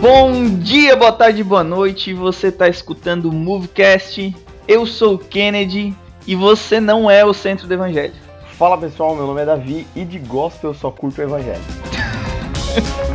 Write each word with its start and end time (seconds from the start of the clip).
Bom 0.00 0.58
dia, 0.60 0.94
boa 0.94 1.10
tarde, 1.10 1.42
boa 1.42 1.64
noite. 1.64 2.14
Você 2.14 2.48
está 2.48 2.68
escutando 2.68 3.28
o 3.28 3.32
Movecast. 3.32 4.32
Eu 4.68 4.86
sou 4.86 5.14
o 5.14 5.18
Kennedy 5.18 5.92
e 6.24 6.36
você 6.36 6.78
não 6.78 7.10
é 7.10 7.24
o 7.24 7.34
centro 7.34 7.66
do 7.66 7.74
evangelho. 7.74 8.14
Fala 8.56 8.78
pessoal, 8.78 9.16
meu 9.16 9.26
nome 9.26 9.42
é 9.42 9.44
Davi 9.44 9.88
e 9.96 10.04
de 10.04 10.20
gospel 10.20 10.70
eu 10.70 10.74
só 10.74 10.90
curto 10.92 11.20
o 11.20 11.24
evangelho. 11.24 11.62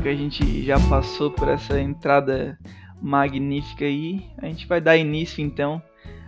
que 0.00 0.08
a 0.08 0.14
gente 0.14 0.62
já 0.64 0.80
passou 0.88 1.30
por 1.30 1.46
essa 1.48 1.78
entrada 1.78 2.58
magnífica 3.02 3.84
aí, 3.84 4.24
a 4.38 4.46
gente 4.46 4.66
vai 4.66 4.80
dar 4.80 4.96
início 4.96 5.44
então 5.44 5.82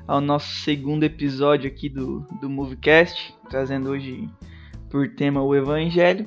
ao 0.07 0.21
nosso 0.21 0.61
segundo 0.61 1.05
episódio 1.05 1.71
aqui 1.71 1.89
do, 1.89 2.21
do 2.39 2.51
Movecast, 2.51 3.35
trazendo 3.49 3.91
hoje 3.91 4.29
por 4.91 5.09
tema 5.09 5.43
o 5.43 5.55
Evangelho. 5.55 6.27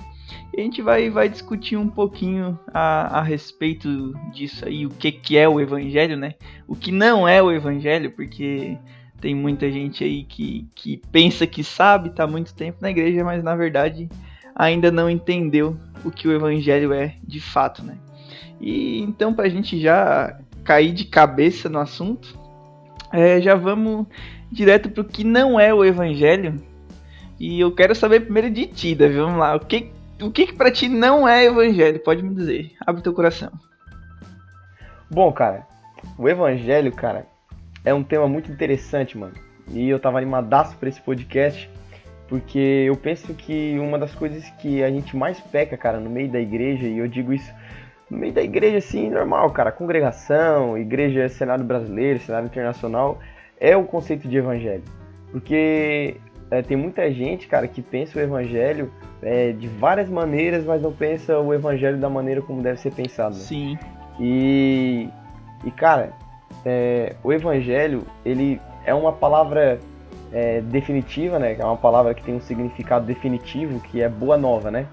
E 0.51 0.59
a 0.59 0.63
gente 0.63 0.81
vai, 0.81 1.09
vai 1.11 1.29
discutir 1.29 1.77
um 1.77 1.87
pouquinho 1.87 2.57
a, 2.73 3.19
a 3.19 3.21
respeito 3.21 4.13
disso 4.33 4.65
aí, 4.65 4.87
o 4.87 4.89
que, 4.89 5.11
que 5.11 5.37
é 5.37 5.47
o 5.47 5.59
Evangelho, 5.59 6.17
né? 6.17 6.33
O 6.67 6.75
que 6.75 6.91
não 6.91 7.27
é 7.27 7.43
o 7.43 7.51
Evangelho, 7.51 8.09
porque 8.11 8.75
tem 9.21 9.35
muita 9.35 9.71
gente 9.71 10.03
aí 10.03 10.23
que, 10.23 10.67
que 10.73 10.99
pensa 11.11 11.45
que 11.45 11.63
sabe, 11.63 12.09
tá 12.09 12.25
muito 12.25 12.55
tempo 12.55 12.79
na 12.81 12.89
igreja, 12.89 13.23
mas 13.23 13.43
na 13.43 13.55
verdade 13.55 14.09
ainda 14.55 14.89
não 14.89 15.09
entendeu 15.09 15.77
o 16.03 16.09
que 16.09 16.27
o 16.27 16.31
evangelho 16.31 16.93
é 16.93 17.15
de 17.23 17.41
fato, 17.41 17.83
né? 17.83 17.97
E 18.61 19.01
então 19.01 19.33
para 19.33 19.45
a 19.45 19.49
gente 19.49 19.79
já 19.79 20.39
cair 20.63 20.93
de 20.93 21.05
cabeça 21.05 21.67
no 21.67 21.79
assunto, 21.79 22.39
é, 23.11 23.41
já 23.41 23.55
vamos 23.55 24.07
direto 24.51 24.89
pro 24.89 25.03
que 25.03 25.23
não 25.23 25.59
é 25.59 25.73
o 25.73 25.83
evangelho. 25.83 26.55
E 27.37 27.59
eu 27.59 27.73
quero 27.73 27.93
saber 27.93 28.21
primeiro 28.21 28.49
de 28.49 28.65
ti, 28.65 28.95
Davi. 28.95 29.15
Vamos 29.15 29.37
lá. 29.37 29.55
O 29.55 29.59
que 29.59 29.91
o 30.21 30.31
que, 30.31 30.47
que 30.47 30.53
para 30.53 30.71
ti 30.71 30.87
não 30.87 31.27
é 31.27 31.45
evangelho? 31.45 31.99
Pode 31.99 32.23
me 32.23 32.33
dizer. 32.33 32.71
Abre 32.85 33.01
teu 33.01 33.13
coração. 33.13 33.51
Bom, 35.11 35.31
cara, 35.31 35.67
o 36.17 36.29
evangelho, 36.29 36.91
cara, 36.91 37.27
é 37.83 37.93
um 37.93 38.03
tema 38.03 38.27
muito 38.27 38.49
interessante, 38.49 39.17
mano. 39.17 39.33
E 39.69 39.89
eu 39.89 39.99
tava 39.99 40.17
animadaço 40.17 40.77
pra 40.77 40.87
esse 40.87 41.01
podcast 41.01 41.69
porque 42.27 42.85
eu 42.87 42.95
penso 42.95 43.33
que 43.33 43.77
uma 43.79 43.99
das 43.99 44.13
coisas 44.15 44.49
que 44.61 44.83
a 44.83 44.89
gente 44.89 45.15
mais 45.15 45.39
peca, 45.39 45.77
cara, 45.77 45.99
no 45.99 46.09
meio 46.09 46.29
da 46.29 46.39
igreja, 46.39 46.87
e 46.87 46.97
eu 46.97 47.07
digo 47.07 47.33
isso 47.33 47.53
no 48.09 48.17
meio 48.17 48.33
da 48.33 48.41
igreja, 48.41 48.77
assim, 48.77 49.09
normal, 49.09 49.49
cara, 49.51 49.71
congregação, 49.71 50.77
igreja, 50.77 51.27
cenário 51.29 51.63
brasileiro, 51.63 52.19
cenário 52.19 52.47
internacional, 52.47 53.19
é 53.59 53.75
o 53.75 53.83
conceito 53.83 54.27
de 54.27 54.37
evangelho. 54.37 54.83
Porque 55.31 56.17
é, 56.51 56.61
tem 56.61 56.77
muita 56.77 57.11
gente, 57.11 57.47
cara, 57.47 57.67
que 57.67 57.81
pensa 57.81 58.17
o 58.17 58.21
evangelho 58.21 58.91
é, 59.21 59.51
de 59.51 59.67
várias 59.67 60.09
maneiras, 60.09 60.63
mas 60.65 60.81
não 60.81 60.91
pensa 60.91 61.39
o 61.39 61.53
evangelho 61.53 61.97
da 61.97 62.09
maneira 62.09 62.41
como 62.41 62.61
deve 62.61 62.79
ser 62.79 62.91
pensado. 62.91 63.35
Né? 63.35 63.41
Sim. 63.41 63.77
E, 64.19 65.09
e 65.63 65.71
cara, 65.71 66.13
é, 66.65 67.15
o 67.23 67.33
evangelho, 67.33 68.03
ele 68.23 68.61
é 68.85 68.93
uma 68.93 69.11
palavra 69.11 69.79
é, 70.31 70.61
definitiva, 70.61 71.39
né? 71.39 71.55
É 71.57 71.63
uma 71.63 71.77
palavra 71.77 72.13
que 72.13 72.23
tem 72.23 72.35
um 72.35 72.41
significado 72.41 73.05
definitivo, 73.05 73.79
que 73.79 74.01
é 74.01 74.09
boa 74.09 74.37
nova, 74.37 74.71
né? 74.71 74.87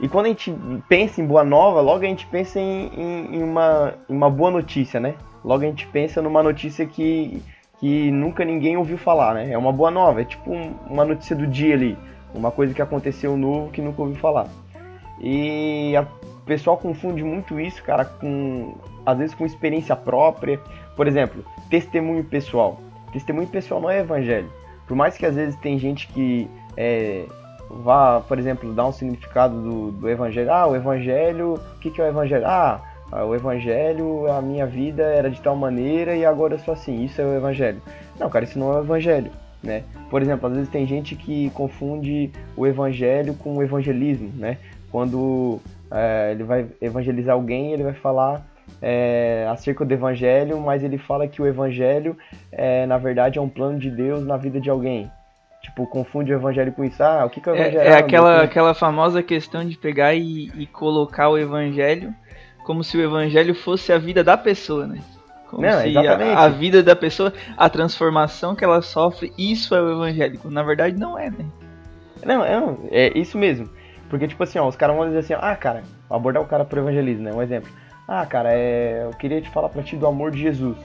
E 0.00 0.08
quando 0.08 0.26
a 0.26 0.28
gente 0.30 0.52
pensa 0.88 1.20
em 1.20 1.26
boa 1.26 1.44
nova, 1.44 1.80
logo 1.80 2.04
a 2.04 2.08
gente 2.08 2.26
pensa 2.26 2.58
em, 2.58 2.88
em, 2.88 3.36
em, 3.36 3.42
uma, 3.42 3.94
em 4.08 4.14
uma 4.14 4.28
boa 4.28 4.50
notícia, 4.50 4.98
né? 4.98 5.14
Logo 5.44 5.62
a 5.62 5.66
gente 5.66 5.86
pensa 5.86 6.20
numa 6.20 6.42
notícia 6.42 6.84
que, 6.86 7.42
que 7.78 8.10
nunca 8.10 8.44
ninguém 8.44 8.76
ouviu 8.76 8.98
falar, 8.98 9.34
né? 9.34 9.52
É 9.52 9.58
uma 9.58 9.72
boa 9.72 9.90
nova, 9.90 10.20
é 10.20 10.24
tipo 10.24 10.50
um, 10.52 10.74
uma 10.90 11.04
notícia 11.04 11.36
do 11.36 11.46
dia 11.46 11.74
ali, 11.74 11.96
uma 12.34 12.50
coisa 12.50 12.74
que 12.74 12.82
aconteceu 12.82 13.36
novo 13.36 13.70
que 13.70 13.80
nunca 13.80 14.02
ouviu 14.02 14.16
falar. 14.16 14.48
E 15.20 15.94
a, 15.96 16.02
o 16.02 16.44
pessoal 16.44 16.76
confunde 16.76 17.22
muito 17.22 17.60
isso, 17.60 17.80
cara, 17.84 18.04
com 18.04 18.74
às 19.06 19.18
vezes 19.18 19.34
com 19.34 19.46
experiência 19.46 19.94
própria. 19.94 20.58
Por 20.96 21.06
exemplo, 21.06 21.44
testemunho 21.70 22.24
pessoal. 22.24 22.80
Testemunho 23.12 23.46
pessoal 23.46 23.80
não 23.80 23.90
é 23.90 24.00
evangelho. 24.00 24.50
Por 24.92 24.96
mais 24.96 25.16
que 25.16 25.24
às 25.24 25.34
vezes 25.34 25.56
tem 25.56 25.78
gente 25.78 26.06
que 26.08 26.46
é, 26.76 27.24
vá, 27.82 28.20
por 28.20 28.38
exemplo, 28.38 28.74
dar 28.74 28.86
um 28.86 28.92
significado 28.92 29.58
do, 29.58 29.90
do 29.90 30.06
evangelho. 30.06 30.52
Ah, 30.52 30.66
o 30.66 30.76
evangelho, 30.76 31.54
o 31.54 31.78
que, 31.78 31.90
que 31.90 31.98
é 31.98 32.04
o 32.04 32.08
evangelho? 32.08 32.44
Ah, 32.46 32.78
o 33.26 33.34
evangelho, 33.34 34.30
a 34.30 34.42
minha 34.42 34.66
vida 34.66 35.02
era 35.02 35.30
de 35.30 35.40
tal 35.40 35.56
maneira 35.56 36.14
e 36.14 36.26
agora 36.26 36.56
eu 36.56 36.58
sou 36.58 36.74
assim. 36.74 37.06
Isso 37.06 37.22
é 37.22 37.24
o 37.24 37.34
evangelho. 37.34 37.80
Não, 38.20 38.28
cara, 38.28 38.44
isso 38.44 38.58
não 38.58 38.70
é 38.70 38.80
o 38.80 38.82
evangelho. 38.82 39.30
Né? 39.62 39.82
Por 40.10 40.20
exemplo, 40.20 40.46
às 40.46 40.56
vezes 40.56 40.68
tem 40.68 40.86
gente 40.86 41.16
que 41.16 41.48
confunde 41.54 42.30
o 42.54 42.66
evangelho 42.66 43.32
com 43.32 43.56
o 43.56 43.62
evangelismo, 43.62 44.30
né? 44.36 44.58
Quando 44.90 45.58
é, 45.90 46.32
ele 46.32 46.44
vai 46.44 46.66
evangelizar 46.82 47.34
alguém, 47.34 47.72
ele 47.72 47.84
vai 47.84 47.94
falar 47.94 48.46
é, 48.80 49.46
acerca 49.50 49.84
do 49.84 49.92
evangelho, 49.92 50.60
mas 50.60 50.82
ele 50.82 50.98
fala 50.98 51.28
que 51.28 51.40
o 51.40 51.46
evangelho, 51.46 52.16
é, 52.50 52.86
na 52.86 52.98
verdade, 52.98 53.38
é 53.38 53.42
um 53.42 53.48
plano 53.48 53.78
de 53.78 53.90
Deus 53.90 54.24
na 54.24 54.36
vida 54.36 54.60
de 54.60 54.68
alguém. 54.68 55.10
Tipo, 55.62 55.86
confunde 55.86 56.32
o 56.32 56.36
evangelho 56.36 56.72
com 56.72 56.82
isso. 56.84 57.00
Ah, 57.02 57.24
o 57.24 57.30
que, 57.30 57.40
que 57.40 57.48
é 57.48 57.52
o 57.52 57.54
evangelho? 57.54 57.80
É, 57.80 57.88
é 57.88 57.94
aquela, 57.94 58.42
aquela 58.42 58.74
famosa 58.74 59.22
questão 59.22 59.64
de 59.64 59.78
pegar 59.78 60.12
e, 60.14 60.50
e, 60.56 60.66
colocar 60.66 61.28
o 61.28 61.38
evangelho 61.38 62.12
como 62.64 62.82
se 62.82 62.96
o 62.96 63.00
evangelho 63.00 63.54
fosse 63.54 63.92
a 63.92 63.98
vida 63.98 64.24
da 64.24 64.36
pessoa, 64.36 64.86
né? 64.86 64.98
Como 65.48 65.62
Não, 65.62 65.80
se. 65.80 65.96
A, 65.96 66.40
a, 66.40 66.48
vida 66.48 66.82
da 66.82 66.96
pessoa, 66.96 67.32
a 67.56 67.68
transformação 67.68 68.56
que 68.56 68.64
ela 68.64 68.82
sofre, 68.82 69.32
isso 69.38 69.74
é 69.74 69.80
o 69.80 69.92
evangélico. 69.92 70.50
Na 70.50 70.64
verdade, 70.64 70.98
não 70.98 71.16
é, 71.16 71.30
né? 71.30 71.44
Não, 72.24 72.44
é, 72.44 72.56
é 72.90 73.18
isso 73.18 73.38
mesmo. 73.38 73.68
Porque, 74.08 74.26
tipo 74.26 74.42
assim, 74.42 74.58
ó, 74.58 74.66
os 74.66 74.76
caras 74.76 74.96
vão 74.96 75.06
dizer 75.06 75.20
assim, 75.20 75.34
ah, 75.34 75.54
cara, 75.56 75.82
abordar 76.10 76.42
o 76.42 76.46
cara 76.46 76.64
pro 76.64 76.80
evangelismo, 76.80 77.24
né? 77.24 77.32
Um 77.32 77.42
exemplo. 77.42 77.70
Ah, 78.06 78.26
cara, 78.26 78.52
é, 78.52 79.04
eu 79.04 79.10
queria 79.10 79.40
te 79.40 79.48
falar 79.50 79.68
para 79.68 79.82
ti 79.82 79.96
do 79.96 80.06
amor 80.06 80.30
de 80.30 80.40
Jesus. 80.40 80.76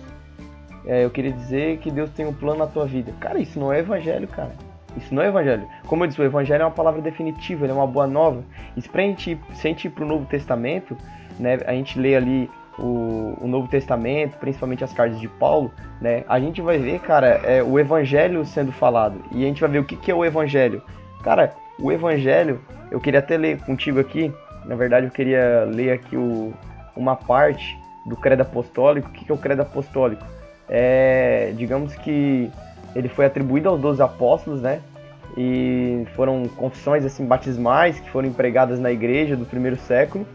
É, 0.86 1.04
eu 1.04 1.10
queria 1.10 1.32
dizer 1.32 1.80
que 1.80 1.92
Deus 1.92 2.10
tem 2.12 2.26
um 2.26 2.34
plano 2.34 2.60
na 2.60 2.68
tua 2.68 2.86
vida. 2.86 3.12
Cara, 3.20 3.40
isso 3.40 3.60
não 3.60 3.74
é 3.74 3.80
evangelho, 3.80 4.28
cara. 4.28 4.52
Isso 4.96 5.14
não 5.14 5.22
é 5.22 5.28
evangelho. 5.28 5.68
Como 5.86 6.04
eu 6.04 6.08
disse, 6.08 6.22
o 6.22 6.24
evangelho 6.24 6.62
é 6.62 6.66
uma 6.66 6.72
palavra 6.72 7.02
definitiva, 7.02 7.68
é 7.68 7.74
uma 7.74 7.86
boa 7.86 8.08
nova. 8.08 8.44
E 8.76 8.82
se, 8.82 8.90
a 8.94 9.02
gente, 9.02 9.40
se 9.54 9.68
a 9.68 9.70
gente 9.70 9.86
ir 9.86 9.90
pro 9.90 10.06
Novo 10.06 10.26
Testamento, 10.26 10.98
né, 11.40 11.60
a 11.68 11.74
gente 11.74 12.00
lê 12.00 12.16
ali 12.16 12.50
o, 12.80 13.38
o, 13.42 13.48
Novo 13.48 13.68
Testamento, 13.68 14.38
principalmente 14.38 14.84
as 14.84 14.94
cartas 14.94 15.20
de 15.20 15.28
Paulo, 15.28 15.72
né, 16.00 16.24
a 16.28 16.40
gente 16.40 16.62
vai 16.62 16.78
ver, 16.78 17.00
cara, 17.00 17.42
é, 17.44 17.62
o 17.62 17.78
evangelho 17.78 18.46
sendo 18.46 18.72
falado. 18.72 19.22
E 19.32 19.44
a 19.44 19.48
gente 19.48 19.62
vai 19.62 19.70
ver 19.70 19.80
o 19.80 19.84
que, 19.84 19.96
que 19.96 20.10
é 20.10 20.16
o 20.16 20.24
evangelho. 20.24 20.82
Cara, 21.24 21.54
o 21.80 21.92
evangelho, 21.92 22.62
eu 22.90 23.00
queria 23.00 23.20
até 23.20 23.38
ler 23.38 23.60
contigo 23.62 24.00
aqui, 24.00 24.34
na 24.66 24.76
verdade 24.76 25.08
eu 25.08 25.12
queria 25.12 25.66
ler 25.66 25.92
aqui 25.92 26.16
o, 26.18 26.54
uma 26.97 27.16
parte 27.16 27.78
do 28.06 28.16
credo 28.16 28.41
apostólico. 28.41 29.09
O 29.09 29.12
que 29.12 29.31
é 29.31 29.34
o 29.34 29.38
credo 29.38 29.62
apostólico? 29.62 30.25
É, 30.69 31.53
digamos 31.56 31.96
que 31.96 32.50
ele 32.96 33.08
foi 33.08 33.25
atribuído 33.25 33.69
aos 33.69 33.80
12 33.80 34.02
apóstolos, 34.02 34.62
né? 34.62 34.81
E 35.38 36.06
foram 36.16 36.46
confissões 36.56 37.06
assim 37.06 37.25
batismais 37.25 38.00
que 38.00 38.09
foram 38.09 38.28
empregadas 38.28 38.80
na 38.80 38.91
igreja 38.91 39.36
do 39.36 39.46
primeiro 39.46 39.75
século. 39.78 40.25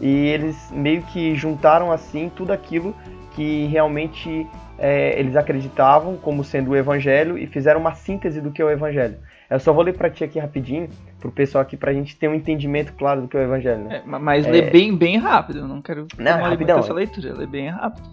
E 0.00 0.28
eles 0.28 0.56
meio 0.70 1.02
que 1.02 1.34
juntaram 1.34 1.90
assim 1.92 2.30
tudo 2.34 2.52
aquilo 2.52 2.94
que 3.34 3.66
realmente 3.66 4.46
é, 4.78 5.18
eles 5.18 5.36
acreditavam 5.36 6.16
como 6.16 6.42
sendo 6.44 6.70
o 6.70 6.76
evangelho 6.76 7.36
e 7.36 7.46
fizeram 7.46 7.80
uma 7.80 7.94
síntese 7.94 8.40
do 8.40 8.50
que 8.50 8.62
é 8.62 8.64
o 8.64 8.70
evangelho. 8.70 9.16
Eu 9.48 9.60
só 9.60 9.72
vou 9.72 9.84
ler 9.84 9.94
para 9.94 10.10
ti 10.10 10.24
aqui 10.24 10.38
rapidinho, 10.38 10.88
pro 11.20 11.30
pessoal 11.30 11.62
aqui, 11.62 11.76
pra 11.76 11.92
gente 11.92 12.16
ter 12.16 12.28
um 12.28 12.34
entendimento 12.34 12.92
claro 12.94 13.22
do 13.22 13.28
que 13.28 13.36
é 13.36 13.40
o 13.40 13.42
evangelho, 13.42 13.84
né? 13.84 14.02
É, 14.04 14.18
mas 14.18 14.46
é... 14.46 14.50
lê 14.50 14.62
bem, 14.62 14.96
bem 14.96 15.16
rápido, 15.18 15.60
eu 15.60 15.68
não 15.68 15.80
quero 15.80 16.06
não, 16.18 16.42
rapidão. 16.42 16.78
essa 16.78 16.92
leitura, 16.92 17.32
lê 17.34 17.46
bem 17.46 17.68
rápido. 17.68 18.08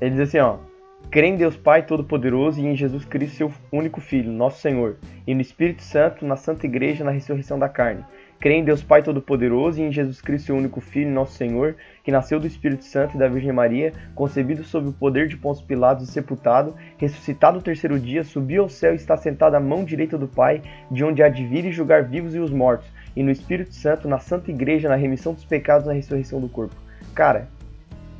Ele 0.00 0.10
diz 0.10 0.20
assim, 0.20 0.38
ó, 0.38 0.58
crê 1.10 1.26
em 1.26 1.36
Deus 1.36 1.56
Pai 1.56 1.84
Todo-Poderoso 1.84 2.60
e 2.60 2.66
em 2.66 2.76
Jesus 2.76 3.04
Cristo, 3.04 3.36
seu 3.36 3.52
único 3.72 4.00
Filho, 4.00 4.30
nosso 4.30 4.60
Senhor, 4.60 4.96
e 5.26 5.34
no 5.34 5.40
Espírito 5.40 5.82
Santo, 5.82 6.24
na 6.24 6.36
Santa 6.36 6.66
Igreja, 6.66 7.04
na 7.04 7.10
ressurreição 7.10 7.58
da 7.58 7.68
carne 7.68 8.04
Crê 8.40 8.54
em 8.54 8.64
Deus 8.64 8.82
Pai 8.82 9.02
Todo-Poderoso 9.02 9.78
e 9.78 9.84
em 9.84 9.92
Jesus 9.92 10.22
Cristo, 10.22 10.46
seu 10.46 10.56
único 10.56 10.80
Filho, 10.80 11.10
nosso 11.10 11.34
Senhor, 11.34 11.76
que 12.02 12.10
nasceu 12.10 12.40
do 12.40 12.46
Espírito 12.46 12.84
Santo 12.84 13.14
e 13.14 13.18
da 13.18 13.28
Virgem 13.28 13.52
Maria, 13.52 13.92
concebido 14.14 14.64
sob 14.64 14.88
o 14.88 14.92
poder 14.94 15.28
de 15.28 15.36
Pôncio 15.36 15.66
Pilatos 15.66 16.08
e 16.08 16.10
sepultado, 16.10 16.74
ressuscitado 16.96 17.58
no 17.58 17.62
terceiro 17.62 18.00
dia, 18.00 18.24
subiu 18.24 18.62
ao 18.62 18.68
céu 18.70 18.92
e 18.92 18.96
está 18.96 19.14
sentado 19.14 19.56
à 19.56 19.60
mão 19.60 19.84
direita 19.84 20.16
do 20.16 20.26
Pai, 20.26 20.62
de 20.90 21.04
onde 21.04 21.22
há 21.22 21.28
de 21.28 21.46
vir 21.46 21.66
e 21.66 21.70
julgar 21.70 22.04
vivos 22.04 22.34
e 22.34 22.38
os 22.38 22.50
mortos. 22.50 22.90
e 23.14 23.22
no 23.22 23.30
Espírito 23.30 23.74
Santo, 23.74 24.08
na 24.08 24.18
Santa 24.18 24.50
Igreja, 24.50 24.88
na 24.88 24.94
remissão 24.94 25.34
dos 25.34 25.44
pecados, 25.44 25.86
na 25.86 25.92
ressurreição 25.92 26.40
do 26.40 26.48
corpo. 26.48 26.74
Cara, 27.14 27.48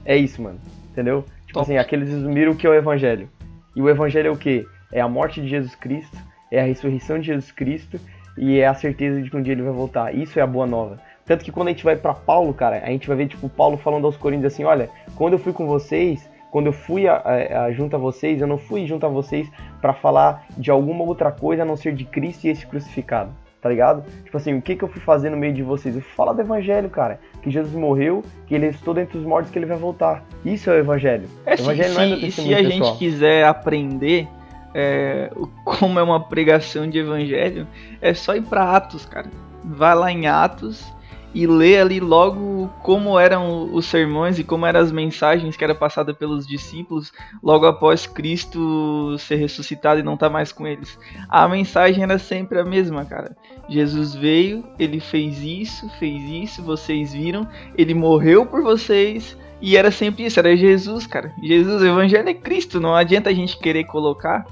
é 0.05 0.17
isso, 0.17 0.43
mano. 0.43 0.59
Entendeu? 0.91 1.25
Tipo 1.47 1.61
Top. 1.61 1.63
assim, 1.63 1.79
aqueles 1.79 2.11
resumiram 2.11 2.53
o 2.53 2.57
que 2.57 2.67
é 2.67 2.71
o 2.71 2.75
Evangelho. 2.75 3.29
E 3.75 3.81
o 3.81 3.89
Evangelho 3.89 4.27
é 4.29 4.31
o 4.31 4.37
quê? 4.37 4.67
É 4.93 5.01
a 5.01 5.09
morte 5.09 5.41
de 5.41 5.49
Jesus 5.49 5.75
Cristo, 5.77 6.19
é 6.51 6.61
a 6.61 6.65
ressurreição 6.65 7.19
de 7.19 7.27
Jesus 7.27 7.53
Cristo 7.53 7.99
e 8.41 8.59
é 8.59 8.67
a 8.67 8.73
certeza 8.73 9.21
de 9.21 9.29
que 9.29 9.37
um 9.37 9.43
dia 9.43 9.53
ele 9.53 9.63
vai 9.63 9.73
voltar. 9.73 10.15
Isso 10.15 10.39
é 10.39 10.43
a 10.43 10.47
boa 10.47 10.67
nova. 10.67 10.99
Tanto 11.27 11.45
que 11.45 11.53
quando 11.53 11.69
a 11.69 11.71
gente 11.73 11.85
vai 11.85 11.95
para 11.95 12.15
Paulo, 12.15 12.55
cara, 12.55 12.83
a 12.83 12.89
gente 12.89 13.07
vai 13.07 13.17
ver 13.19 13.29
tipo 13.29 13.51
Paulo 13.51 13.77
falando 13.77 14.07
aos 14.07 14.17
Coríntios 14.17 14.55
assim, 14.55 14.65
olha, 14.65 14.89
quando 15.15 15.35
eu 15.35 15.39
fui 15.39 15.53
com 15.53 15.67
vocês, 15.67 16.29
quando 16.51 16.67
eu 16.67 16.73
fui 16.73 17.07
a, 17.07 17.17
a, 17.17 17.65
a, 17.65 17.73
junto 17.73 17.95
a 17.95 17.99
vocês, 17.99 18.41
eu 18.41 18.47
não 18.47 18.57
fui 18.57 18.87
junto 18.87 19.05
a 19.05 19.11
vocês 19.11 19.47
para 19.81 19.93
falar 19.93 20.47
de 20.57 20.71
alguma 20.71 21.05
outra 21.05 21.31
coisa 21.31 21.63
a 21.63 21.67
não 21.67 21.77
ser 21.77 21.95
de 21.95 22.07
Cristo 22.07 22.47
e 22.47 22.49
esse 22.49 22.67
crucificado, 22.67 23.31
tá 23.61 23.69
ligado? 23.69 24.03
Tipo 24.25 24.39
assim, 24.39 24.55
o 24.55 24.63
que 24.63 24.75
que 24.75 24.83
eu 24.83 24.89
fui 24.89 25.03
fazer 25.03 25.29
no 25.29 25.37
meio 25.37 25.53
de 25.53 25.63
vocês? 25.63 25.95
Eu 25.95 26.01
fui 26.01 26.15
falar 26.15 26.33
do 26.33 26.41
evangelho, 26.41 26.89
cara, 26.89 27.21
que 27.43 27.51
Jesus 27.51 27.75
morreu, 27.75 28.25
que 28.47 28.55
ele 28.55 28.69
estou 28.69 28.99
entre 28.99 29.19
os 29.19 29.25
mortos, 29.25 29.53
que 29.53 29.59
ele 29.59 29.67
vai 29.67 29.77
voltar. 29.77 30.25
Isso 30.45 30.71
é 30.71 30.73
o 30.73 30.79
evangelho. 30.79 31.29
É, 31.45 31.55
o 31.57 31.61
evangelho 31.61 31.91
se, 31.91 31.95
não 31.95 32.03
é 32.03 32.07
e 32.07 32.33
se 32.33 32.55
a 32.55 32.63
gente 32.63 32.97
quiser 32.97 33.45
aprender 33.45 34.27
é, 34.75 35.31
como 35.65 35.99
é 35.99 36.03
uma 36.03 36.21
pregação 36.21 36.89
de 36.89 36.99
evangelho, 36.99 37.67
é 38.01 38.15
só 38.15 38.35
ir 38.35 38.43
para 38.43 38.77
Atos, 38.77 39.05
cara. 39.07 39.31
Vai 39.65 39.95
lá 39.95 40.11
em 40.11 40.27
Atos 40.27 40.93
e 41.35 41.47
ler 41.47 41.81
ali 41.81 42.01
logo 42.01 42.69
como 42.83 43.19
eram 43.19 43.73
os 43.73 43.87
sermões 43.87 44.39
e 44.39 44.45
como 44.45 44.67
eram 44.67 44.81
as 44.81 44.91
mensagens 44.91 45.57
que 45.57 45.65
era 45.65 45.75
passada 45.75 46.13
pelos 46.13 46.47
discípulos 46.47 47.13
logo 47.43 47.67
após 47.67 48.07
Cristo 48.07 49.17
ser 49.19 49.37
ressuscitado 49.37 50.01
e 50.01 50.03
não 50.03 50.15
estar 50.15 50.27
tá 50.27 50.33
mais 50.33 50.53
com 50.53 50.67
eles. 50.67 50.99
A 51.29 51.47
mensagem 51.49 52.03
era 52.03 52.19
sempre 52.19 52.59
a 52.59 52.65
mesma, 52.65 53.05
cara. 53.05 53.37
Jesus 53.69 54.15
veio, 54.15 54.65
ele 54.79 55.01
fez 55.01 55.41
isso, 55.43 55.89
fez 55.99 56.23
isso, 56.25 56.63
vocês 56.63 57.13
viram, 57.13 57.47
ele 57.77 57.95
morreu 57.95 58.45
por 58.45 58.63
vocês, 58.63 59.37
e 59.61 59.77
era 59.77 59.91
sempre 59.91 60.25
isso, 60.25 60.39
era 60.41 60.57
Jesus, 60.57 61.07
cara. 61.07 61.33
Jesus, 61.43 61.83
o 61.83 61.87
evangelho 61.87 62.29
é 62.29 62.35
Cristo, 62.35 62.81
não 62.81 62.95
adianta 62.95 63.31
a 63.31 63.35
gente 63.35 63.59
querer 63.59 63.85
colocar 63.85 64.47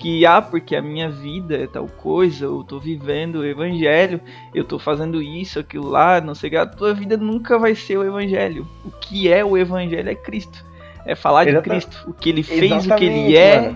que 0.00 0.24
ah, 0.24 0.40
porque 0.40 0.74
a 0.74 0.80
minha 0.80 1.10
vida 1.10 1.62
é 1.62 1.66
tal 1.66 1.86
coisa, 1.86 2.46
eu 2.46 2.64
tô 2.64 2.80
vivendo 2.80 3.36
o 3.36 3.46
evangelho, 3.46 4.18
eu 4.54 4.64
tô 4.64 4.78
fazendo 4.78 5.22
isso, 5.22 5.58
aquilo 5.58 5.88
lá, 5.88 6.22
não 6.22 6.34
sei 6.34 6.48
o 6.48 6.50
que, 6.50 6.56
a 6.56 6.66
tua 6.66 6.94
vida 6.94 7.18
nunca 7.18 7.58
vai 7.58 7.74
ser 7.74 7.98
o 7.98 8.04
evangelho. 8.04 8.66
O 8.82 8.90
que 8.90 9.30
é 9.30 9.44
o 9.44 9.58
evangelho 9.58 10.08
é 10.08 10.14
Cristo. 10.14 10.64
É 11.04 11.14
falar 11.14 11.44
de 11.44 11.60
Cristo, 11.60 12.04
o 12.08 12.14
que 12.14 12.30
ele 12.30 12.42
fez, 12.42 12.72
Exatamente, 12.72 12.92
o 12.92 12.96
que 12.96 13.04
ele 13.04 13.36
é, 13.36 13.74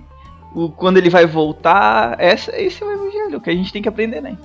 o, 0.55 0.71
quando 0.71 0.97
ele 0.97 1.11
vai 1.11 1.27
voltar, 1.27 2.17
essa, 2.19 2.59
esse 2.59 2.83
é 2.83 2.87
o 2.87 2.93
evangelho, 2.93 3.41
que 3.41 3.51
a 3.51 3.55
gente 3.55 3.71
tem 3.71 3.83
que 3.83 3.89
aprender, 3.89 4.23
né? 4.23 4.39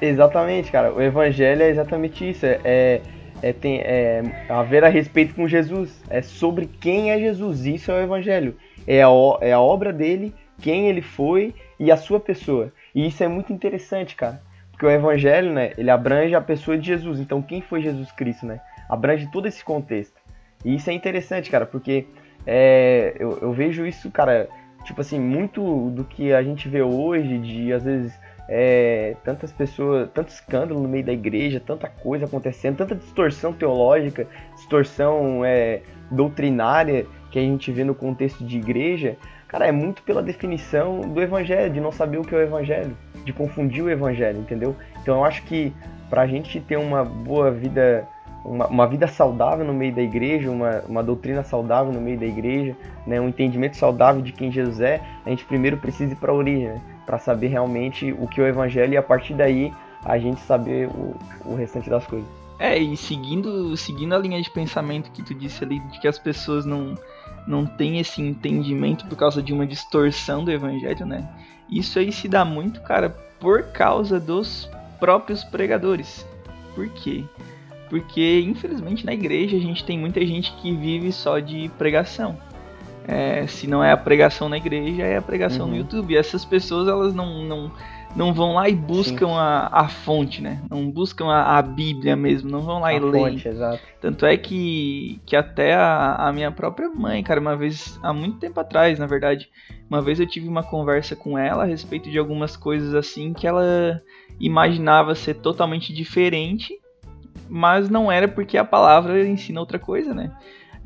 Exatamente, 0.00 0.72
cara. 0.72 0.92
O 0.92 1.02
evangelho 1.02 1.62
é 1.62 1.68
exatamente 1.68 2.28
isso. 2.28 2.46
É, 2.46 2.60
é, 2.64 3.00
é, 3.42 3.52
tem, 3.52 3.80
é 3.80 4.22
haver 4.48 4.84
a 4.84 4.88
respeito 4.88 5.34
com 5.34 5.46
Jesus. 5.46 5.90
É 6.08 6.22
sobre 6.22 6.68
quem 6.80 7.10
é 7.10 7.18
Jesus. 7.18 7.66
Isso 7.66 7.90
é 7.90 7.94
o 7.94 8.02
evangelho. 8.02 8.56
É 8.86 9.02
a, 9.02 9.08
é 9.40 9.52
a 9.52 9.60
obra 9.60 9.92
dele 9.92 10.32
quem 10.60 10.88
ele 10.88 11.02
foi 11.02 11.54
e 11.78 11.90
a 11.90 11.96
sua 11.96 12.20
pessoa. 12.20 12.72
E 12.94 13.06
isso 13.06 13.22
é 13.22 13.28
muito 13.28 13.52
interessante, 13.52 14.14
cara. 14.16 14.42
Porque 14.70 14.86
o 14.86 14.90
evangelho, 14.90 15.52
né, 15.52 15.72
ele 15.76 15.90
abrange 15.90 16.34
a 16.34 16.40
pessoa 16.40 16.78
de 16.78 16.86
Jesus. 16.86 17.18
Então, 17.18 17.42
quem 17.42 17.60
foi 17.60 17.82
Jesus 17.82 18.12
Cristo, 18.12 18.46
né? 18.46 18.60
Abrange 18.88 19.28
todo 19.30 19.46
esse 19.46 19.64
contexto. 19.64 20.16
E 20.64 20.74
isso 20.74 20.90
é 20.90 20.92
interessante, 20.92 21.50
cara, 21.50 21.66
porque 21.66 22.06
é, 22.46 23.14
eu, 23.18 23.38
eu 23.42 23.52
vejo 23.52 23.86
isso, 23.86 24.10
cara, 24.10 24.48
tipo 24.84 25.00
assim, 25.00 25.20
muito 25.20 25.90
do 25.90 26.04
que 26.04 26.32
a 26.32 26.42
gente 26.42 26.68
vê 26.68 26.82
hoje, 26.82 27.38
de 27.38 27.72
às 27.72 27.84
vezes 27.84 28.12
é, 28.48 29.14
tantas 29.24 29.52
pessoas, 29.52 30.08
tanto 30.14 30.30
escândalo 30.30 30.80
no 30.80 30.88
meio 30.88 31.04
da 31.04 31.12
igreja, 31.12 31.60
tanta 31.60 31.88
coisa 31.88 32.24
acontecendo, 32.24 32.78
tanta 32.78 32.94
distorção 32.94 33.52
teológica, 33.52 34.26
distorção 34.54 35.44
é, 35.44 35.82
doutrinária 36.10 37.06
que 37.30 37.38
a 37.38 37.42
gente 37.42 37.70
vê 37.70 37.84
no 37.84 37.94
contexto 37.94 38.42
de 38.44 38.56
igreja, 38.56 39.16
Cara, 39.48 39.66
é 39.66 39.72
muito 39.72 40.02
pela 40.02 40.22
definição 40.22 41.00
do 41.00 41.22
evangelho, 41.22 41.72
de 41.72 41.80
não 41.80 41.90
saber 41.90 42.18
o 42.18 42.22
que 42.22 42.34
é 42.34 42.38
o 42.38 42.42
evangelho, 42.42 42.94
de 43.24 43.32
confundir 43.32 43.82
o 43.82 43.90
evangelho, 43.90 44.38
entendeu? 44.38 44.76
Então 45.00 45.16
eu 45.16 45.24
acho 45.24 45.42
que 45.44 45.72
pra 46.10 46.26
gente 46.26 46.60
ter 46.60 46.76
uma 46.76 47.02
boa 47.02 47.50
vida, 47.50 48.06
uma, 48.44 48.66
uma 48.66 48.86
vida 48.86 49.06
saudável 49.06 49.64
no 49.64 49.72
meio 49.72 49.94
da 49.94 50.02
igreja, 50.02 50.50
uma, 50.50 50.82
uma 50.86 51.02
doutrina 51.02 51.42
saudável 51.42 51.90
no 51.90 52.00
meio 52.00 52.18
da 52.18 52.26
igreja, 52.26 52.76
né, 53.06 53.18
um 53.18 53.28
entendimento 53.28 53.78
saudável 53.78 54.20
de 54.20 54.32
quem 54.32 54.52
Jesus 54.52 54.80
é, 54.80 55.00
a 55.24 55.30
gente 55.30 55.46
primeiro 55.46 55.78
precisa 55.78 56.12
ir 56.12 56.16
pra 56.16 56.32
origem, 56.32 56.68
né, 56.68 56.80
para 57.06 57.18
saber 57.18 57.48
realmente 57.48 58.12
o 58.18 58.28
que 58.28 58.42
é 58.42 58.44
o 58.44 58.46
evangelho 58.46 58.92
e 58.92 58.96
a 58.98 59.02
partir 59.02 59.32
daí 59.32 59.72
a 60.04 60.18
gente 60.18 60.40
saber 60.40 60.88
o, 60.88 61.16
o 61.46 61.54
restante 61.54 61.88
das 61.88 62.06
coisas. 62.06 62.28
É, 62.58 62.76
e 62.76 62.96
seguindo, 62.96 63.76
seguindo 63.76 64.14
a 64.14 64.18
linha 64.18 64.42
de 64.42 64.50
pensamento 64.50 65.10
que 65.12 65.22
tu 65.22 65.32
disse 65.32 65.64
ali, 65.64 65.78
de 65.78 66.00
que 66.00 66.08
as 66.08 66.18
pessoas 66.18 66.66
não 66.66 66.96
não 67.48 67.64
tem 67.64 67.98
esse 67.98 68.20
entendimento 68.20 69.06
por 69.06 69.16
causa 69.16 69.42
de 69.42 69.54
uma 69.54 69.66
distorção 69.66 70.44
do 70.44 70.50
evangelho, 70.50 71.06
né? 71.06 71.26
Isso 71.70 71.98
aí 71.98 72.12
se 72.12 72.28
dá 72.28 72.44
muito, 72.44 72.80
cara, 72.82 73.08
por 73.40 73.64
causa 73.72 74.20
dos 74.20 74.68
próprios 75.00 75.42
pregadores. 75.44 76.26
Por 76.74 76.88
quê? 76.90 77.24
Porque, 77.88 78.44
infelizmente, 78.46 79.06
na 79.06 79.14
igreja 79.14 79.56
a 79.56 79.60
gente 79.60 79.82
tem 79.82 79.98
muita 79.98 80.24
gente 80.26 80.52
que 80.56 80.74
vive 80.74 81.10
só 81.10 81.38
de 81.38 81.70
pregação. 81.78 82.36
É, 83.06 83.46
se 83.46 83.66
não 83.66 83.82
é 83.82 83.92
a 83.92 83.96
pregação 83.96 84.50
na 84.50 84.58
igreja, 84.58 85.02
é 85.02 85.16
a 85.16 85.22
pregação 85.22 85.64
uhum. 85.64 85.72
no 85.72 85.78
YouTube. 85.78 86.12
E 86.12 86.16
essas 86.18 86.44
pessoas, 86.44 86.86
elas 86.86 87.14
não, 87.14 87.42
não, 87.44 87.72
não 88.16 88.32
vão 88.32 88.54
lá 88.54 88.68
e 88.68 88.74
buscam 88.74 89.30
a, 89.30 89.68
a 89.72 89.88
fonte, 89.88 90.42
né? 90.42 90.60
Não 90.70 90.90
buscam 90.90 91.26
a, 91.26 91.58
a 91.58 91.62
Bíblia 91.62 92.16
mesmo, 92.16 92.50
não 92.50 92.60
vão 92.60 92.80
lá 92.80 92.88
a 92.88 92.94
e 92.94 93.00
leem. 93.00 93.38
Tanto 94.00 94.26
é 94.26 94.36
que, 94.36 95.20
que 95.26 95.36
até 95.36 95.74
a, 95.74 96.14
a 96.14 96.32
minha 96.32 96.50
própria 96.50 96.88
mãe, 96.88 97.22
cara, 97.22 97.40
uma 97.40 97.56
vez, 97.56 97.98
há 98.02 98.12
muito 98.12 98.38
tempo 98.38 98.58
atrás, 98.58 98.98
na 98.98 99.06
verdade, 99.06 99.48
uma 99.88 100.02
vez 100.02 100.18
eu 100.18 100.26
tive 100.26 100.48
uma 100.48 100.62
conversa 100.62 101.14
com 101.14 101.38
ela 101.38 101.62
a 101.62 101.66
respeito 101.66 102.10
de 102.10 102.18
algumas 102.18 102.56
coisas 102.56 102.94
assim 102.94 103.32
que 103.32 103.46
ela 103.46 104.02
imaginava 104.40 105.14
ser 105.14 105.34
totalmente 105.34 105.92
diferente, 105.92 106.78
mas 107.48 107.88
não 107.88 108.10
era 108.10 108.28
porque 108.28 108.58
a 108.58 108.64
palavra 108.64 109.26
ensina 109.26 109.60
outra 109.60 109.78
coisa, 109.78 110.14
né? 110.14 110.32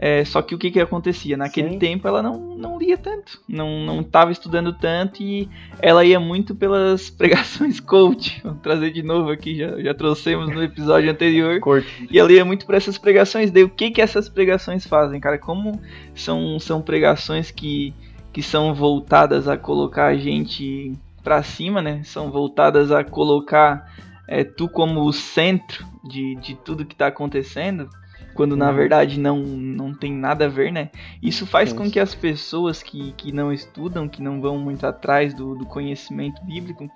É, 0.05 0.25
só 0.25 0.43
que 0.43 0.53
o 0.53 0.59
que, 0.59 0.73
que 0.73 0.81
acontecia? 0.81 1.37
Naquele 1.37 1.71
Sim. 1.71 1.79
tempo 1.79 2.09
ela 2.09 2.21
não, 2.21 2.57
não 2.57 2.77
lia 2.77 2.99
tanto, 2.99 3.41
não, 3.49 3.87
não 3.87 4.01
estava 4.01 4.33
estudando 4.33 4.73
tanto 4.73 5.23
e 5.23 5.49
ela 5.79 6.05
ia 6.05 6.19
muito 6.19 6.57
pelas 6.57 7.09
pregações 7.17 7.79
coach. 7.79 8.41
Vou 8.43 8.55
trazer 8.55 8.91
de 8.91 9.01
novo 9.01 9.31
aqui, 9.31 9.55
já, 9.55 9.81
já 9.81 9.95
trouxemos 9.95 10.49
no 10.53 10.61
episódio 10.61 11.09
anterior. 11.09 11.61
Corte. 11.61 12.09
E 12.11 12.19
ela 12.19 12.33
ia 12.33 12.45
muito 12.45 12.67
para 12.67 12.79
essas 12.79 12.99
pregações. 12.99 13.53
Daí 13.53 13.63
o 13.63 13.69
que, 13.69 13.93
que 13.93 14.03
essas 14.03 14.29
pregações 14.29 14.85
fazem, 14.85 15.21
cara? 15.21 15.39
Como 15.39 15.81
são, 16.17 16.59
são 16.59 16.83
pregações 16.83 17.53
que, 17.53 17.95
que 18.33 18.43
são 18.43 18.75
voltadas 18.75 19.47
a 19.47 19.57
colocar 19.57 20.07
a 20.07 20.17
gente 20.17 20.99
para 21.23 21.45
cima, 21.45 21.81
né? 21.81 22.03
São 22.03 22.29
voltadas 22.29 22.91
a 22.91 23.05
colocar 23.05 23.89
é, 24.27 24.43
tu 24.43 24.69
como 24.69 25.05
o 25.05 25.13
centro 25.13 25.87
de, 26.03 26.35
de 26.41 26.57
tudo 26.57 26.85
que 26.85 26.95
está 26.95 27.07
acontecendo 27.07 27.89
quando 28.35 28.57
na 28.57 28.71
uhum. 28.71 28.77
verdade 28.77 29.21
não, 29.21 29.39
não 29.39 29.95
tem 29.95 30.13
nada 30.13 30.47
a 30.47 30.49
ver, 30.49 30.73
né? 30.73 30.91
Isso 31.23 31.47
faz 31.47 31.73
com 31.73 31.91
que 31.91 32.01
as 32.01 32.15
pessoas 32.15 32.83
que, 32.83 33.13
que 33.13 33.33
não 33.33 33.53
estudam, 33.53 34.09
que 34.09 34.23
não 34.23 34.41
vão 34.41 34.59
muito 34.59 34.87
atrás 34.87 35.35
do, 35.35 35.55
do 35.55 35.67
conhecimento 35.67 36.43
bíblico, 36.45 36.91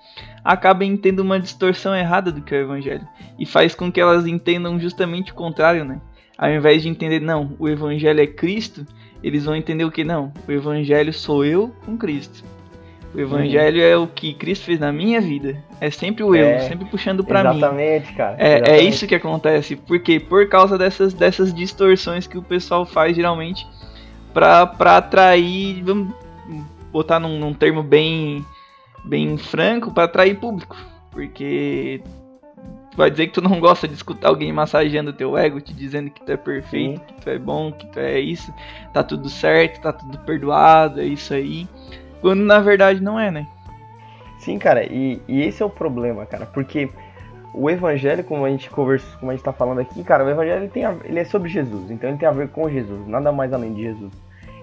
acabem 0.45 0.97
tendo 0.97 1.21
uma 1.21 1.41
distorção 1.41 1.95
errada 1.95 2.33
do 2.33 2.43
que 2.43 2.55
é 2.55 2.59
o 2.59 2.63
evangelho. 2.63 3.07
E 3.39 3.47
faz 3.47 3.75
com 3.75 3.91
que 3.91 4.01
elas 4.01 4.27
entendam 4.27 4.79
justamente 4.79 5.33
o 5.33 5.35
contrário, 5.35 5.85
né? 5.85 6.01
Ao 6.39 6.51
invés 6.51 6.83
de 6.83 6.89
entender, 6.89 7.21
não, 7.21 7.55
o 7.59 7.69
evangelho 7.69 8.21
é 8.21 8.27
Cristo, 8.27 8.87
eles 9.23 9.45
vão 9.45 9.57
entender 9.57 9.85
o 9.85 9.91
que? 9.91 10.05
Não, 10.05 10.33
o 10.47 10.53
evangelho 10.53 11.13
sou 11.13 11.45
eu 11.45 11.75
com 11.85 11.97
Cristo. 11.97 12.45
O 13.15 13.21
evangelho 13.21 13.79
uhum. 13.79 13.87
é 13.87 13.97
o 13.97 14.07
que 14.07 14.35
Cristo 14.35 14.67
fez 14.67 14.79
na 14.79 14.93
minha 14.93 15.21
vida. 15.21 15.63
É 15.81 15.91
sempre 15.91 16.23
o 16.23 16.35
eu, 16.35 16.47
é, 16.47 16.61
sempre 16.61 16.85
puxando 16.87 17.25
para 17.25 17.45
mim. 17.45 17.59
Exatamente, 17.59 18.13
cara. 18.13 18.37
É, 18.39 18.45
é 18.45 18.57
exatamente. 18.57 18.81
é 18.81 18.89
isso 18.89 19.07
que 19.07 19.15
acontece. 19.15 19.77
Porque 19.77 20.21
por 20.21 20.49
causa 20.49 20.77
dessas, 20.77 21.15
dessas 21.15 21.55
distorções 21.55 22.27
que 22.27 22.37
o 22.37 22.43
pessoal 22.43 22.85
faz 22.85 23.17
geralmente 23.17 23.67
pra, 24.35 24.67
pra 24.67 24.99
atrair, 24.99 25.83
vamos 25.83 26.13
botar 26.93 27.19
num, 27.19 27.39
num 27.39 27.55
termo 27.55 27.83
bem, 27.83 28.45
bem 29.05 29.39
franco, 29.39 29.93
para 29.93 30.05
atrair 30.05 30.39
público. 30.39 30.77
Porque 31.11 32.03
vai 32.97 33.11
dizer 33.11 33.29
que 33.29 33.35
tu 33.35 33.43
não 33.43 33.61
gosta 33.61 33.87
de 33.87 33.95
escutar 33.95 34.29
alguém 34.29 34.53
massageando 34.53 35.13
teu 35.13 35.37
ego, 35.37 35.61
te 35.61 35.73
dizendo 35.73 36.11
que 36.11 36.25
tu 36.25 36.33
é 36.33 36.37
perfeito, 36.37 37.01
Sim. 37.01 37.07
que 37.07 37.21
tu 37.23 37.31
é 37.31 37.39
bom, 37.39 37.71
que 37.71 37.87
tu 37.87 37.99
é 37.99 38.19
isso, 38.19 38.53
tá 38.93 39.03
tudo 39.03 39.29
certo, 39.29 39.81
tá 39.83 39.93
tudo 39.93 40.19
perdoado, 40.19 41.01
é 41.01 41.05
isso 41.05 41.33
aí. 41.33 41.69
Quando 42.27 42.43
na 42.43 42.59
verdade 42.59 43.01
não 43.01 43.21
é, 43.21 43.31
né? 43.31 43.47
Sim, 44.41 44.59
cara, 44.59 44.83
e, 44.83 45.23
e 45.29 45.45
esse 45.45 45.63
é 45.63 45.65
o 45.65 45.71
problema, 45.71 46.27
cara, 46.27 46.45
porque 46.45 46.91
o 47.55 47.71
evangelho, 47.71 48.25
como 48.25 48.45
a 48.45 48.51
gente 48.51 48.69
conversa, 48.69 49.07
como 49.21 49.31
a 49.31 49.35
gente 49.37 49.45
tá 49.45 49.53
falando 49.53 49.81
aqui, 49.81 50.03
cara, 50.03 50.25
o 50.25 50.29
evangelho 50.29 50.65
ele, 50.65 50.69
tem 50.69 50.85
a, 50.85 50.97
ele 51.05 51.21
é 51.21 51.25
sobre 51.25 51.49
Jesus, 51.49 51.89
então 51.89 52.11
ele 52.11 52.19
tem 52.19 52.29
a 52.29 52.33
ver 52.33 52.49
com 52.49 52.69
Jesus, 52.69 53.07
nada 53.07 53.31
mais 53.31 53.53
além 53.53 53.73
de 53.73 53.83
Jesus. 53.83 54.13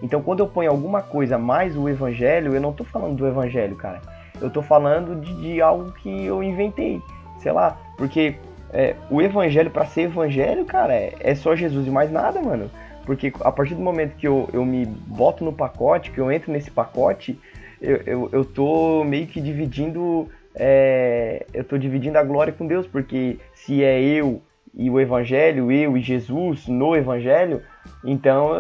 Então 0.02 0.22
quando 0.22 0.42
eu 0.42 0.48
ponho 0.48 0.70
alguma 0.70 1.02
coisa 1.02 1.38
mais 1.38 1.78
o 1.78 1.88
evangelho, 1.88 2.54
eu 2.54 2.60
não 2.60 2.74
tô 2.74 2.84
falando 2.84 3.16
do 3.16 3.26
evangelho, 3.26 3.78
cara. 3.78 4.02
Eu 4.42 4.50
tô 4.50 4.62
falando 4.62 5.22
de, 5.22 5.34
de 5.34 5.62
algo 5.62 5.94
que 5.94 6.26
eu 6.26 6.44
inventei, 6.44 7.02
sei 7.40 7.54
lá, 7.54 7.78
porque 7.98 8.36
é, 8.74 8.94
o 9.10 9.22
evangelho, 9.22 9.72
para 9.72 9.86
ser 9.86 10.02
evangelho, 10.02 10.66
cara, 10.66 10.94
é, 10.94 11.14
é, 11.18 11.34
só 11.34 11.56
Jesus 11.56 11.88
e 11.88 11.90
mais 11.90 12.12
nada, 12.12 12.42
mano. 12.42 12.70
Porque 13.06 13.34
a 13.42 13.52
partir 13.52 13.76
do 13.76 13.82
momento 13.82 14.16
que 14.16 14.28
eu, 14.28 14.50
eu 14.54 14.66
me 14.66 14.86
boto 14.86 15.44
no 15.44 15.52
pacote, 15.52 16.12
que 16.12 16.20
eu 16.20 16.32
entro 16.32 16.52
nesse 16.52 16.72
pacote, 16.72 17.38
eu, 17.84 18.02
eu, 18.06 18.30
eu 18.32 18.46
tô 18.46 19.04
meio 19.04 19.28
que 19.28 19.42
dividindo. 19.42 20.30
É, 20.56 21.46
eu 21.54 21.64
tô 21.64 21.78
dividindo 21.78 22.18
a 22.18 22.24
glória 22.24 22.54
com 22.54 22.66
Deus, 22.66 22.88
porque 22.88 23.38
se 23.54 23.84
é 23.84 24.02
eu 24.02 24.42
e 24.74 24.90
o 24.90 25.00
evangelho, 25.00 25.72
eu 25.72 25.98
e 25.98 26.02
Jesus 26.02 26.68
no 26.68 26.96
evangelho, 26.96 27.62
então 28.04 28.54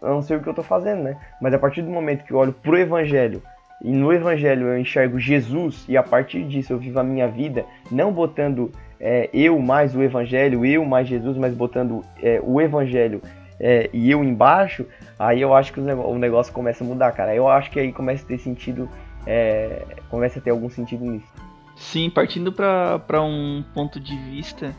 eu 0.00 0.08
não 0.08 0.22
sei 0.22 0.36
o 0.36 0.42
que 0.42 0.48
eu 0.48 0.54
tô 0.54 0.62
fazendo, 0.62 1.02
né? 1.02 1.16
Mas 1.40 1.52
a 1.52 1.58
partir 1.58 1.82
do 1.82 1.90
momento 1.90 2.24
que 2.24 2.32
eu 2.32 2.38
olho 2.38 2.52
pro 2.52 2.78
evangelho 2.78 3.42
e 3.82 3.90
no 3.90 4.12
evangelho 4.12 4.68
eu 4.68 4.78
enxergo 4.78 5.18
Jesus 5.18 5.84
e 5.88 5.96
a 5.96 6.02
partir 6.02 6.44
disso 6.44 6.72
eu 6.72 6.78
vivo 6.78 6.98
a 6.98 7.04
minha 7.04 7.28
vida, 7.28 7.64
não 7.90 8.12
botando 8.12 8.72
é, 9.00 9.28
eu 9.32 9.58
mais 9.58 9.94
o 9.94 10.02
evangelho, 10.02 10.64
eu 10.64 10.84
mais 10.84 11.06
Jesus, 11.06 11.36
mas 11.36 11.54
botando 11.54 12.02
é, 12.22 12.40
o 12.42 12.60
evangelho 12.60 13.22
é, 13.60 13.90
e 13.92 14.10
eu 14.10 14.22
embaixo, 14.22 14.86
aí 15.18 15.40
eu 15.40 15.54
acho 15.54 15.72
que 15.72 15.80
o 15.80 16.18
negócio 16.18 16.52
começa 16.52 16.84
a 16.84 16.86
mudar, 16.86 17.12
cara. 17.12 17.34
Eu 17.34 17.48
acho 17.48 17.70
que 17.70 17.80
aí 17.80 17.92
começa 17.92 18.24
a 18.24 18.28
ter 18.28 18.38
sentido, 18.38 18.88
é, 19.26 19.82
começa 20.10 20.38
a 20.38 20.42
ter 20.42 20.50
algum 20.50 20.70
sentido 20.70 21.04
nisso. 21.04 21.32
Sim, 21.76 22.10
partindo 22.10 22.52
para 22.52 23.22
um 23.22 23.64
ponto 23.74 24.00
de 24.00 24.16
vista, 24.16 24.74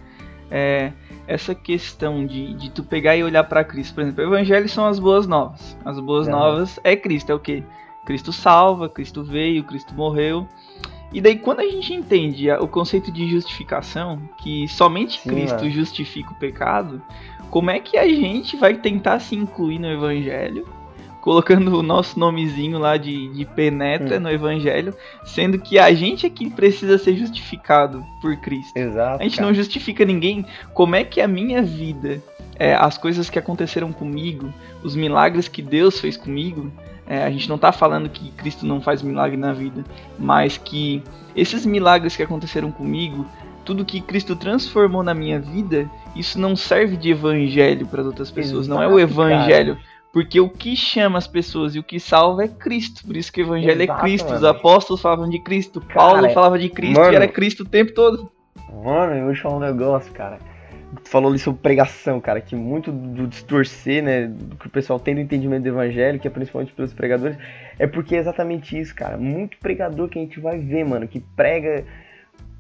é, 0.52 0.92
essa 1.28 1.54
questão 1.54 2.26
de, 2.26 2.54
de 2.56 2.72
tu 2.72 2.84
pegar 2.84 3.16
e 3.16 3.24
olhar 3.24 3.44
para 3.44 3.64
Cristo, 3.64 3.96
por 3.96 4.02
exemplo, 4.02 4.24
o 4.24 4.28
Evangelho 4.28 4.68
são 4.68 4.86
as 4.86 5.00
boas 5.00 5.28
novas. 5.28 5.78
As 5.86 6.00
boas 6.00 6.28
novas 6.28 6.80
é 6.84 6.96
Cristo, 6.96 7.32
é 7.32 7.36
o 7.36 7.40
que? 7.40 7.64
Cristo 8.06 8.34
salva, 8.34 8.90
Cristo 8.90 9.24
veio, 9.24 9.64
Cristo 9.64 9.94
morreu. 9.94 10.48
E 11.12 11.20
daí 11.20 11.38
quando 11.38 11.62
a 11.62 11.68
gente 11.68 11.94
entende 11.94 12.52
o 12.52 12.68
conceito 12.68 13.12
de 13.12 13.28
justificação, 13.30 14.22
que 14.38 14.68
somente 14.68 15.20
Sim, 15.20 15.30
Cristo 15.30 15.66
é. 15.66 15.70
justifica 15.70 16.32
o 16.32 16.36
pecado, 16.36 17.02
como 17.50 17.72
é 17.72 17.80
que 17.80 17.98
a 17.98 18.08
gente 18.08 18.56
vai 18.56 18.76
tentar 18.76 19.20
se 19.20 19.36
incluir 19.36 19.80
no 19.80 19.88
evangelho, 19.88 20.68
colocando 21.20 21.78
o 21.78 21.84
nosso 21.84 22.20
nomezinho 22.20 22.78
lá 22.78 22.96
de, 22.96 23.28
de 23.30 23.46
penetra 23.46 24.18
hum. 24.18 24.22
no 24.22 24.30
evangelho, 24.30 24.94
sendo 25.26 25.60
que 25.60 25.78
a 25.78 25.94
gente 25.94 26.26
é 26.26 26.30
que 26.30 26.50
precisa 26.50 26.98
ser 26.98 27.16
justificado 27.16 28.06
por 28.22 28.36
Cristo. 28.38 28.78
Exato. 28.78 29.22
A 29.22 29.24
gente 29.24 29.38
cara. 29.38 29.48
não 29.48 29.54
justifica 29.54 30.06
ninguém. 30.06 30.46
Como 30.74 30.96
é 30.96 31.04
que 31.04 31.20
a 31.20 31.28
minha 31.28 31.62
vida, 31.62 32.22
é, 32.56 32.74
as 32.74 32.98
coisas 32.98 33.30
que 33.30 33.40
aconteceram 33.40 33.92
comigo, 33.92 34.54
os 34.84 34.96
milagres 34.96 35.48
que 35.48 35.62
Deus 35.62 36.00
fez 36.00 36.16
comigo, 36.16 36.72
é, 37.10 37.24
a 37.24 37.30
gente 37.32 37.50
não 37.50 37.56
está 37.56 37.72
falando 37.72 38.08
que 38.08 38.30
Cristo 38.32 38.66
não 38.66 38.80
faz 38.80 39.02
milagre 39.02 39.36
na 39.36 39.52
vida, 39.52 39.84
mas 40.18 40.58
que 40.58 41.04
esses 41.36 41.66
milagres 41.66 42.16
que 42.16 42.24
aconteceram 42.24 42.72
comigo 42.72 43.26
tudo 43.66 43.86
que 43.86 44.02
Cristo 44.02 44.36
transformou 44.36 45.04
na 45.04 45.14
minha 45.14 45.40
vida, 45.40 45.88
isso 46.16 46.40
não 46.40 46.56
serve 46.56 46.98
de 46.98 47.12
evangelho 47.12 47.86
para 47.86 48.02
outras 48.02 48.32
pessoas, 48.32 48.68
não 48.68 48.82
é 48.82 48.88
o 48.88 49.00
evangelho. 49.00 49.78
Porque 50.12 50.40
o 50.40 50.50
que 50.50 50.76
chama 50.76 51.20
as 51.20 51.28
pessoas 51.28 51.76
e 51.76 51.80
o 51.80 51.84
que 51.84 52.00
salva 52.00 52.46
é 52.46 52.48
Cristo. 52.48 53.06
Por 53.06 53.16
isso 53.16 53.32
que 53.32 53.44
o 53.44 53.46
evangelho 53.46 53.80
é 53.80 53.86
é 53.86 54.00
Cristo. 54.00 54.34
Os 54.34 54.44
apóstolos 54.44 55.04
falavam 55.04 55.30
de 55.30 55.38
Cristo. 55.38 55.80
Cara, 55.82 55.94
Paulo 55.94 56.30
falava 56.32 56.58
de 56.58 56.68
Cristo 56.68 57.00
mano, 57.00 57.14
e 57.14 57.16
era 57.16 57.28
Cristo 57.28 57.62
o 57.62 57.66
tempo 57.66 57.94
todo. 57.94 58.32
Mano, 58.84 59.14
eu 59.14 59.26
vou 59.26 59.34
te 59.36 59.42
falar 59.42 59.58
um 59.58 59.60
negócio, 59.60 60.12
cara. 60.14 60.40
Falou 61.04 61.30
ali 61.30 61.40
sobre 61.40 61.62
pregação, 61.62 62.20
cara, 62.20 62.42
que 62.42 62.56
muito 62.56 62.92
do 62.92 63.28
distorcer, 63.28 64.04
né, 64.04 64.34
que 64.60 64.68
o 64.68 64.70
pessoal 64.70 65.00
tem 65.00 65.16
do 65.16 65.22
entendimento 65.22 65.64
do 65.64 65.70
evangelho, 65.70 66.20
que 66.20 66.28
é 66.28 66.32
principalmente 66.32 66.74
pelos 66.74 66.94
pregadores, 66.94 67.38
é 67.78 67.86
porque 67.86 68.16
é 68.16 68.20
exatamente 68.20 68.78
isso, 68.78 68.96
cara. 68.96 69.18
Muito 69.18 69.58
pregador 69.60 70.10
que 70.10 70.18
a 70.18 70.22
gente 70.22 70.40
vai 70.40 70.58
ver, 70.58 70.84
mano, 70.84 71.08
que 71.08 71.20
prega 71.20 71.86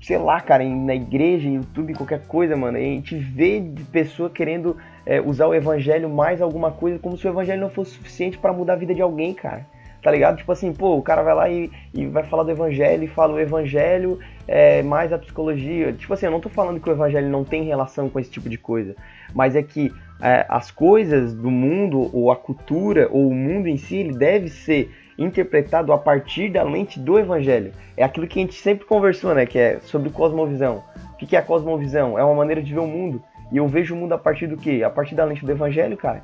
sei 0.01 0.17
lá, 0.17 0.39
cara, 0.39 0.63
na 0.63 0.95
igreja, 0.95 1.49
YouTube, 1.49 1.93
qualquer 1.93 2.25
coisa, 2.25 2.55
mano. 2.55 2.77
a 2.77 2.81
gente 2.81 3.15
vê 3.15 3.59
de 3.59 3.83
pessoa 3.83 4.29
querendo 4.29 4.77
é, 5.05 5.19
usar 5.19 5.47
o 5.47 5.53
evangelho 5.53 6.09
mais 6.09 6.41
alguma 6.41 6.71
coisa, 6.71 6.97
como 6.99 7.17
se 7.17 7.27
o 7.27 7.29
evangelho 7.29 7.61
não 7.61 7.69
fosse 7.69 7.91
suficiente 7.91 8.37
para 8.37 8.53
mudar 8.53 8.73
a 8.73 8.77
vida 8.77 8.95
de 8.95 9.01
alguém, 9.01 9.33
cara. 9.33 9.65
Tá 10.01 10.11
ligado? 10.11 10.37
Tipo 10.37 10.51
assim, 10.51 10.71
pô, 10.73 10.95
o 10.95 11.01
cara 11.01 11.21
vai 11.21 11.35
lá 11.35 11.49
e, 11.49 11.69
e 11.93 12.05
vai 12.05 12.23
falar 12.23 12.43
do 12.43 12.51
evangelho 12.51 13.03
e 13.03 13.07
fala 13.07 13.33
o 13.33 13.39
evangelho 13.39 14.19
é, 14.47 14.81
mais 14.81 15.11
a 15.11 15.17
psicologia. 15.17 15.91
Tipo 15.91 16.13
assim, 16.13 16.25
eu 16.25 16.31
não 16.31 16.39
tô 16.39 16.47
falando 16.47 16.79
que 16.79 16.89
o 16.89 16.93
evangelho 16.93 17.27
não 17.29 17.43
tem 17.43 17.63
relação 17.63 18.09
com 18.09 18.19
esse 18.19 18.29
tipo 18.29 18.49
de 18.49 18.57
coisa, 18.57 18.95
mas 19.33 19.55
é 19.55 19.61
que 19.61 19.91
é, 20.21 20.45
as 20.47 20.71
coisas 20.71 21.33
do 21.33 21.51
mundo, 21.51 22.09
ou 22.13 22.31
a 22.31 22.35
cultura, 22.35 23.09
ou 23.11 23.27
o 23.27 23.35
mundo 23.35 23.67
em 23.67 23.77
si, 23.77 23.97
ele 23.97 24.17
deve 24.17 24.49
ser 24.49 24.89
interpretado 25.17 25.91
a 25.91 25.97
partir 25.97 26.49
da 26.49 26.63
lente 26.63 26.97
do 26.97 27.19
evangelho. 27.19 27.73
É 27.97 28.03
aquilo 28.03 28.25
que 28.25 28.39
a 28.39 28.41
gente 28.41 28.55
sempre 28.55 28.85
conversou, 28.85 29.35
né? 29.35 29.45
Que 29.45 29.59
é 29.59 29.79
sobre 29.81 30.09
cosmovisão. 30.09 30.83
O 31.13 31.17
que 31.17 31.35
é 31.35 31.39
a 31.39 31.41
cosmovisão? 31.41 32.17
É 32.17 32.23
uma 32.23 32.35
maneira 32.35 32.61
de 32.61 32.73
ver 32.73 32.79
o 32.79 32.87
mundo. 32.87 33.21
E 33.51 33.57
eu 33.57 33.67
vejo 33.67 33.93
o 33.93 33.97
mundo 33.97 34.13
a 34.13 34.17
partir 34.17 34.47
do 34.47 34.55
quê? 34.55 34.81
A 34.85 34.89
partir 34.89 35.15
da 35.15 35.25
lente 35.25 35.45
do 35.45 35.51
evangelho, 35.51 35.97
cara. 35.97 36.23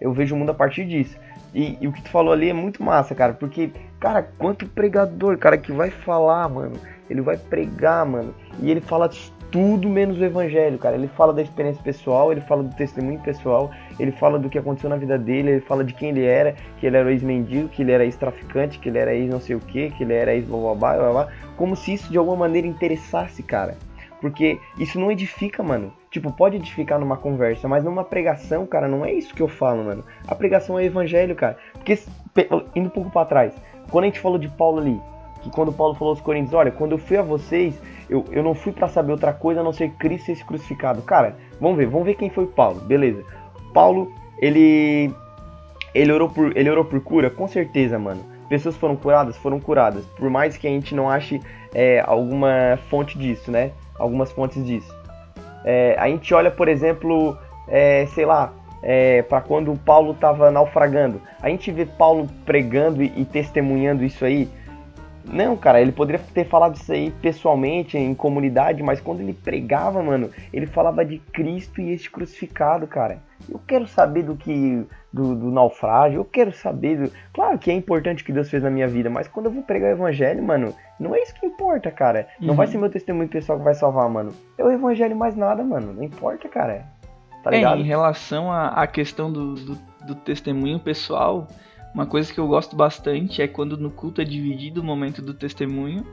Eu 0.00 0.12
vejo 0.12 0.34
o 0.34 0.38
mundo 0.38 0.50
a 0.50 0.54
partir 0.54 0.86
disso. 0.86 1.18
E, 1.54 1.76
e, 1.80 1.88
o 1.88 1.92
que 1.92 2.02
tu 2.02 2.10
falou 2.10 2.32
ali 2.32 2.48
é 2.48 2.52
muito 2.52 2.82
massa, 2.82 3.14
cara, 3.14 3.32
porque, 3.32 3.72
cara, 3.98 4.22
quanto 4.38 4.66
pregador, 4.66 5.36
cara, 5.36 5.58
que 5.58 5.72
vai 5.72 5.90
falar, 5.90 6.48
mano, 6.48 6.76
ele 7.08 7.20
vai 7.20 7.36
pregar, 7.36 8.06
mano, 8.06 8.34
e 8.60 8.70
ele 8.70 8.80
fala 8.80 9.10
tudo 9.50 9.88
menos 9.88 10.18
o 10.18 10.24
evangelho, 10.24 10.78
cara. 10.78 10.94
Ele 10.94 11.08
fala 11.08 11.32
da 11.32 11.42
experiência 11.42 11.82
pessoal, 11.82 12.30
ele 12.30 12.40
fala 12.40 12.62
do 12.62 12.74
testemunho 12.74 13.18
pessoal, 13.20 13.70
ele 13.98 14.12
fala 14.12 14.38
do 14.38 14.48
que 14.48 14.58
aconteceu 14.58 14.88
na 14.88 14.96
vida 14.96 15.18
dele, 15.18 15.50
ele 15.50 15.60
fala 15.60 15.84
de 15.84 15.92
quem 15.92 16.10
ele 16.10 16.24
era, 16.24 16.54
que 16.78 16.86
ele 16.86 16.96
era 16.96 17.10
ex-mendigo, 17.10 17.68
que 17.68 17.82
ele 17.82 17.92
era 17.92 18.04
ex-traficante, 18.04 18.78
que 18.78 18.88
ele 18.88 18.98
era 18.98 19.14
ex 19.14 19.28
não 19.28 19.40
sei 19.40 19.56
o 19.56 19.60
que, 19.60 19.90
que 19.90 20.04
ele 20.04 20.14
era 20.14 20.34
ex 20.34 20.46
blá 20.46 20.74
blá 20.74 20.94
blá 20.96 21.10
blá, 21.10 21.28
como 21.56 21.74
se 21.74 21.94
isso 21.94 22.10
de 22.10 22.18
alguma 22.18 22.36
maneira 22.36 22.66
interessasse, 22.66 23.42
cara. 23.42 23.76
Porque 24.20 24.58
isso 24.78 25.00
não 25.00 25.10
edifica, 25.10 25.62
mano. 25.62 25.92
Tipo, 26.10 26.32
pode 26.32 26.56
edificar 26.56 26.98
numa 26.98 27.16
conversa, 27.16 27.68
mas 27.68 27.84
numa 27.84 28.02
pregação, 28.02 28.66
cara, 28.66 28.88
não 28.88 29.04
é 29.04 29.12
isso 29.12 29.32
que 29.32 29.40
eu 29.40 29.46
falo, 29.46 29.84
mano. 29.84 30.04
A 30.26 30.34
pregação 30.34 30.76
é 30.76 30.84
evangelho, 30.84 31.36
cara. 31.36 31.56
Porque, 31.72 31.96
indo 32.74 32.88
um 32.88 32.90
pouco 32.90 33.10
para 33.10 33.26
trás, 33.26 33.54
quando 33.90 34.04
a 34.04 34.06
gente 34.08 34.18
falou 34.18 34.36
de 34.36 34.48
Paulo 34.48 34.80
ali, 34.80 35.00
que 35.40 35.50
quando 35.50 35.72
Paulo 35.72 35.94
falou 35.94 36.12
aos 36.12 36.20
Coríntios, 36.20 36.52
olha, 36.52 36.72
quando 36.72 36.92
eu 36.92 36.98
fui 36.98 37.16
a 37.16 37.22
vocês, 37.22 37.80
eu, 38.08 38.24
eu 38.32 38.42
não 38.42 38.54
fui 38.54 38.72
para 38.72 38.88
saber 38.88 39.12
outra 39.12 39.32
coisa 39.32 39.60
a 39.60 39.62
não 39.62 39.72
ser 39.72 39.90
Cristo 39.92 40.34
ser 40.34 40.44
crucificado. 40.44 41.00
Cara, 41.02 41.36
vamos 41.60 41.76
ver, 41.76 41.86
vamos 41.86 42.06
ver 42.06 42.14
quem 42.14 42.28
foi 42.28 42.46
Paulo, 42.46 42.80
beleza. 42.80 43.24
Paulo, 43.72 44.12
ele 44.38 45.14
ele 45.94 46.12
orou 46.12 46.28
por 46.28 46.56
ele 46.56 46.70
orou 46.70 46.84
por 46.84 47.00
cura, 47.00 47.30
com 47.30 47.46
certeza, 47.46 47.98
mano. 47.98 48.24
Pessoas 48.48 48.76
foram 48.76 48.96
curadas, 48.96 49.36
foram 49.36 49.60
curadas. 49.60 50.04
Por 50.06 50.28
mais 50.28 50.56
que 50.56 50.66
a 50.66 50.70
gente 50.70 50.92
não 50.92 51.08
ache 51.08 51.40
é, 51.72 52.02
alguma 52.04 52.78
fonte 52.88 53.16
disso, 53.16 53.48
né? 53.50 53.70
Algumas 53.96 54.32
fontes 54.32 54.64
disso. 54.66 54.99
É, 55.64 55.96
a 55.98 56.08
gente 56.08 56.32
olha, 56.32 56.50
por 56.50 56.68
exemplo, 56.68 57.36
é, 57.68 58.06
sei 58.06 58.24
lá, 58.24 58.52
é, 58.82 59.22
para 59.22 59.40
quando 59.40 59.74
Paulo 59.84 60.12
estava 60.12 60.50
naufragando. 60.50 61.20
A 61.40 61.48
gente 61.48 61.70
vê 61.70 61.84
Paulo 61.84 62.26
pregando 62.44 63.02
e, 63.02 63.12
e, 63.16 63.24
testemunhando 63.24 64.04
isso 64.04 64.24
aí. 64.24 64.48
Não, 65.32 65.56
cara, 65.56 65.80
ele 65.80 65.92
poderia 65.92 66.20
ter 66.34 66.44
falado 66.44 66.74
isso 66.74 66.92
aí 66.92 67.12
pessoalmente, 67.22 67.96
em 67.96 68.14
comunidade, 68.14 68.82
mas 68.82 69.00
quando 69.00 69.20
ele 69.20 69.32
pregava, 69.32 70.02
mano, 70.02 70.30
ele 70.52 70.66
falava 70.66 71.04
de 71.04 71.18
Cristo 71.18 71.80
e 71.80 71.92
este 71.92 72.10
crucificado, 72.10 72.86
cara. 72.86 73.18
Eu 73.48 73.60
quero 73.66 73.86
saber 73.86 74.24
do 74.24 74.36
que. 74.36 74.84
Do, 75.12 75.34
do, 75.34 75.50
naufrágio, 75.50 76.20
eu 76.20 76.24
quero 76.24 76.52
saber. 76.52 76.96
Do... 76.96 77.12
Claro 77.32 77.58
que 77.58 77.68
é 77.68 77.74
importante 77.74 78.22
o 78.22 78.26
que 78.26 78.32
Deus 78.32 78.48
fez 78.48 78.62
na 78.62 78.70
minha 78.70 78.86
vida, 78.86 79.10
mas 79.10 79.26
quando 79.26 79.46
eu 79.46 79.52
vou 79.52 79.62
pregar 79.62 79.90
o 79.90 79.94
evangelho, 79.94 80.40
mano, 80.40 80.72
não 81.00 81.14
é 81.14 81.22
isso 81.22 81.34
que 81.34 81.46
importa, 81.46 81.90
cara. 81.90 82.28
Não 82.40 82.54
vai 82.54 82.66
uhum. 82.66 82.72
ser 82.72 82.78
meu 82.78 82.90
testemunho 82.90 83.28
pessoal 83.28 83.58
que 83.58 83.64
vai 83.64 83.74
salvar, 83.74 84.08
mano. 84.08 84.32
É 84.56 84.64
o 84.64 84.70
evangelho 84.70 85.16
mais 85.16 85.34
nada, 85.34 85.64
mano. 85.64 85.92
Não 85.92 86.02
importa, 86.04 86.48
cara. 86.48 86.86
Tá 87.42 87.50
ligado? 87.50 87.78
É, 87.78 87.80
em 87.80 87.84
relação 87.84 88.52
à 88.52 88.86
questão 88.86 89.32
do, 89.32 89.54
do, 89.54 89.78
do 90.06 90.14
testemunho 90.14 90.78
pessoal, 90.78 91.48
uma 91.94 92.06
coisa 92.06 92.32
que 92.32 92.38
eu 92.38 92.46
gosto 92.46 92.76
bastante 92.76 93.42
é 93.42 93.48
quando 93.48 93.76
no 93.76 93.90
culto 93.90 94.20
é 94.20 94.24
dividido 94.24 94.80
o 94.80 94.84
momento 94.84 95.20
do 95.20 95.34
testemunho 95.34 96.06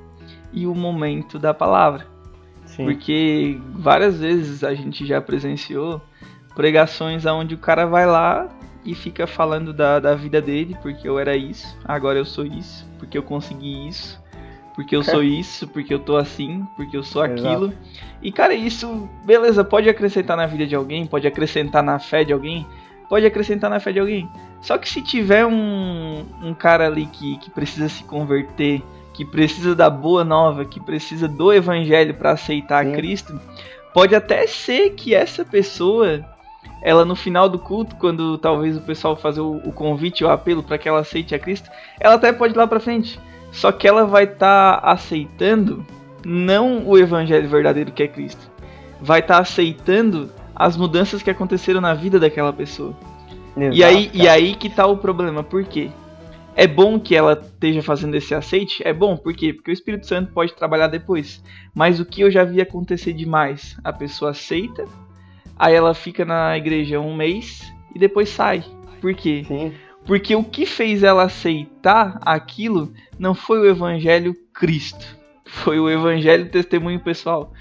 e 0.52 0.66
o 0.66 0.74
momento 0.74 1.38
da 1.38 1.54
palavra. 1.54 2.08
Sim. 2.66 2.86
Porque 2.86 3.60
várias 3.74 4.20
vezes 4.20 4.64
a 4.64 4.74
gente 4.74 5.06
já 5.06 5.22
presenciou 5.22 6.02
pregações 6.56 7.26
onde 7.26 7.56
o 7.56 7.58
cara 7.58 7.86
vai 7.86 8.06
lá 8.06 8.50
e 8.84 8.96
fica 8.96 9.28
falando 9.28 9.74
da, 9.74 10.00
da 10.00 10.16
vida 10.16 10.42
dele, 10.42 10.76
porque 10.82 11.08
eu 11.08 11.20
era 11.20 11.36
isso, 11.36 11.78
agora 11.84 12.18
eu 12.18 12.26
sou 12.26 12.46
isso, 12.46 12.90
porque 12.98 13.18
eu 13.18 13.24
consegui 13.24 13.88
isso, 13.88 14.22
porque 14.74 14.96
eu 14.96 15.04
sou 15.04 15.22
isso, 15.24 15.68
porque 15.68 15.94
eu 15.94 16.00
tô 16.00 16.16
assim, 16.16 16.66
porque 16.76 16.96
eu 16.96 17.04
sou 17.04 17.22
aquilo. 17.22 17.66
Exato. 17.66 17.78
E 18.22 18.32
cara, 18.32 18.54
isso, 18.54 19.08
beleza, 19.26 19.64
pode 19.64 19.90
acrescentar 19.90 20.38
na 20.38 20.46
vida 20.46 20.66
de 20.66 20.76
alguém, 20.76 21.06
pode 21.06 21.28
acrescentar 21.28 21.84
na 21.84 22.00
fé 22.00 22.24
de 22.24 22.34
alguém, 22.34 22.66
pode 23.10 23.26
acrescentar 23.26 23.70
na 23.70 23.80
fé 23.80 23.92
de 23.92 24.00
alguém. 24.00 24.30
Só 24.62 24.78
que 24.78 24.90
se 24.90 25.02
tiver 25.02 25.46
um, 25.46 26.26
um 26.42 26.54
cara 26.54 26.88
ali 26.88 27.06
que, 27.06 27.38
que 27.38 27.50
precisa 27.50 27.88
se 27.90 28.04
converter, 28.04 28.82
que 29.14 29.26
precisa 29.26 29.76
da 29.76 29.90
boa 29.90 30.24
nova, 30.24 30.66
que 30.66 30.80
precisa 30.80 31.28
do 31.28 31.52
evangelho 31.52 32.14
para 32.14 32.32
aceitar 32.32 32.86
Sim. 32.86 32.94
Cristo, 32.94 33.40
pode 33.94 34.16
até 34.16 34.46
ser 34.46 34.92
que 34.92 35.16
essa 35.16 35.44
pessoa, 35.44 36.24
ela 36.84 37.04
no 37.04 37.16
final 37.16 37.50
do 37.50 37.58
culto, 37.58 37.96
quando 37.96 38.38
talvez 38.38 38.78
o 38.78 38.82
pessoal 38.82 39.16
fazer 39.16 39.42
o, 39.42 39.58
o 39.66 39.72
convite, 39.72 40.24
o 40.24 40.30
apelo 40.30 40.62
para 40.62 40.78
que 40.78 40.88
ela 40.88 41.00
aceite 41.00 41.34
a 41.34 41.40
Cristo, 41.40 41.70
ela 42.00 42.16
até 42.16 42.32
pode 42.32 42.54
ir 42.54 42.58
lá 42.58 42.68
para 42.68 42.80
frente. 42.80 43.20
Só 43.52 43.72
que 43.72 43.88
ela 43.88 44.06
vai 44.06 44.26
estar 44.26 44.82
tá 44.82 44.92
aceitando 44.92 45.86
não 46.24 46.86
o 46.88 46.98
evangelho 46.98 47.48
verdadeiro 47.48 47.92
que 47.92 48.04
é 48.04 48.08
Cristo, 48.08 48.52
vai 49.02 49.20
estar 49.20 49.36
tá 49.36 49.42
aceitando 49.42 50.30
as 50.56 50.76
mudanças 50.76 51.24
que 51.24 51.30
aconteceram 51.30 51.80
na 51.80 51.94
vida 51.94 52.20
daquela 52.20 52.52
pessoa. 52.52 52.96
Exato, 53.58 53.76
e, 53.76 53.84
aí, 53.84 54.12
e 54.14 54.28
aí 54.28 54.56
que 54.56 54.70
tá 54.70 54.86
o 54.86 54.98
problema, 54.98 55.44
por 55.44 55.64
quê? 55.64 55.90
É 56.56 56.66
bom 56.66 57.00
que 57.00 57.16
ela 57.16 57.34
esteja 57.34 57.84
fazendo 57.84 58.16
esse 58.16 58.34
aceite? 58.34 58.82
É 58.86 58.92
bom, 58.92 59.16
por 59.16 59.34
quê? 59.34 59.54
Porque 59.54 59.70
o 59.70 59.74
Espírito 59.74 60.08
Santo 60.08 60.32
pode 60.32 60.54
trabalhar 60.54 60.88
depois. 60.88 61.44
Mas 61.74 62.00
o 62.00 62.06
que 62.06 62.22
eu 62.22 62.32
já 62.32 62.44
vi 62.44 62.60
acontecer 62.62 63.14
demais? 63.14 63.78
A 63.84 63.94
pessoa 63.94 64.32
aceita, 64.32 64.86
aí 65.56 65.76
ela 65.76 65.94
fica 65.94 66.26
na 66.26 66.58
igreja 66.58 67.00
um 67.00 67.16
mês 67.16 67.62
e 67.94 68.00
depois 68.00 68.30
sai. 68.30 68.64
Por 69.00 69.14
quê? 69.14 69.44
Sim. 69.48 69.74
Porque 70.06 70.36
o 70.36 70.44
que 70.44 70.66
fez 70.66 71.04
ela 71.04 71.24
aceitar 71.24 72.20
aquilo 72.22 72.94
não 73.20 73.36
foi 73.36 73.60
o 73.60 73.70
Evangelho 73.70 74.36
Cristo 74.54 75.17
foi 75.48 75.80
o 75.80 75.90
evangelho 75.90 76.50
testemunho 76.50 77.00
pessoal. 77.00 77.52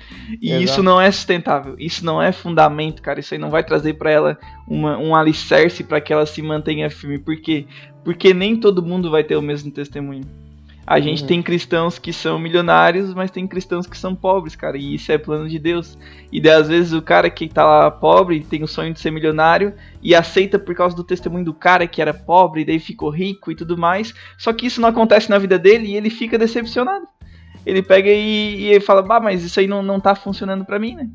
E 0.40 0.50
Exato. 0.50 0.64
isso 0.64 0.82
não 0.82 1.00
é 1.00 1.10
sustentável, 1.10 1.76
isso 1.78 2.04
não 2.04 2.20
é 2.20 2.32
fundamento, 2.32 3.00
cara. 3.00 3.20
Isso 3.20 3.32
aí 3.32 3.40
não 3.40 3.50
vai 3.50 3.64
trazer 3.64 3.94
para 3.94 4.10
ela 4.10 4.38
uma, 4.66 4.98
um 4.98 5.14
alicerce 5.14 5.84
para 5.84 6.00
que 6.00 6.12
ela 6.12 6.26
se 6.26 6.42
mantenha 6.42 6.90
firme. 6.90 7.18
Por 7.18 7.36
quê? 7.36 7.66
Porque 8.04 8.34
nem 8.34 8.56
todo 8.56 8.82
mundo 8.82 9.10
vai 9.10 9.24
ter 9.24 9.36
o 9.36 9.42
mesmo 9.42 9.70
testemunho. 9.70 10.24
A 10.86 11.00
gente 11.00 11.22
uhum. 11.22 11.26
tem 11.26 11.42
cristãos 11.42 11.98
que 11.98 12.12
são 12.12 12.38
milionários, 12.38 13.12
mas 13.12 13.32
tem 13.32 13.44
cristãos 13.44 13.88
que 13.88 13.98
são 13.98 14.14
pobres, 14.14 14.54
cara. 14.54 14.78
E 14.78 14.94
isso 14.94 15.10
é 15.10 15.18
plano 15.18 15.48
de 15.48 15.58
Deus. 15.58 15.98
E 16.30 16.40
daí, 16.40 16.52
às 16.52 16.68
vezes 16.68 16.92
o 16.92 17.02
cara 17.02 17.28
que 17.28 17.48
tá 17.48 17.66
lá 17.66 17.90
pobre 17.90 18.40
tem 18.40 18.62
o 18.62 18.68
sonho 18.68 18.92
de 18.92 19.00
ser 19.00 19.10
milionário 19.10 19.74
e 20.00 20.14
aceita 20.14 20.60
por 20.60 20.76
causa 20.76 20.94
do 20.94 21.02
testemunho 21.02 21.44
do 21.44 21.52
cara 21.52 21.88
que 21.88 22.00
era 22.00 22.14
pobre, 22.14 22.60
e 22.60 22.64
daí 22.64 22.78
ficou 22.78 23.10
rico 23.10 23.50
e 23.50 23.56
tudo 23.56 23.76
mais. 23.76 24.14
Só 24.38 24.52
que 24.52 24.66
isso 24.66 24.80
não 24.80 24.88
acontece 24.88 25.28
na 25.28 25.38
vida 25.38 25.58
dele 25.58 25.88
e 25.88 25.96
ele 25.96 26.08
fica 26.08 26.38
decepcionado 26.38 27.08
ele 27.66 27.82
pega 27.82 28.08
e, 28.08 28.72
e 28.72 28.80
fala, 28.80 29.02
bah, 29.02 29.18
mas 29.18 29.42
isso 29.42 29.58
aí 29.58 29.66
não, 29.66 29.82
não 29.82 29.98
tá 29.98 30.14
funcionando 30.14 30.64
pra 30.64 30.78
mim, 30.78 30.94
né? 30.94 31.08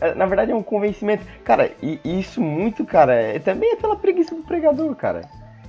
É, 0.00 0.14
na 0.14 0.24
verdade 0.24 0.52
é 0.52 0.54
um 0.54 0.62
convencimento. 0.62 1.24
Cara, 1.44 1.70
e 1.82 1.98
isso 2.04 2.40
muito, 2.40 2.84
cara, 2.84 3.12
é 3.12 3.38
também 3.40 3.72
é 3.72 3.76
pela 3.76 3.96
preguiça 3.96 4.34
do 4.34 4.42
pregador, 4.42 4.94
cara. 4.94 5.22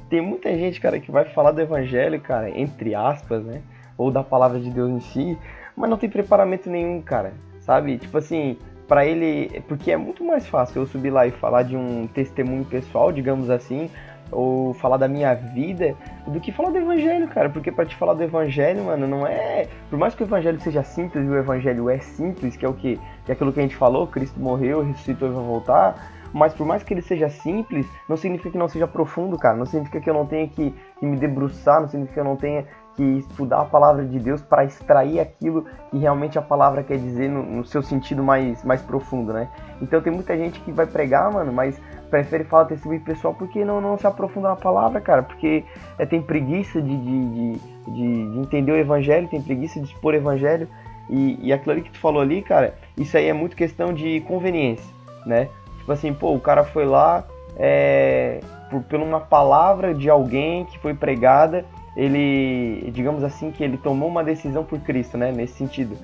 Tem 0.09 0.21
muita 0.21 0.55
gente, 0.55 0.79
cara, 0.79 0.99
que 0.99 1.11
vai 1.11 1.25
falar 1.25 1.51
do 1.51 1.61
evangelho, 1.61 2.21
cara, 2.21 2.49
entre 2.49 2.93
aspas, 2.93 3.43
né? 3.43 3.61
Ou 3.97 4.11
da 4.11 4.23
palavra 4.23 4.59
de 4.59 4.69
Deus 4.69 4.89
em 4.89 4.99
si, 4.99 5.37
mas 5.75 5.89
não 5.89 5.97
tem 5.97 6.09
preparamento 6.09 6.69
nenhum, 6.69 7.01
cara. 7.01 7.33
Sabe? 7.59 7.97
Tipo 7.97 8.17
assim, 8.17 8.57
para 8.87 9.05
ele. 9.05 9.61
Porque 9.67 9.91
é 9.91 9.97
muito 9.97 10.23
mais 10.23 10.45
fácil 10.47 10.81
eu 10.81 10.85
subir 10.85 11.09
lá 11.09 11.25
e 11.25 11.31
falar 11.31 11.63
de 11.63 11.75
um 11.75 12.07
testemunho 12.07 12.65
pessoal, 12.65 13.11
digamos 13.11 13.49
assim, 13.49 13.89
ou 14.31 14.73
falar 14.73 14.97
da 14.97 15.07
minha 15.07 15.33
vida 15.33 15.95
do 16.27 16.39
que 16.39 16.51
falar 16.51 16.69
do 16.69 16.77
evangelho, 16.77 17.27
cara. 17.27 17.49
Porque 17.49 17.71
para 17.71 17.85
te 17.85 17.95
falar 17.95 18.13
do 18.13 18.23
evangelho, 18.23 18.85
mano, 18.85 19.07
não 19.07 19.25
é. 19.27 19.67
Por 19.89 19.97
mais 19.97 20.15
que 20.15 20.23
o 20.23 20.25
evangelho 20.25 20.59
seja 20.61 20.83
simples 20.83 21.27
o 21.27 21.35
evangelho 21.35 21.89
é 21.89 21.99
simples, 21.99 22.55
que 22.55 22.65
é 22.65 22.69
o 22.69 22.73
que, 22.73 22.99
que 23.25 23.31
é 23.31 23.33
aquilo 23.33 23.51
que 23.51 23.59
a 23.59 23.63
gente 23.63 23.75
falou, 23.75 24.07
Cristo 24.07 24.39
morreu, 24.39 24.83
ressuscitou 24.83 25.29
e 25.29 25.31
vai 25.31 25.43
voltar. 25.43 26.11
Mas 26.33 26.53
por 26.53 26.65
mais 26.65 26.81
que 26.81 26.93
ele 26.93 27.01
seja 27.01 27.29
simples, 27.29 27.85
não 28.07 28.15
significa 28.15 28.51
que 28.51 28.57
não 28.57 28.69
seja 28.69 28.87
profundo, 28.87 29.37
cara. 29.37 29.57
Não 29.57 29.65
significa 29.65 29.99
que 29.99 30.09
eu 30.09 30.13
não 30.13 30.25
tenha 30.25 30.47
que, 30.47 30.73
que 30.97 31.05
me 31.05 31.17
debruçar, 31.17 31.81
não 31.81 31.87
significa 31.89 32.13
que 32.13 32.19
eu 32.19 32.29
não 32.29 32.37
tenha 32.37 32.65
que 32.95 33.03
estudar 33.03 33.61
a 33.61 33.65
palavra 33.65 34.05
de 34.05 34.19
Deus 34.19 34.41
para 34.41 34.65
extrair 34.65 35.19
aquilo 35.19 35.65
que 35.89 35.97
realmente 35.97 36.37
a 36.37 36.41
palavra 36.41 36.83
quer 36.83 36.97
dizer 36.97 37.29
no, 37.29 37.43
no, 37.43 37.65
seu 37.65 37.81
sentido 37.81 38.23
mais, 38.23 38.63
mais 38.63 38.81
profundo, 38.81 39.33
né? 39.33 39.49
Então 39.81 40.01
tem 40.01 40.11
muita 40.11 40.37
gente 40.37 40.59
que 40.59 40.71
vai 40.71 40.85
pregar, 40.85 41.31
mano, 41.31 41.51
mas 41.51 41.79
prefere 42.09 42.43
falar 42.43 42.65
testemunho 42.65 43.01
pessoal 43.01 43.33
porque 43.33 43.63
não, 43.63 43.79
não 43.79 43.97
se 43.97 44.05
aprofunda 44.05 44.49
na 44.49 44.55
palavra, 44.55 44.99
cara, 44.99 45.23
porque 45.23 45.63
é, 45.97 46.05
tem 46.05 46.21
preguiça 46.21 46.81
de, 46.81 46.97
de, 46.97 47.29
de, 47.55 48.31
de, 48.31 48.39
entender 48.39 48.73
o 48.73 48.77
evangelho, 48.77 49.29
tem 49.29 49.41
preguiça 49.41 49.79
de 49.79 49.85
expor 49.87 50.13
o 50.13 50.17
evangelho, 50.17 50.67
e, 51.09 51.39
e 51.41 51.53
aquilo 51.53 51.71
ali 51.71 51.81
que 51.81 51.91
tu 51.91 51.99
falou 51.99 52.21
ali, 52.21 52.41
cara, 52.41 52.75
isso 52.97 53.15
aí 53.17 53.27
é 53.27 53.33
muito 53.33 53.55
questão 53.55 53.93
de 53.93 54.21
conveniência, 54.21 54.93
né? 55.25 55.47
Tipo 55.79 55.91
assim, 55.93 56.13
pô, 56.13 56.33
o 56.33 56.39
cara 56.39 56.63
foi 56.63 56.85
lá 56.85 57.23
é, 57.57 58.39
por, 58.69 58.81
por 58.83 58.99
uma 58.99 59.19
palavra 59.19 59.93
de 59.93 60.09
alguém 60.09 60.65
que 60.65 60.77
foi 60.79 60.93
pregada, 60.93 61.65
ele, 61.95 62.89
digamos 62.91 63.23
assim, 63.23 63.51
que 63.51 63.63
ele 63.63 63.77
tomou 63.77 64.09
uma 64.09 64.23
decisão 64.23 64.63
por 64.63 64.79
Cristo, 64.79 65.17
né? 65.17 65.31
Nesse 65.31 65.55
sentido 65.55 65.97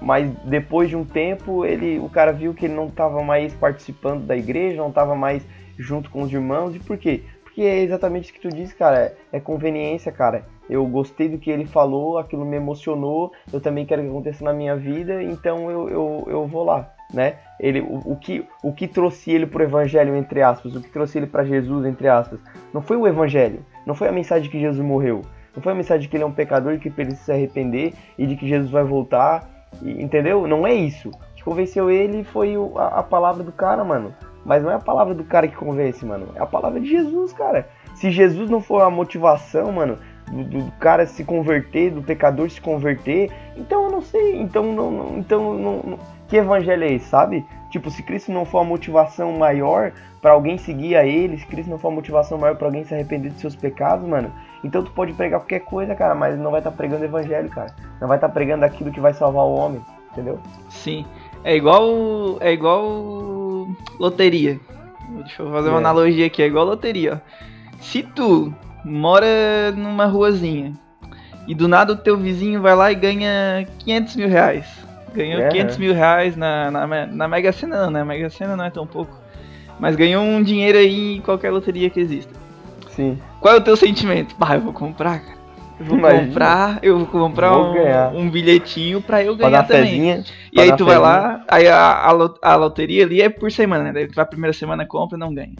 mas 0.00 0.30
depois 0.44 0.88
de 0.88 0.96
um 0.96 1.04
tempo 1.04 1.64
ele 1.64 1.98
o 1.98 2.08
cara 2.08 2.32
viu 2.32 2.54
que 2.54 2.66
ele 2.66 2.74
não 2.74 2.86
estava 2.86 3.22
mais 3.22 3.52
participando 3.54 4.24
da 4.24 4.36
igreja, 4.36 4.76
não 4.76 4.90
estava 4.90 5.14
mais 5.14 5.44
junto 5.78 6.10
com 6.10 6.22
os 6.22 6.32
irmãos. 6.32 6.74
E 6.74 6.78
por 6.78 6.96
quê? 6.98 7.22
Porque 7.42 7.62
é 7.62 7.82
exatamente 7.82 8.24
isso 8.24 8.34
que 8.34 8.40
tu 8.40 8.48
disse, 8.48 8.74
cara. 8.74 9.16
É 9.32 9.40
conveniência, 9.40 10.12
cara. 10.12 10.44
Eu 10.68 10.84
gostei 10.86 11.28
do 11.28 11.38
que 11.38 11.50
ele 11.50 11.64
falou, 11.64 12.18
aquilo 12.18 12.44
me 12.44 12.56
emocionou. 12.56 13.32
Eu 13.52 13.60
também 13.60 13.86
quero 13.86 14.02
que 14.02 14.08
aconteça 14.08 14.44
na 14.44 14.52
minha 14.52 14.76
vida, 14.76 15.22
então 15.22 15.70
eu, 15.70 15.88
eu, 15.88 16.26
eu 16.28 16.46
vou 16.46 16.62
lá, 16.62 16.92
né? 17.12 17.36
Ele, 17.58 17.80
o, 17.80 18.12
o, 18.12 18.16
que, 18.16 18.46
o 18.62 18.72
que 18.72 18.86
trouxe 18.86 19.30
ele 19.30 19.46
pro 19.46 19.62
evangelho, 19.62 20.14
entre 20.14 20.42
aspas, 20.42 20.76
o 20.76 20.80
que 20.80 20.90
trouxe 20.90 21.18
ele 21.18 21.26
para 21.26 21.44
Jesus, 21.44 21.86
entre 21.86 22.06
aspas, 22.06 22.38
não 22.72 22.82
foi 22.82 22.96
o 22.96 23.06
evangelho, 23.06 23.64
não 23.88 23.94
foi 23.96 24.06
a 24.06 24.12
mensagem 24.12 24.48
que 24.48 24.60
Jesus 24.60 24.84
morreu, 24.84 25.22
não 25.56 25.60
foi 25.60 25.72
a 25.72 25.74
mensagem 25.74 26.02
de 26.02 26.08
que 26.08 26.16
ele 26.16 26.22
é 26.22 26.26
um 26.26 26.32
pecador 26.32 26.74
e 26.74 26.78
que 26.78 26.88
precisa 26.88 27.16
se 27.16 27.32
arrepender 27.32 27.92
e 28.16 28.24
de 28.24 28.36
que 28.36 28.46
Jesus 28.46 28.70
vai 28.70 28.84
voltar 28.84 29.58
Entendeu? 29.82 30.46
Não 30.46 30.66
é 30.66 30.74
isso. 30.74 31.10
O 31.10 31.34
que 31.34 31.44
convenceu 31.44 31.90
ele 31.90 32.24
foi 32.24 32.56
o, 32.56 32.76
a, 32.78 33.00
a, 33.00 33.02
palavra 33.02 33.44
do 33.44 33.52
cara, 33.52 33.84
mano. 33.84 34.14
Mas 34.44 34.62
não 34.62 34.70
é 34.70 34.74
a 34.74 34.80
palavra 34.80 35.14
do 35.14 35.24
cara 35.24 35.46
que 35.46 35.56
convence, 35.56 36.04
mano. 36.04 36.28
É 36.34 36.42
a 36.42 36.46
palavra 36.46 36.80
de 36.80 36.88
Jesus, 36.88 37.32
cara. 37.32 37.68
Se 37.94 38.10
Jesus 38.10 38.48
não 38.50 38.60
for 38.60 38.82
a 38.82 38.90
motivação, 38.90 39.70
mano, 39.72 39.98
do, 40.30 40.44
do 40.44 40.72
cara 40.72 41.06
se 41.06 41.24
converter, 41.24 41.90
do 41.90 42.02
pecador 42.02 42.50
se 42.50 42.60
converter, 42.60 43.30
então 43.56 43.84
eu 43.84 43.90
não 43.90 44.00
sei. 44.02 44.40
Então 44.40 44.72
não, 44.72 44.90
não 44.90 45.18
então 45.18 45.58
não, 45.58 45.82
não, 45.82 45.98
que 46.28 46.36
evangelho 46.36 46.84
é 46.84 46.92
esse, 46.92 47.06
sabe? 47.06 47.44
Tipo, 47.70 47.90
se 47.90 48.02
Cristo 48.02 48.32
não 48.32 48.44
for 48.44 48.60
a 48.60 48.64
motivação 48.64 49.32
maior 49.32 49.92
para 50.20 50.32
alguém 50.32 50.58
seguir 50.58 50.96
a 50.96 51.04
ele, 51.04 51.38
se 51.38 51.46
Cristo 51.46 51.70
não 51.70 51.78
for 51.78 51.88
a 51.88 51.94
motivação 51.94 52.38
maior 52.38 52.56
para 52.56 52.66
alguém 52.66 52.84
se 52.84 52.94
arrepender 52.94 53.30
de 53.30 53.40
seus 53.40 53.54
pecados, 53.54 54.06
mano, 54.08 54.32
então 54.64 54.82
tu 54.82 54.90
pode 54.92 55.12
pregar 55.12 55.40
qualquer 55.40 55.60
coisa, 55.60 55.94
cara, 55.94 56.14
mas 56.14 56.38
não 56.38 56.50
vai 56.50 56.60
estar 56.60 56.70
tá 56.70 56.76
pregando 56.76 57.04
evangelho, 57.04 57.48
cara. 57.48 57.74
Não 58.00 58.08
vai 58.08 58.16
estar 58.16 58.28
tá 58.28 58.34
pregando 58.34 58.64
aquilo 58.64 58.90
que 58.90 59.00
vai 59.00 59.12
salvar 59.12 59.44
o 59.44 59.54
homem, 59.54 59.80
entendeu? 60.12 60.38
Sim. 60.68 61.04
É 61.44 61.54
igual. 61.54 62.38
É 62.40 62.52
igual. 62.52 63.68
Loteria. 63.98 64.58
Deixa 65.08 65.42
eu 65.42 65.50
fazer 65.50 65.68
uma 65.68 65.78
é. 65.78 65.80
analogia 65.80 66.26
aqui, 66.26 66.42
é 66.42 66.46
igual 66.46 66.64
loteria, 66.64 67.22
ó. 67.22 67.78
Se 67.80 68.02
tu 68.02 68.52
mora 68.84 69.72
numa 69.76 70.06
ruazinha 70.06 70.72
e 71.46 71.54
do 71.54 71.66
nada 71.66 71.94
o 71.94 71.96
teu 71.96 72.16
vizinho 72.16 72.60
vai 72.60 72.76
lá 72.76 72.92
e 72.92 72.94
ganha 72.94 73.66
500 73.78 74.16
mil 74.16 74.28
reais. 74.28 74.66
Ganhou 75.14 75.40
é. 75.40 75.48
500 75.48 75.78
mil 75.78 75.94
reais 75.94 76.36
na, 76.36 76.70
na, 76.70 77.06
na 77.06 77.28
Mega 77.28 77.50
Sena, 77.52 77.84
não, 77.84 77.90
né? 77.90 78.04
Mega 78.04 78.28
Sena 78.28 78.54
não 78.54 78.64
é 78.64 78.70
tão 78.70 78.86
pouco. 78.86 79.16
Mas 79.80 79.96
ganhou 79.96 80.22
um 80.22 80.42
dinheiro 80.42 80.76
aí 80.76 81.16
em 81.16 81.20
qualquer 81.20 81.50
loteria 81.50 81.88
que 81.88 82.00
exista. 82.00 82.32
Sim. 82.90 83.18
Qual 83.40 83.54
é 83.54 83.56
o 83.56 83.62
teu 83.62 83.76
sentimento? 83.76 84.34
Bah, 84.36 84.54
eu 84.54 84.60
vou 84.60 84.72
comprar, 84.72 85.20
cara. 85.20 85.38
Eu 85.78 85.86
vou 85.86 85.98
Imagina. 85.98 86.26
comprar, 86.26 86.78
eu 86.82 86.98
vou 86.98 87.06
comprar 87.06 87.52
vou 87.52 87.76
um, 87.76 88.18
um, 88.22 88.30
bilhetinho 88.30 89.00
pra 89.00 89.22
eu 89.22 89.36
ganhar 89.36 89.64
pra 89.64 89.76
também. 89.76 89.90
Fezinha, 89.90 90.24
e 90.52 90.60
aí 90.60 90.76
tu 90.76 90.84
vai 90.84 90.98
lá, 90.98 91.44
aí 91.46 91.68
a, 91.68 91.92
a, 91.92 92.10
a, 92.42 92.56
loteria 92.56 93.04
ali 93.04 93.22
é 93.22 93.28
por 93.28 93.50
semana, 93.52 93.84
né? 93.84 93.92
Daí 93.92 94.08
tu 94.08 94.16
vai 94.16 94.24
a 94.24 94.28
primeira 94.28 94.52
semana, 94.52 94.84
compra 94.84 95.16
e 95.16 95.20
não 95.20 95.32
ganha. 95.32 95.54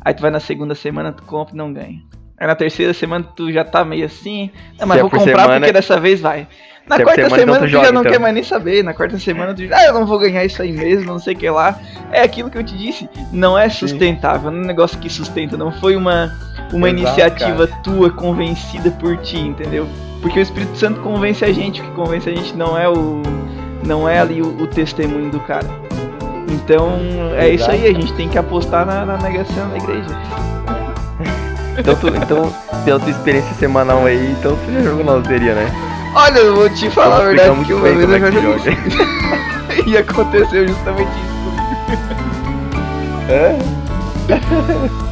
Aí 0.00 0.14
tu 0.14 0.22
vai 0.22 0.30
na 0.30 0.38
segunda 0.38 0.76
semana, 0.76 1.12
tu 1.12 1.24
compra 1.24 1.54
e 1.54 1.58
não 1.58 1.72
ganha. 1.72 2.00
Aí 2.40 2.46
na 2.46 2.54
terceira 2.54 2.94
semana 2.94 3.26
tu 3.34 3.52
já 3.52 3.64
tá 3.64 3.84
meio 3.84 4.06
assim, 4.06 4.50
não, 4.78 4.86
mas 4.86 4.98
é 4.98 5.00
vou 5.00 5.10
comprar 5.10 5.42
semana, 5.42 5.60
porque 5.60 5.72
dessa 5.72 5.98
vez 5.98 6.20
vai. 6.20 6.46
Na 6.88 6.96
quarta 7.02 7.28
semana, 7.28 7.38
semana 7.38 7.60
tu, 7.60 7.68
já 7.68 7.92
não 7.92 8.00
então. 8.00 8.12
quer 8.12 8.18
mais 8.18 8.34
nem 8.34 8.42
saber. 8.42 8.82
Na 8.82 8.94
quarta 8.94 9.18
semana 9.18 9.54
tu 9.54 9.62
ah, 9.72 9.84
eu 9.84 9.92
não 9.92 10.06
vou 10.06 10.18
ganhar 10.18 10.44
isso 10.44 10.62
aí 10.62 10.72
mesmo, 10.72 11.04
não 11.04 11.18
sei 11.18 11.34
o 11.34 11.36
que 11.36 11.50
lá. 11.50 11.78
É 12.10 12.22
aquilo 12.22 12.48
que 12.48 12.56
eu 12.56 12.64
te 12.64 12.76
disse, 12.76 13.08
não 13.30 13.58
é 13.58 13.68
sustentável, 13.68 14.50
não 14.50 14.60
é 14.60 14.62
um 14.62 14.66
negócio 14.66 14.98
que 14.98 15.10
sustenta, 15.10 15.56
não 15.56 15.70
foi 15.70 15.96
uma, 15.96 16.32
uma 16.72 16.88
Exato, 16.88 17.02
iniciativa 17.02 17.66
tua 17.84 18.10
convencida 18.10 18.90
por 18.92 19.18
ti, 19.18 19.38
entendeu? 19.38 19.86
Porque 20.22 20.38
o 20.38 20.42
Espírito 20.42 20.76
Santo 20.78 21.00
convence 21.00 21.44
a 21.44 21.52
gente, 21.52 21.80
o 21.80 21.84
que 21.84 21.90
convence 21.90 22.28
a 22.28 22.34
gente 22.34 22.56
não 22.56 22.78
é 22.78 22.88
o 22.88 23.22
não 23.84 24.08
é 24.08 24.18
ali 24.18 24.42
o, 24.42 24.62
o 24.62 24.66
testemunho 24.66 25.30
do 25.30 25.40
cara. 25.40 25.66
Então 26.50 26.98
é 27.36 27.50
isso 27.50 27.70
aí, 27.70 27.86
a 27.86 27.92
gente 27.92 28.12
tem 28.14 28.28
que 28.28 28.38
apostar 28.38 28.86
na, 28.86 29.04
na 29.04 29.18
negação 29.18 29.68
da 29.68 29.76
igreja. 29.76 30.08
Então, 31.78 31.94
tu, 31.94 32.08
então, 32.08 32.52
pela 32.84 32.98
tua 32.98 33.10
experiência 33.10 33.54
semanal 33.54 34.04
aí, 34.04 34.32
então 34.32 34.56
tu 34.56 34.72
já 34.72 34.82
jogou 34.82 35.04
na 35.04 35.12
loteria, 35.14 35.54
né? 35.54 35.72
Olha, 36.14 36.38
eu 36.38 36.56
vou 36.56 36.68
te 36.70 36.90
falar 36.90 37.18
a 37.18 37.24
verdade 37.26 37.64
que 37.64 37.72
uma 37.72 37.82
vez 37.82 38.00
eu 38.00 38.18
já 38.18 38.30
joguei. 38.30 38.76
e 39.86 39.96
aconteceu 39.96 40.66
justamente 40.66 41.10
isso. 41.10 41.38
É? 43.30 43.58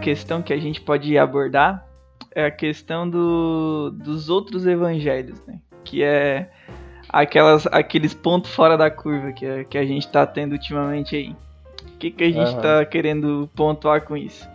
questão 0.00 0.42
que 0.42 0.52
a 0.52 0.58
gente 0.58 0.80
pode 0.80 1.16
abordar 1.16 1.86
é 2.34 2.44
a 2.44 2.50
questão 2.50 3.08
do, 3.08 3.90
dos 3.90 4.28
outros 4.28 4.66
evangelhos, 4.66 5.40
né? 5.46 5.58
Que 5.84 6.02
é 6.02 6.50
aquelas, 7.08 7.66
aqueles 7.66 8.14
pontos 8.14 8.52
fora 8.52 8.76
da 8.76 8.90
curva 8.90 9.32
que, 9.32 9.44
é, 9.44 9.64
que 9.64 9.76
a 9.76 9.84
gente 9.84 10.08
tá 10.08 10.26
tendo 10.26 10.52
ultimamente 10.52 11.16
aí. 11.16 11.36
O 11.94 11.98
que, 11.98 12.10
que 12.10 12.24
a 12.24 12.30
gente 12.30 12.54
uhum. 12.54 12.60
tá 12.60 12.84
querendo 12.84 13.50
pontuar 13.54 14.02
com 14.02 14.16
isso? 14.16 14.48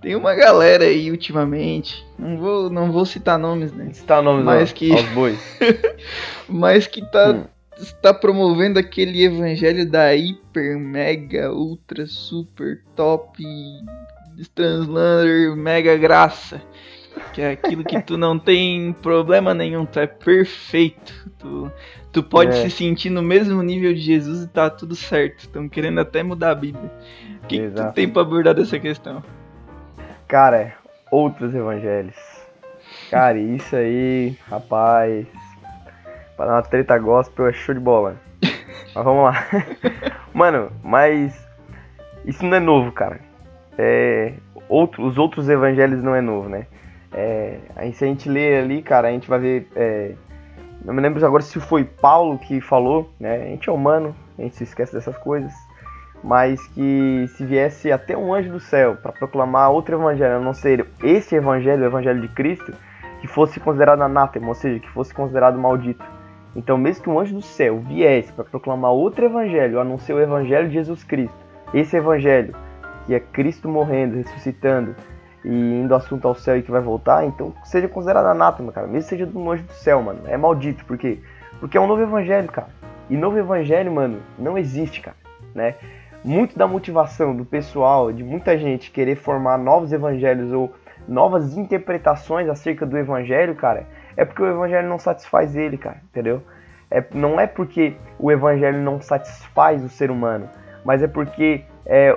Tem 0.00 0.14
uma 0.14 0.34
galera 0.34 0.84
aí 0.84 1.10
ultimamente, 1.10 2.06
não 2.18 2.36
vou, 2.36 2.70
não 2.70 2.92
vou 2.92 3.04
citar 3.04 3.38
nomes, 3.38 3.72
né? 3.72 3.88
Citar 3.92 4.22
nomes 4.22 4.44
mas 4.44 4.72
que 4.72 4.92
aos 4.92 5.02
bois. 5.08 5.58
mas 6.48 6.86
que 6.86 7.02
tá 7.10 7.30
hum. 7.32 7.44
está 7.76 8.12
promovendo 8.12 8.78
aquele 8.78 9.24
evangelho 9.24 9.90
da 9.90 10.14
hiper, 10.14 10.78
mega, 10.78 11.50
ultra, 11.50 12.06
super, 12.06 12.84
top, 12.94 13.42
translander, 14.44 15.56
mega 15.56 15.96
graça. 15.96 16.60
Que 17.32 17.40
é 17.40 17.50
aquilo 17.52 17.82
que 17.82 18.00
tu 18.02 18.18
não 18.18 18.38
tem 18.38 18.92
problema 18.92 19.54
nenhum, 19.54 19.86
tu 19.86 19.98
é 19.98 20.06
perfeito. 20.06 21.30
Tu, 21.38 21.72
tu 22.12 22.22
pode 22.22 22.50
é. 22.50 22.62
se 22.62 22.70
sentir 22.70 23.10
no 23.10 23.22
mesmo 23.22 23.62
nível 23.62 23.94
de 23.94 24.00
Jesus 24.00 24.44
e 24.44 24.48
tá 24.48 24.68
tudo 24.68 24.94
certo. 24.94 25.40
Estão 25.40 25.68
querendo 25.68 26.00
até 26.00 26.22
mudar 26.22 26.50
a 26.50 26.54
Bíblia. 26.54 26.90
O 27.42 27.46
que, 27.46 27.58
que 27.58 27.70
tu 27.70 27.92
tem 27.92 28.08
pra 28.08 28.22
abordar 28.22 28.54
dessa 28.54 28.78
questão? 28.78 29.22
Cara, 30.28 30.74
outros 31.10 31.54
evangelhos. 31.54 32.16
Cara, 33.10 33.38
isso 33.38 33.76
aí, 33.76 34.36
rapaz. 34.48 35.26
Para 36.36 36.52
uma 36.52 36.62
treta 36.62 36.98
gospel 36.98 37.46
é 37.46 37.52
show 37.52 37.74
de 37.74 37.80
bola. 37.80 38.20
mas 38.94 39.04
vamos 39.04 39.24
lá. 39.24 39.46
Mano, 40.34 40.70
mas 40.82 41.34
isso 42.26 42.44
não 42.44 42.56
é 42.56 42.60
novo, 42.60 42.92
cara. 42.92 43.20
É, 43.78 44.32
outro, 44.68 45.04
os 45.04 45.18
outros 45.18 45.48
evangelhos 45.48 46.02
não 46.02 46.14
é 46.14 46.20
novo, 46.20 46.48
né? 46.48 46.66
É, 47.12 47.58
aí 47.74 47.92
se 47.92 48.04
a 48.04 48.08
gente 48.08 48.28
lê 48.28 48.58
ali, 48.58 48.82
cara, 48.82 49.08
a 49.08 49.10
gente 49.10 49.28
vai 49.28 49.38
ver. 49.38 49.68
É, 49.74 50.12
não 50.84 50.94
me 50.94 51.00
lembro 51.00 51.24
agora 51.24 51.42
se 51.42 51.58
foi 51.60 51.84
Paulo 51.84 52.38
que 52.38 52.60
falou, 52.60 53.10
né? 53.18 53.42
A 53.42 53.46
gente 53.46 53.68
é 53.68 53.72
humano, 53.72 54.14
a 54.38 54.42
gente 54.42 54.56
se 54.56 54.64
esquece 54.64 54.92
dessas 54.92 55.16
coisas 55.18 55.52
mas 56.22 56.66
que 56.68 57.26
se 57.36 57.44
viesse 57.44 57.92
até 57.92 58.16
um 58.16 58.34
anjo 58.34 58.50
do 58.50 58.58
céu 58.58 58.96
para 58.96 59.12
proclamar 59.12 59.70
outro 59.70 59.96
evangelho, 59.96 60.36
a 60.36 60.40
não 60.40 60.52
ser 60.52 60.84
esse 61.02 61.36
evangelho, 61.36 61.82
o 61.82 61.86
evangelho 61.86 62.20
de 62.20 62.26
Cristo, 62.28 62.72
que 63.20 63.28
fosse 63.28 63.60
considerado 63.60 64.02
anátema, 64.02 64.48
ou 64.48 64.54
seja, 64.54 64.80
que 64.80 64.90
fosse 64.90 65.14
considerado 65.14 65.56
maldito. 65.56 66.04
Então, 66.54 66.76
mesmo 66.76 67.04
que 67.04 67.10
um 67.10 67.20
anjo 67.20 67.34
do 67.34 67.42
céu 67.42 67.78
viesse 67.78 68.32
para 68.32 68.44
proclamar 68.44 68.90
outro 68.90 69.24
evangelho, 69.24 69.78
a 69.78 69.84
não 69.84 69.98
ser 69.98 70.14
o 70.14 70.20
evangelho 70.20 70.66
de 70.68 70.74
Jesus 70.74 71.04
Cristo, 71.04 71.36
esse 71.72 71.96
evangelho, 71.96 72.56
que 73.06 73.14
é 73.14 73.20
Cristo 73.20 73.68
morrendo, 73.68 74.16
ressuscitando 74.16 74.94
e 75.44 75.50
indo 75.50 75.94
assunto 75.94 76.26
ao 76.26 76.34
céu 76.34 76.58
e 76.58 76.62
que 76.62 76.70
vai 76.70 76.80
voltar, 76.80 77.24
então 77.24 77.54
seja 77.64 77.88
considerado 77.88 78.26
anátema, 78.26 78.72
cara. 78.72 78.86
Mesmo 78.86 79.08
seja 79.08 79.24
do 79.24 79.50
anjo 79.50 79.62
do 79.62 79.72
céu, 79.72 80.02
mano. 80.02 80.20
É 80.26 80.36
maldito, 80.36 80.84
por 80.84 80.98
quê? 80.98 81.18
Porque 81.60 81.78
é 81.78 81.80
um 81.80 81.86
novo 81.86 82.02
evangelho, 82.02 82.48
cara. 82.48 82.68
E 83.08 83.16
novo 83.16 83.38
evangelho, 83.38 83.92
mano, 83.92 84.20
não 84.38 84.58
existe, 84.58 85.00
cara, 85.00 85.16
né? 85.54 85.76
muito 86.26 86.58
da 86.58 86.66
motivação 86.66 87.36
do 87.36 87.44
pessoal, 87.44 88.12
de 88.12 88.24
muita 88.24 88.58
gente 88.58 88.90
querer 88.90 89.14
formar 89.14 89.56
novos 89.56 89.92
evangelhos 89.92 90.52
ou 90.52 90.74
novas 91.06 91.56
interpretações 91.56 92.48
acerca 92.48 92.84
do 92.84 92.98
evangelho, 92.98 93.54
cara, 93.54 93.86
é 94.16 94.24
porque 94.24 94.42
o 94.42 94.48
evangelho 94.48 94.88
não 94.88 94.98
satisfaz 94.98 95.54
ele, 95.54 95.78
cara, 95.78 95.98
entendeu? 96.10 96.42
É, 96.90 97.02
não 97.14 97.38
é 97.38 97.46
porque 97.46 97.94
o 98.18 98.32
evangelho 98.32 98.78
não 98.78 99.00
satisfaz 99.00 99.84
o 99.84 99.88
ser 99.88 100.10
humano, 100.10 100.48
mas 100.84 101.00
é 101.00 101.06
porque 101.06 101.64
é, 101.86 102.16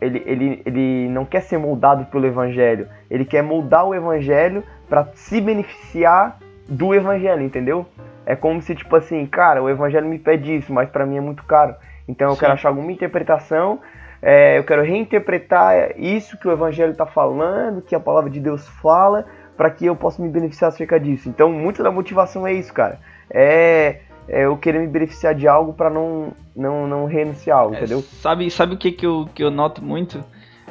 ele, 0.00 0.22
ele, 0.26 0.62
ele 0.66 1.08
não 1.08 1.24
quer 1.24 1.40
ser 1.40 1.58
moldado 1.58 2.04
pelo 2.06 2.26
evangelho, 2.26 2.88
ele 3.10 3.24
quer 3.24 3.42
moldar 3.42 3.86
o 3.86 3.94
evangelho 3.94 4.62
para 4.88 5.06
se 5.14 5.40
beneficiar 5.40 6.38
do 6.68 6.94
evangelho, 6.94 7.42
entendeu? 7.42 7.86
É 8.26 8.36
como 8.36 8.60
se, 8.60 8.74
tipo 8.74 8.94
assim, 8.94 9.24
cara, 9.26 9.62
o 9.62 9.70
evangelho 9.70 10.06
me 10.06 10.18
pede 10.18 10.56
isso, 10.56 10.72
mas 10.72 10.90
para 10.90 11.06
mim 11.06 11.16
é 11.16 11.20
muito 11.20 11.44
caro. 11.44 11.74
Então 12.06 12.28
eu 12.28 12.34
Sim. 12.34 12.40
quero 12.40 12.52
achar 12.52 12.68
alguma 12.68 12.92
interpretação, 12.92 13.80
é, 14.20 14.58
eu 14.58 14.64
quero 14.64 14.82
reinterpretar 14.82 15.92
isso 15.96 16.36
que 16.38 16.48
o 16.48 16.52
Evangelho 16.52 16.92
está 16.92 17.06
falando, 17.06 17.82
que 17.82 17.94
a 17.94 18.00
palavra 18.00 18.28
de 18.28 18.40
Deus 18.40 18.66
fala, 18.66 19.24
para 19.56 19.70
que 19.70 19.86
eu 19.86 19.94
possa 19.94 20.20
me 20.22 20.28
beneficiar 20.28 20.68
acerca 20.68 20.98
disso. 20.98 21.28
Então, 21.28 21.52
muito 21.52 21.82
da 21.82 21.90
motivação 21.90 22.46
é 22.46 22.52
isso, 22.52 22.72
cara. 22.72 22.98
É, 23.30 24.00
é 24.00 24.00
eu 24.28 24.56
querer 24.56 24.80
me 24.80 24.86
beneficiar 24.86 25.34
de 25.34 25.48
algo 25.48 25.72
para 25.72 25.88
não, 25.88 26.32
não, 26.54 26.86
não 26.86 27.06
renunciar 27.06 27.58
algo, 27.58 27.74
é, 27.74 27.78
entendeu? 27.78 28.02
Sabe, 28.02 28.50
sabe 28.50 28.74
o 28.74 28.78
que, 28.78 28.92
que, 28.92 29.06
eu, 29.06 29.28
que 29.34 29.42
eu 29.42 29.50
noto 29.50 29.82
muito? 29.82 30.22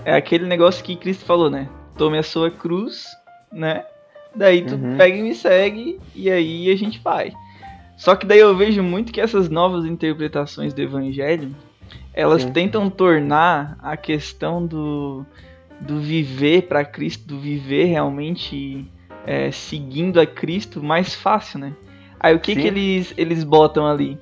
É 0.06 0.14
aquele 0.16 0.46
negócio 0.46 0.84
que 0.84 0.96
Cristo 0.96 1.26
falou, 1.26 1.50
né? 1.50 1.68
Tome 1.98 2.18
a 2.18 2.24
sua 2.24 2.52
cruz, 2.52 3.06
né? 3.52 3.84
Daí 4.36 4.62
tu 4.62 4.76
uhum. 4.76 4.98
pega 4.98 5.18
e 5.18 5.24
me 5.24 5.34
segue, 5.34 6.00
e 6.16 6.30
aí 6.30 6.72
a 6.72 6.76
gente 6.76 7.00
vai. 7.00 7.34
Só 7.98 8.16
que 8.16 8.28
daí 8.28 8.40
eu 8.40 8.56
vejo 8.56 8.84
muito 8.84 9.12
que 9.12 9.20
essas 9.20 9.50
novas 9.50 9.86
interpretações 9.86 10.72
do 10.74 10.82
evangelho, 10.82 11.56
elas 12.14 12.44
Sim. 12.44 12.52
tentam 12.52 12.90
tornar 12.92 13.76
a 13.82 13.98
questão 13.98 14.64
do, 14.64 15.26
do 15.82 16.00
viver 16.00 16.68
para 16.68 16.86
Cristo, 16.86 17.28
do 17.28 17.40
viver 17.40 17.86
realmente 17.86 18.86
é, 19.26 19.50
seguindo 19.50 20.20
a 20.20 20.28
Cristo 20.28 20.84
mais 20.84 21.16
fácil, 21.16 21.60
né? 21.60 21.74
Aí 22.20 22.36
o 22.36 22.40
que, 22.40 22.56
que 22.56 22.68
eles, 22.68 23.14
eles 23.18 23.44
botam 23.44 23.86
ali? 23.86 24.20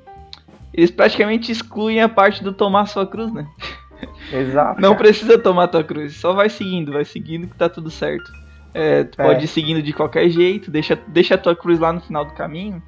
Eles 0.74 0.92
praticamente 0.92 1.52
excluem 1.52 2.02
a 2.02 2.10
parte 2.10 2.44
do 2.44 2.52
tomar 2.52 2.86
sua 2.88 3.08
cruz, 3.08 3.32
né? 3.34 3.48
Exato. 4.32 4.82
Não 4.82 4.96
precisa 4.96 5.38
tomar 5.38 5.68
tua 5.70 5.84
cruz, 5.84 6.16
só 6.16 6.34
vai 6.34 6.50
seguindo, 6.50 6.92
vai 6.92 7.06
seguindo 7.06 7.48
que 7.48 7.56
tá 7.56 7.70
tudo 7.70 7.90
certo. 7.90 8.30
É, 8.74 9.06
tu 9.06 9.22
é. 9.22 9.24
pode 9.24 9.46
ir 9.46 9.48
seguindo 9.48 9.82
de 9.82 9.94
qualquer 9.94 10.28
jeito, 10.30 10.70
deixa, 10.70 11.00
deixa 11.08 11.36
a 11.36 11.38
tua 11.38 11.56
cruz 11.56 11.80
lá 11.80 11.94
no 11.94 12.02
final 12.02 12.26
do 12.26 12.34
caminho 12.34 12.84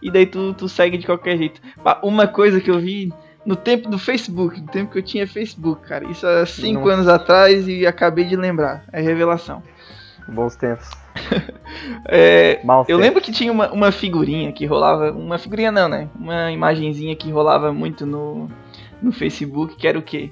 e 0.00 0.10
daí 0.10 0.24
tu, 0.24 0.54
tu 0.54 0.66
segue 0.66 0.96
de 0.96 1.04
qualquer 1.04 1.36
jeito. 1.36 1.60
Uma 2.02 2.26
coisa 2.26 2.58
que 2.58 2.70
eu 2.70 2.78
vi 2.78 3.12
no 3.44 3.54
tempo 3.54 3.90
do 3.90 3.98
Facebook, 3.98 4.60
no 4.60 4.68
tempo 4.68 4.92
que 4.92 4.98
eu 4.98 5.02
tinha 5.02 5.26
Facebook, 5.26 5.86
cara, 5.86 6.10
isso 6.10 6.26
há 6.26 6.46
cinco 6.46 6.80
Nossa. 6.80 6.94
anos 6.94 7.08
atrás 7.08 7.68
e 7.68 7.86
acabei 7.86 8.24
de 8.24 8.34
lembrar, 8.34 8.84
é 8.92 9.00
revelação. 9.00 9.62
Bons 10.26 10.56
tempos. 10.56 10.88
É, 12.08 12.60
eu 12.88 12.98
lembro 12.98 13.20
que 13.20 13.32
tinha 13.32 13.50
uma, 13.50 13.70
uma 13.72 13.92
figurinha 13.92 14.52
que 14.52 14.66
rolava, 14.66 15.12
uma 15.12 15.38
figurinha 15.38 15.72
não, 15.72 15.88
né? 15.88 16.08
Uma 16.14 16.50
imagenzinha 16.50 17.14
que 17.16 17.30
rolava 17.30 17.72
muito 17.72 18.06
no, 18.06 18.50
no 19.02 19.12
Facebook, 19.12 19.76
que 19.76 19.86
era 19.86 19.98
o 19.98 20.02
quê? 20.02 20.30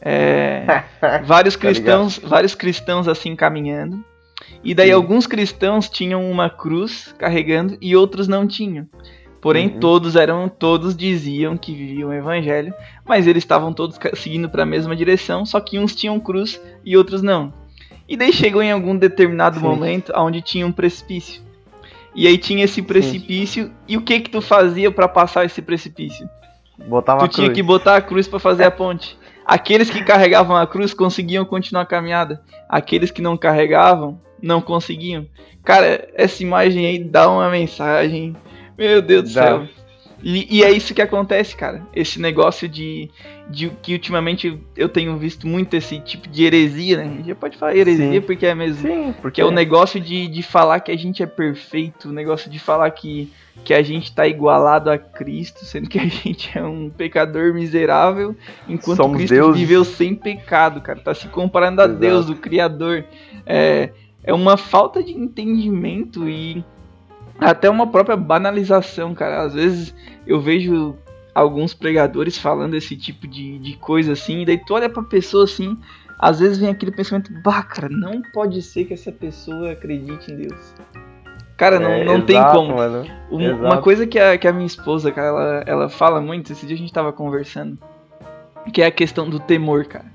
É, 0.00 0.84
vários 1.24 1.54
tá 1.54 1.60
cristãos, 1.60 2.18
tá 2.18 2.28
vários 2.28 2.54
cristãos 2.54 3.06
assim 3.06 3.36
caminhando 3.36 4.02
e 4.62 4.74
daí 4.74 4.88
Sim. 4.88 4.94
alguns 4.94 5.26
cristãos 5.26 5.88
tinham 5.88 6.30
uma 6.30 6.50
cruz 6.50 7.14
carregando 7.18 7.76
e 7.80 7.96
outros 7.96 8.28
não 8.28 8.46
tinham. 8.46 8.86
Porém, 9.40 9.68
uhum. 9.68 9.80
todos 9.80 10.16
eram, 10.16 10.48
todos 10.50 10.94
diziam 10.94 11.56
que 11.56 11.74
viviam 11.74 12.10
o 12.10 12.12
evangelho, 12.12 12.74
mas 13.06 13.26
eles 13.26 13.42
estavam 13.42 13.72
todos 13.72 13.98
seguindo 14.14 14.50
para 14.50 14.64
a 14.64 14.66
mesma 14.66 14.94
direção, 14.94 15.46
só 15.46 15.58
que 15.60 15.78
uns 15.78 15.94
tinham 15.94 16.20
cruz 16.20 16.60
e 16.84 16.94
outros 16.94 17.22
não. 17.22 17.52
E 18.10 18.16
daí 18.16 18.32
chegou 18.32 18.60
em 18.60 18.72
algum 18.72 18.96
determinado 18.96 19.60
Sim. 19.60 19.64
momento 19.64 20.12
onde 20.16 20.42
tinha 20.42 20.66
um 20.66 20.72
precipício. 20.72 21.40
E 22.12 22.26
aí 22.26 22.36
tinha 22.36 22.64
esse 22.64 22.82
precipício, 22.82 23.66
Sim. 23.66 23.72
e 23.86 23.96
o 23.96 24.02
que 24.02 24.18
que 24.18 24.30
tu 24.30 24.42
fazia 24.42 24.90
para 24.90 25.06
passar 25.06 25.44
esse 25.44 25.62
precipício? 25.62 26.28
Botava 26.76 27.20
tu 27.20 27.36
tinha 27.36 27.52
que 27.52 27.62
botar 27.62 27.94
a 27.94 28.00
cruz 28.00 28.26
para 28.26 28.40
fazer 28.40 28.64
a 28.64 28.70
ponte. 28.70 29.16
Aqueles 29.46 29.88
que 29.90 30.02
carregavam 30.02 30.56
a 30.56 30.66
cruz 30.66 30.92
conseguiam 30.92 31.44
continuar 31.44 31.82
a 31.82 31.86
caminhada. 31.86 32.42
Aqueles 32.68 33.12
que 33.12 33.22
não 33.22 33.36
carregavam 33.36 34.20
não 34.42 34.60
conseguiam. 34.60 35.24
Cara, 35.62 36.08
essa 36.14 36.42
imagem 36.42 36.86
aí 36.86 36.98
dá 36.98 37.30
uma 37.30 37.48
mensagem. 37.48 38.34
Meu 38.76 39.00
Deus 39.00 39.30
do 39.30 39.34
dá. 39.34 39.42
céu. 39.44 39.68
E, 40.22 40.58
e, 40.58 40.64
é 40.64 40.70
isso 40.70 40.94
que 40.94 41.00
acontece, 41.00 41.56
cara. 41.56 41.82
Esse 41.94 42.20
negócio 42.20 42.68
de, 42.68 43.08
de 43.50 43.68
que 43.82 43.94
ultimamente 43.94 44.58
eu 44.76 44.88
tenho 44.88 45.16
visto 45.18 45.46
muito 45.46 45.74
esse 45.74 45.98
tipo 45.98 46.28
de 46.28 46.44
heresia, 46.44 46.96
né? 46.98 47.22
Já 47.26 47.34
pode 47.34 47.56
falar 47.58 47.76
heresia 47.76 48.12
Sim. 48.12 48.20
porque 48.20 48.46
é 48.46 48.54
mesmo. 48.54 48.88
Sim, 48.88 49.14
porque 49.20 49.40
é 49.40 49.44
o 49.44 49.50
negócio 49.50 50.00
de, 50.00 50.28
de 50.28 50.42
falar 50.42 50.78
que 50.80 50.92
a 50.92 50.96
gente 50.96 51.22
é 51.22 51.26
perfeito, 51.26 52.08
o 52.08 52.12
negócio 52.12 52.48
de 52.48 52.60
falar 52.60 52.88
que, 52.92 53.30
que 53.64 53.74
a 53.74 53.82
gente 53.82 54.14
tá 54.14 54.26
igualado 54.26 54.88
a 54.88 54.96
Cristo, 54.96 55.64
sendo 55.64 55.88
que 55.88 55.98
a 55.98 56.06
gente 56.06 56.56
é 56.56 56.62
um 56.62 56.88
pecador 56.88 57.52
miserável, 57.52 58.36
enquanto 58.68 58.98
Somos 58.98 59.16
Cristo 59.16 59.34
Deus. 59.34 59.58
viveu 59.58 59.84
sem 59.84 60.14
pecado, 60.14 60.80
cara. 60.80 61.00
Tá 61.00 61.12
se 61.12 61.26
comparando 61.26 61.82
a 61.82 61.86
Exato. 61.86 62.00
Deus, 62.00 62.30
o 62.30 62.36
Criador. 62.36 63.04
É, 63.44 63.90
é 64.22 64.32
uma 64.32 64.56
falta 64.56 65.02
de 65.02 65.12
entendimento 65.12 66.28
e 66.28 66.64
até 67.40 67.68
uma 67.68 67.88
própria 67.88 68.16
banalização, 68.16 69.12
cara. 69.12 69.42
Às 69.42 69.54
vezes 69.54 69.94
eu 70.26 70.40
vejo 70.40 70.94
alguns 71.34 71.74
pregadores 71.74 72.36
falando 72.36 72.74
esse 72.74 72.96
tipo 72.96 73.26
de, 73.26 73.58
de 73.58 73.76
coisa 73.76 74.12
assim, 74.12 74.42
e 74.42 74.46
daí 74.46 74.58
tu 74.58 74.74
olha 74.74 74.88
pra 74.88 75.02
pessoa 75.02 75.44
assim, 75.44 75.78
às 76.18 76.40
vezes 76.40 76.58
vem 76.58 76.68
aquele 76.68 76.92
pensamento, 76.92 77.32
bah, 77.42 77.62
cara, 77.62 77.88
não 77.88 78.22
pode 78.32 78.60
ser 78.62 78.84
que 78.84 78.94
essa 78.94 79.12
pessoa 79.12 79.72
acredite 79.72 80.30
em 80.30 80.36
Deus. 80.36 80.74
Cara, 81.56 81.78
não, 81.78 81.90
é, 81.90 82.04
não 82.04 82.14
exato, 82.14 82.26
tem 82.26 82.42
como. 82.42 82.74
Uma, 83.30 83.54
uma, 83.54 83.82
coisa 83.82 84.06
que 84.06 84.18
a, 84.18 84.38
que 84.38 84.48
a 84.48 84.52
minha 84.52 84.66
esposa, 84.66 85.12
cara, 85.12 85.28
ela, 85.28 85.64
ela 85.66 85.88
fala 85.88 86.20
muito, 86.20 86.52
esse 86.52 86.66
dia 86.66 86.74
a 86.74 86.78
gente 86.78 86.92
tava 86.92 87.12
conversando, 87.12 87.78
que 88.72 88.80
é 88.80 88.86
a 88.86 88.90
questão 88.90 89.28
do 89.28 89.38
temor, 89.38 89.84
cara. 89.84 90.10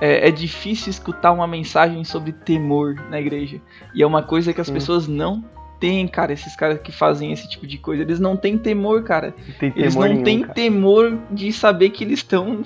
é, 0.00 0.28
é, 0.28 0.30
difícil 0.30 0.88
escutar 0.88 1.30
uma 1.32 1.46
mensagem 1.46 2.02
sobre 2.04 2.32
temor 2.32 2.94
na 3.10 3.20
igreja. 3.20 3.60
E 3.94 4.02
é 4.02 4.06
uma 4.06 4.22
coisa 4.22 4.52
que 4.54 4.60
as 4.60 4.66
Sim. 4.66 4.72
pessoas 4.72 5.06
não 5.06 5.44
têm, 5.80 6.06
cara. 6.06 6.32
Esses 6.32 6.54
caras 6.54 6.78
que 6.80 6.92
fazem 6.92 7.32
esse 7.32 7.48
tipo 7.48 7.66
de 7.66 7.78
coisa, 7.78 8.02
eles 8.02 8.20
não 8.20 8.36
têm 8.36 8.58
temor, 8.58 9.02
cara. 9.02 9.34
Tem 9.58 9.70
temor 9.70 9.82
eles 9.82 9.94
não 9.96 10.22
têm 10.22 10.42
temor 10.44 11.18
de 11.30 11.52
saber 11.52 11.90
que 11.90 12.04
eles 12.04 12.20
estão 12.20 12.62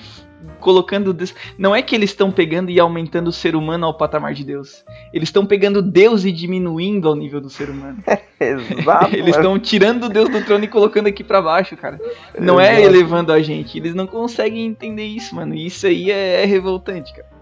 colocando. 0.61 1.17
Não 1.57 1.75
é 1.75 1.83
que 1.83 1.95
eles 1.95 2.11
estão 2.11 2.31
pegando 2.31 2.71
e 2.71 2.81
aumentando 2.81 3.29
o 3.29 3.33
ser 3.33 3.55
humano 3.55 3.87
ao 3.87 3.95
patamar 3.95 4.35
de 4.35 4.45
Deus. 4.45 4.85
Eles 5.13 5.29
estão 5.29 5.47
pegando 5.47 5.81
Deus 5.81 6.25
e 6.25 6.33
diminuindo 6.33 7.09
ao 7.09 7.15
nível 7.15 7.41
do 7.41 7.49
ser 7.49 7.71
humano. 7.71 8.03
Exato. 8.41 9.15
eles 9.17 9.37
estão 9.37 9.59
tirando 9.59 10.09
Deus 10.09 10.29
do 10.29 10.45
trono 10.45 10.65
e 10.65 10.69
colocando 10.69 11.07
aqui 11.07 11.23
para 11.23 11.41
baixo, 11.41 11.77
cara. 11.77 12.01
Não 12.39 12.61
é 12.61 12.73
Exato. 12.73 12.81
é 12.81 12.85
elevando 12.85 13.33
a 13.33 13.41
gente. 13.41 13.79
Eles 13.79 13.95
não 13.95 14.07
conseguem 14.07 14.67
entender 14.67 15.05
isso, 15.05 15.35
mano. 15.35 15.55
E 15.55 15.67
isso 15.67 15.87
aí 15.87 16.11
é, 16.11 16.43
é 16.43 16.45
revoltante, 16.45 17.15
cara. 17.15 17.35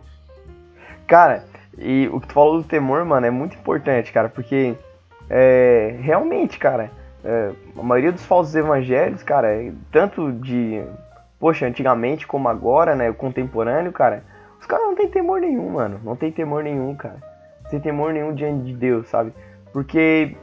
Cara, 1.06 1.44
e 1.78 2.08
o 2.12 2.20
que 2.20 2.28
tu 2.28 2.34
falou 2.34 2.58
do 2.58 2.64
temor, 2.64 3.04
mano, 3.04 3.26
é 3.26 3.30
muito 3.30 3.56
importante, 3.56 4.12
cara, 4.12 4.28
porque 4.28 4.74
é, 5.34 5.96
realmente, 6.00 6.58
cara, 6.58 6.90
é, 7.24 7.50
a 7.76 7.82
maioria 7.82 8.12
dos 8.12 8.24
falsos 8.24 8.54
evangelhos, 8.54 9.22
cara, 9.22 9.48
é, 9.48 9.72
tanto 9.90 10.30
de 10.30 10.84
poxa, 11.42 11.66
antigamente 11.66 12.24
como 12.24 12.48
agora, 12.48 12.94
né, 12.94 13.10
o 13.10 13.14
contemporâneo, 13.14 13.90
cara, 13.90 14.22
os 14.60 14.64
caras 14.64 14.86
não 14.86 14.94
tem 14.94 15.08
temor 15.08 15.40
nenhum, 15.40 15.70
mano. 15.70 16.00
Não 16.04 16.14
tem 16.14 16.30
temor 16.30 16.62
nenhum, 16.62 16.94
cara. 16.94 17.16
Não 17.64 17.70
tem 17.70 17.80
temor 17.80 18.12
nenhum 18.12 18.32
diante 18.32 18.64
de 18.66 18.72
Deus, 18.72 19.08
sabe? 19.08 19.32
Porque, 19.72 20.36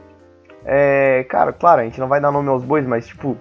é, 0.62 1.24
cara, 1.26 1.54
claro, 1.54 1.80
a 1.80 1.84
gente 1.84 1.98
não 1.98 2.06
vai 2.06 2.20
dar 2.20 2.30
nome 2.30 2.50
aos 2.50 2.62
bois, 2.62 2.86
mas, 2.86 3.06
tipo, 3.06 3.34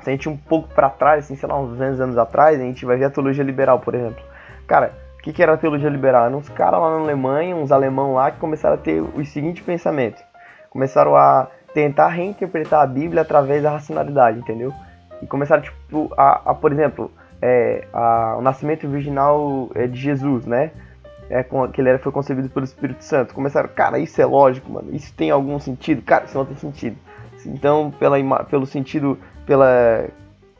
se 0.00 0.10
a 0.10 0.12
gente 0.12 0.28
um 0.28 0.36
pouco 0.36 0.68
para 0.72 0.88
trás, 0.88 1.24
assim, 1.24 1.34
sei 1.34 1.48
lá, 1.48 1.58
uns 1.58 1.70
200 1.70 2.00
anos 2.00 2.18
atrás, 2.18 2.60
a 2.60 2.62
gente 2.62 2.86
vai 2.86 2.96
ver 2.96 3.06
a 3.06 3.10
teologia 3.10 3.42
liberal, 3.42 3.80
por 3.80 3.96
exemplo. 3.96 4.22
Cara, 4.68 4.92
o 5.18 5.22
que, 5.22 5.32
que 5.32 5.42
era 5.42 5.54
a 5.54 5.56
teologia 5.56 5.90
liberal? 5.90 6.26
Eram 6.26 6.38
uns 6.38 6.48
caras 6.50 6.80
lá 6.80 6.90
na 6.90 7.02
Alemanha, 7.02 7.56
uns 7.56 7.72
alemão 7.72 8.14
lá, 8.14 8.30
que 8.30 8.38
começaram 8.38 8.76
a 8.76 8.78
ter 8.78 9.00
o 9.00 9.24
seguinte 9.24 9.60
pensamento. 9.60 10.22
Começaram 10.70 11.16
a 11.16 11.48
tentar 11.74 12.08
reinterpretar 12.08 12.82
a 12.82 12.86
Bíblia 12.86 13.22
através 13.22 13.62
da 13.62 13.70
racionalidade, 13.70 14.38
entendeu? 14.38 14.72
e 15.22 15.26
começaram, 15.26 15.62
tipo, 15.62 16.12
a, 16.16 16.50
a 16.50 16.54
por 16.54 16.72
exemplo, 16.72 17.10
é, 17.40 17.86
a, 17.92 18.36
o 18.38 18.42
nascimento 18.42 18.88
virginal 18.88 19.70
é, 19.74 19.86
de 19.86 19.98
Jesus, 20.00 20.46
né? 20.46 20.70
É, 21.28 21.42
com, 21.44 21.68
que 21.68 21.80
ele 21.80 21.90
era, 21.90 21.98
foi 21.98 22.10
concebido 22.10 22.48
pelo 22.48 22.64
Espírito 22.64 23.04
Santo. 23.04 23.34
Começaram, 23.34 23.68
cara, 23.68 23.98
isso 23.98 24.20
é 24.20 24.26
lógico, 24.26 24.70
mano. 24.72 24.88
Isso 24.92 25.14
tem 25.14 25.30
algum 25.30 25.58
sentido? 25.60 26.02
Cara, 26.02 26.24
isso 26.24 26.36
não 26.36 26.44
tem 26.44 26.56
sentido. 26.56 26.96
Então, 27.46 27.92
pela, 27.98 28.44
pelo 28.44 28.66
sentido, 28.66 29.16
pela 29.46 30.08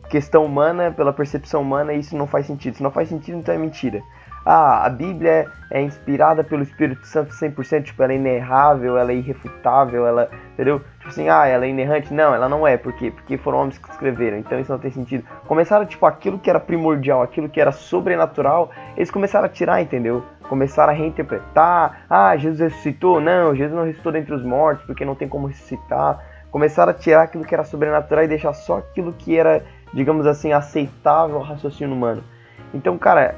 questão 0.08 0.44
humana, 0.44 0.92
pela 0.92 1.12
percepção 1.12 1.62
humana, 1.62 1.92
isso 1.92 2.16
não 2.16 2.26
faz 2.26 2.46
sentido. 2.46 2.76
Se 2.76 2.82
não 2.82 2.90
faz 2.90 3.08
sentido, 3.08 3.38
então 3.38 3.54
é 3.54 3.58
mentira 3.58 4.00
ah, 4.44 4.86
a 4.86 4.88
Bíblia 4.88 5.46
é 5.70 5.82
inspirada 5.82 6.42
pelo 6.42 6.62
Espírito 6.62 7.06
Santo 7.06 7.32
100%, 7.32 7.84
tipo, 7.84 8.02
ela 8.02 8.12
é 8.12 8.16
inerrável, 8.16 8.96
ela 8.96 9.12
é 9.12 9.14
irrefutável, 9.14 10.06
ela, 10.06 10.30
entendeu? 10.54 10.80
Tipo 10.98 11.08
assim, 11.08 11.28
ah, 11.28 11.46
ela 11.46 11.66
é 11.66 11.68
inerrante. 11.68 12.12
Não, 12.12 12.34
ela 12.34 12.48
não 12.48 12.66
é, 12.66 12.76
por 12.76 12.92
quê? 12.94 13.10
Porque 13.10 13.36
foram 13.36 13.58
homens 13.58 13.78
que 13.78 13.90
escreveram, 13.90 14.38
então 14.38 14.58
isso 14.58 14.72
não 14.72 14.78
tem 14.78 14.90
sentido. 14.90 15.24
Começaram, 15.46 15.84
tipo, 15.84 16.04
aquilo 16.06 16.38
que 16.38 16.48
era 16.48 16.58
primordial, 16.58 17.22
aquilo 17.22 17.48
que 17.48 17.60
era 17.60 17.70
sobrenatural, 17.70 18.70
eles 18.96 19.10
começaram 19.10 19.46
a 19.46 19.48
tirar, 19.48 19.80
entendeu? 19.82 20.24
Começaram 20.48 20.92
a 20.92 20.96
reinterpretar, 20.96 22.04
ah, 22.08 22.36
Jesus 22.36 22.60
ressuscitou? 22.60 23.20
Não, 23.20 23.54
Jesus 23.54 23.76
não 23.76 23.84
ressuscitou 23.84 24.12
dentre 24.12 24.34
os 24.34 24.42
mortos, 24.42 24.84
porque 24.86 25.04
não 25.04 25.14
tem 25.14 25.28
como 25.28 25.46
ressuscitar. 25.46 26.18
Começaram 26.50 26.90
a 26.90 26.94
tirar 26.94 27.22
aquilo 27.22 27.44
que 27.44 27.54
era 27.54 27.62
sobrenatural 27.62 28.24
e 28.24 28.28
deixar 28.28 28.52
só 28.54 28.78
aquilo 28.78 29.12
que 29.12 29.38
era, 29.38 29.62
digamos 29.94 30.26
assim, 30.26 30.52
aceitável 30.52 31.36
ao 31.36 31.42
raciocínio 31.42 31.94
humano. 31.94 32.24
Então, 32.74 32.98
cara, 32.98 33.36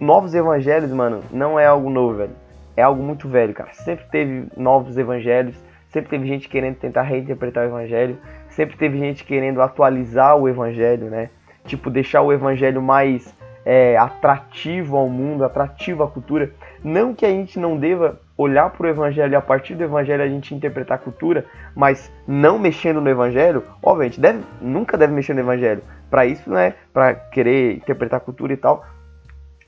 novos 0.00 0.34
evangelhos, 0.34 0.90
mano, 0.92 1.22
não 1.30 1.58
é 1.58 1.66
algo 1.66 1.90
novo, 1.90 2.18
velho. 2.18 2.32
É 2.76 2.82
algo 2.82 3.02
muito 3.02 3.28
velho, 3.28 3.52
cara. 3.52 3.72
Sempre 3.72 4.06
teve 4.10 4.48
novos 4.56 4.96
evangelhos, 4.96 5.56
sempre 5.88 6.10
teve 6.10 6.26
gente 6.26 6.48
querendo 6.48 6.76
tentar 6.76 7.02
reinterpretar 7.02 7.64
o 7.64 7.68
evangelho, 7.68 8.18
sempre 8.50 8.76
teve 8.76 8.98
gente 8.98 9.24
querendo 9.24 9.60
atualizar 9.60 10.36
o 10.36 10.48
evangelho, 10.48 11.06
né? 11.06 11.30
Tipo, 11.64 11.90
deixar 11.90 12.22
o 12.22 12.32
evangelho 12.32 12.80
mais 12.80 13.34
é, 13.64 13.96
atrativo 13.96 14.96
ao 14.96 15.08
mundo, 15.08 15.44
atrativo 15.44 16.02
à 16.02 16.08
cultura. 16.08 16.50
Não 16.82 17.12
que 17.12 17.26
a 17.26 17.30
gente 17.30 17.58
não 17.58 17.76
deva 17.76 18.20
olhar 18.36 18.70
para 18.70 18.86
o 18.86 18.88
evangelho 18.88 19.32
e 19.32 19.36
a 19.36 19.40
partir 19.40 19.74
do 19.74 19.82
evangelho 19.82 20.22
a 20.22 20.28
gente 20.28 20.54
interpretar 20.54 20.96
a 20.96 21.00
cultura, 21.00 21.44
mas 21.74 22.10
não 22.26 22.58
mexendo 22.58 23.00
no 23.00 23.10
evangelho, 23.10 23.64
obviamente, 23.82 24.20
deve, 24.20 24.44
nunca 24.60 24.96
deve 24.96 25.12
mexer 25.12 25.34
no 25.34 25.40
evangelho. 25.40 25.82
Para 26.08 26.24
isso, 26.24 26.48
né, 26.48 26.74
para 26.92 27.14
querer 27.14 27.76
interpretar 27.76 28.18
a 28.18 28.20
cultura 28.20 28.52
e 28.52 28.56
tal, 28.56 28.86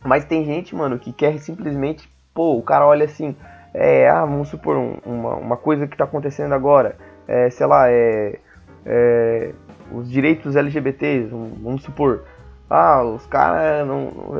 mas 0.05 0.25
tem 0.25 0.45
gente, 0.45 0.75
mano, 0.75 0.99
que 0.99 1.13
quer 1.13 1.39
simplesmente, 1.39 2.09
pô, 2.35 2.57
o 2.57 2.63
cara 2.63 2.87
olha 2.87 3.05
assim, 3.05 3.37
é, 3.75 4.09
ah, 4.09 4.25
vamos 4.25 4.49
supor, 4.49 4.77
um, 4.77 4.97
uma, 5.05 5.35
uma 5.37 5.57
coisa 5.57 5.87
que 5.87 5.97
tá 5.97 6.05
acontecendo 6.05 6.53
agora, 6.53 6.97
é, 7.29 7.51
sei 7.51 7.67
lá, 7.67 7.91
é, 7.91 8.39
é 8.87 9.53
os 9.93 10.09
direitos 10.09 10.55
LGBTs, 10.55 11.29
vamos 11.31 11.83
supor, 11.83 12.23
ah, 12.69 13.03
os 13.03 13.27
caras, 13.27 13.87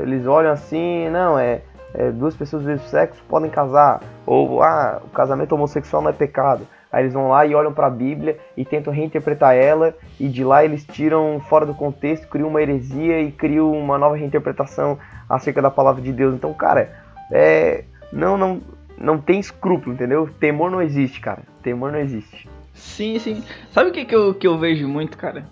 eles 0.03 0.27
olham 0.27 0.53
assim, 0.53 1.09
não, 1.11 1.39
é, 1.39 1.63
é, 1.93 2.11
duas 2.11 2.37
pessoas 2.37 2.63
do 2.63 2.69
mesmo 2.69 2.87
sexo 2.87 3.23
podem 3.29 3.51
casar, 3.51 4.01
ou, 4.25 4.63
ah, 4.63 5.01
o 5.05 5.09
casamento 5.09 5.53
homossexual 5.53 6.03
não 6.03 6.11
é 6.11 6.13
pecado. 6.13 6.67
Aí 6.93 7.05
eles 7.05 7.15
vão 7.15 7.29
lá 7.29 7.47
e 7.47 7.55
olham 7.55 7.73
para 7.73 7.87
a 7.87 7.91
Bíblia 7.91 8.37
e 8.57 8.65
tentam 8.65 8.93
reinterpretar 8.93 9.55
ela, 9.55 9.95
e 10.19 10.29
de 10.29 10.43
lá 10.43 10.65
eles 10.65 10.85
tiram 10.85 11.41
fora 11.49 11.65
do 11.65 11.75
contexto, 11.75 12.27
criam 12.29 12.49
uma 12.49 12.61
heresia 12.61 13.21
e 13.21 13.31
criam 13.31 13.71
uma 13.71 13.97
nova 13.97 14.17
reinterpretação 14.17 14.99
acerca 15.31 15.63
da 15.63 15.71
palavra 15.71 16.03
de 16.03 16.13
Deus. 16.13 16.35
Então, 16.35 16.53
cara, 16.53 16.93
é, 17.31 17.85
não, 18.13 18.37
não, 18.37 18.61
não 18.99 19.19
tem 19.19 19.39
escrúpulo, 19.39 19.95
entendeu? 19.95 20.29
Temor 20.41 20.71
não 20.71 20.83
existe, 20.83 21.21
cara. 21.21 21.43
Temor 21.63 21.93
não 21.93 22.01
existe. 22.01 22.49
Sim, 22.75 23.19
sim. 23.19 23.45
Sabe 23.71 23.91
o 23.91 23.93
que, 23.93 24.05
que, 24.05 24.15
eu, 24.15 24.35
que 24.35 24.47
eu 24.47 24.59
vejo 24.59 24.89
muito, 24.89 25.17
cara? 25.17 25.47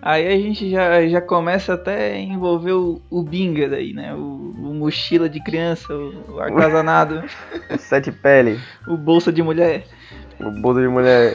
Aí 0.00 0.26
a 0.28 0.38
gente 0.38 0.70
já, 0.70 1.06
já 1.08 1.20
começa 1.20 1.74
até 1.74 2.12
a 2.12 2.18
envolver 2.18 2.72
o, 2.72 3.02
o 3.10 3.22
Binga 3.22 3.68
daí, 3.68 3.92
né? 3.92 4.14
O, 4.14 4.54
o 4.56 4.74
mochila 4.74 5.28
de 5.28 5.42
criança, 5.42 5.92
o, 5.92 6.34
o 6.34 6.40
artesanato. 6.40 7.24
o 7.70 7.78
sete 7.78 8.12
pele. 8.12 8.60
O 8.86 8.96
bolsa 8.96 9.32
de 9.32 9.42
mulher. 9.42 9.84
O 10.38 10.50
bolsa 10.60 10.80
de 10.80 10.88
mulher. 10.88 11.32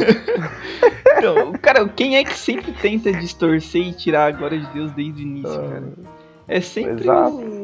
então, 1.18 1.52
cara, 1.54 1.86
quem 1.90 2.16
é 2.16 2.24
que 2.24 2.34
sempre 2.34 2.72
tenta 2.72 3.12
distorcer 3.12 3.82
e 3.82 3.94
tirar 3.94 4.28
a 4.28 4.32
glória 4.32 4.60
de 4.60 4.68
Deus 4.68 4.92
desde 4.94 5.22
o 5.22 5.28
início, 5.28 5.54
ah, 5.54 5.70
cara? 5.70 5.94
É 6.48 6.62
sempre 6.62 7.10
o, 7.10 7.61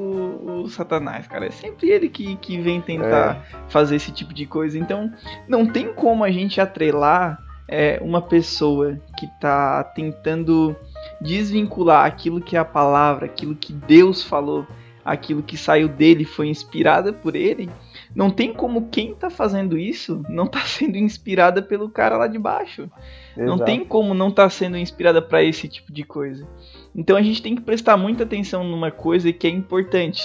o 0.63 0.69
Satanás, 0.69 1.27
cara. 1.27 1.47
É 1.47 1.51
sempre 1.51 1.89
ele 1.89 2.09
que, 2.09 2.35
que 2.37 2.59
vem 2.59 2.81
tentar 2.81 3.35
é. 3.35 3.69
fazer 3.69 3.95
esse 3.95 4.11
tipo 4.11 4.33
de 4.33 4.45
coisa. 4.45 4.77
Então, 4.77 5.11
não 5.47 5.65
tem 5.65 5.93
como 5.93 6.23
a 6.23 6.31
gente 6.31 6.59
atrelar 6.61 7.39
é, 7.67 7.99
uma 8.01 8.21
pessoa 8.21 8.99
que 9.17 9.27
tá 9.39 9.83
tentando 9.83 10.75
desvincular 11.19 12.05
aquilo 12.05 12.41
que 12.41 12.55
é 12.55 12.59
a 12.59 12.65
palavra, 12.65 13.25
aquilo 13.25 13.55
que 13.55 13.73
Deus 13.73 14.23
falou, 14.23 14.65
aquilo 15.03 15.43
que 15.43 15.57
saiu 15.57 15.87
dele 15.87 16.25
foi 16.25 16.47
inspirada 16.47 17.11
por 17.11 17.35
ele. 17.35 17.69
Não 18.15 18.29
tem 18.29 18.53
como 18.53 18.89
quem 18.89 19.13
tá 19.13 19.29
fazendo 19.29 19.77
isso 19.77 20.23
não 20.29 20.47
tá 20.47 20.61
sendo 20.65 20.97
inspirada 20.97 21.61
pelo 21.61 21.89
cara 21.89 22.17
lá 22.17 22.27
de 22.27 22.39
baixo. 22.39 22.89
Exato. 23.35 23.45
Não 23.45 23.63
tem 23.63 23.85
como 23.85 24.13
não 24.13 24.31
tá 24.31 24.49
sendo 24.49 24.77
inspirada 24.77 25.21
para 25.21 25.43
esse 25.43 25.67
tipo 25.67 25.91
de 25.91 26.03
coisa. 26.03 26.47
Então 26.95 27.15
a 27.15 27.21
gente 27.21 27.41
tem 27.41 27.55
que 27.55 27.61
prestar 27.61 27.95
muita 27.97 28.23
atenção 28.23 28.63
numa 28.63 28.91
coisa 28.91 29.31
que 29.31 29.45
é 29.45 29.49
importante. 29.49 30.23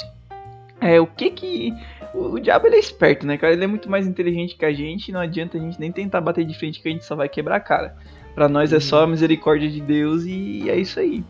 É, 0.82 1.00
o 1.00 1.06
que 1.06 1.30
que. 1.30 1.72
O, 2.12 2.34
o, 2.34 2.40
diabo 2.40 2.66
ele 2.66 2.76
é 2.76 2.80
esperto, 2.80 3.24
né, 3.24 3.38
cara? 3.38 3.52
Ele 3.52 3.62
é 3.62 3.68
muito 3.68 3.88
mais 3.88 4.06
inteligente 4.06 4.56
que 4.56 4.64
a 4.64 4.72
gente. 4.72 5.12
Não 5.12 5.20
adianta 5.20 5.56
a 5.56 5.60
gente 5.60 5.78
nem 5.78 5.92
tentar 5.92 6.20
bater 6.20 6.44
de 6.44 6.58
frente 6.58 6.82
que 6.82 6.88
a 6.88 6.90
gente 6.90 7.04
só 7.04 7.14
vai 7.14 7.28
quebrar 7.28 7.56
a 7.56 7.60
cara. 7.60 7.96
Pra 8.34 8.48
nós 8.48 8.72
é 8.72 8.80
só 8.80 9.00
a 9.00 9.04
uhum. 9.04 9.10
misericórdia 9.10 9.70
de 9.70 9.80
Deus 9.80 10.24
e 10.24 10.68
é 10.68 10.76
isso 10.76 10.98
aí. 10.98 11.24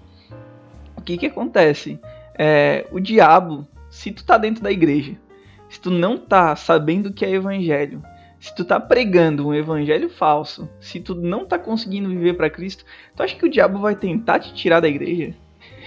O 0.96 1.02
que 1.02 1.18
que 1.18 1.26
acontece? 1.26 2.00
É, 2.38 2.86
o 2.90 2.98
diabo, 2.98 3.66
se 3.90 4.10
tu 4.10 4.24
tá 4.24 4.38
dentro 4.38 4.62
da 4.62 4.72
igreja, 4.72 5.16
se 5.68 5.80
tu 5.80 5.90
não 5.90 6.16
tá 6.16 6.56
sabendo 6.56 7.06
o 7.10 7.12
que 7.12 7.24
é 7.24 7.30
evangelho, 7.30 8.02
se 8.40 8.54
tu 8.54 8.64
tá 8.64 8.80
pregando 8.80 9.46
um 9.46 9.54
evangelho 9.54 10.08
falso, 10.08 10.68
se 10.80 10.98
tu 10.98 11.14
não 11.14 11.44
tá 11.44 11.58
conseguindo 11.58 12.08
viver 12.08 12.34
para 12.34 12.50
Cristo, 12.50 12.84
tu 13.14 13.22
acha 13.22 13.36
que 13.36 13.44
o 13.44 13.50
diabo 13.50 13.78
vai 13.78 13.94
tentar 13.94 14.38
te 14.38 14.54
tirar 14.54 14.80
da 14.80 14.88
igreja? 14.88 15.34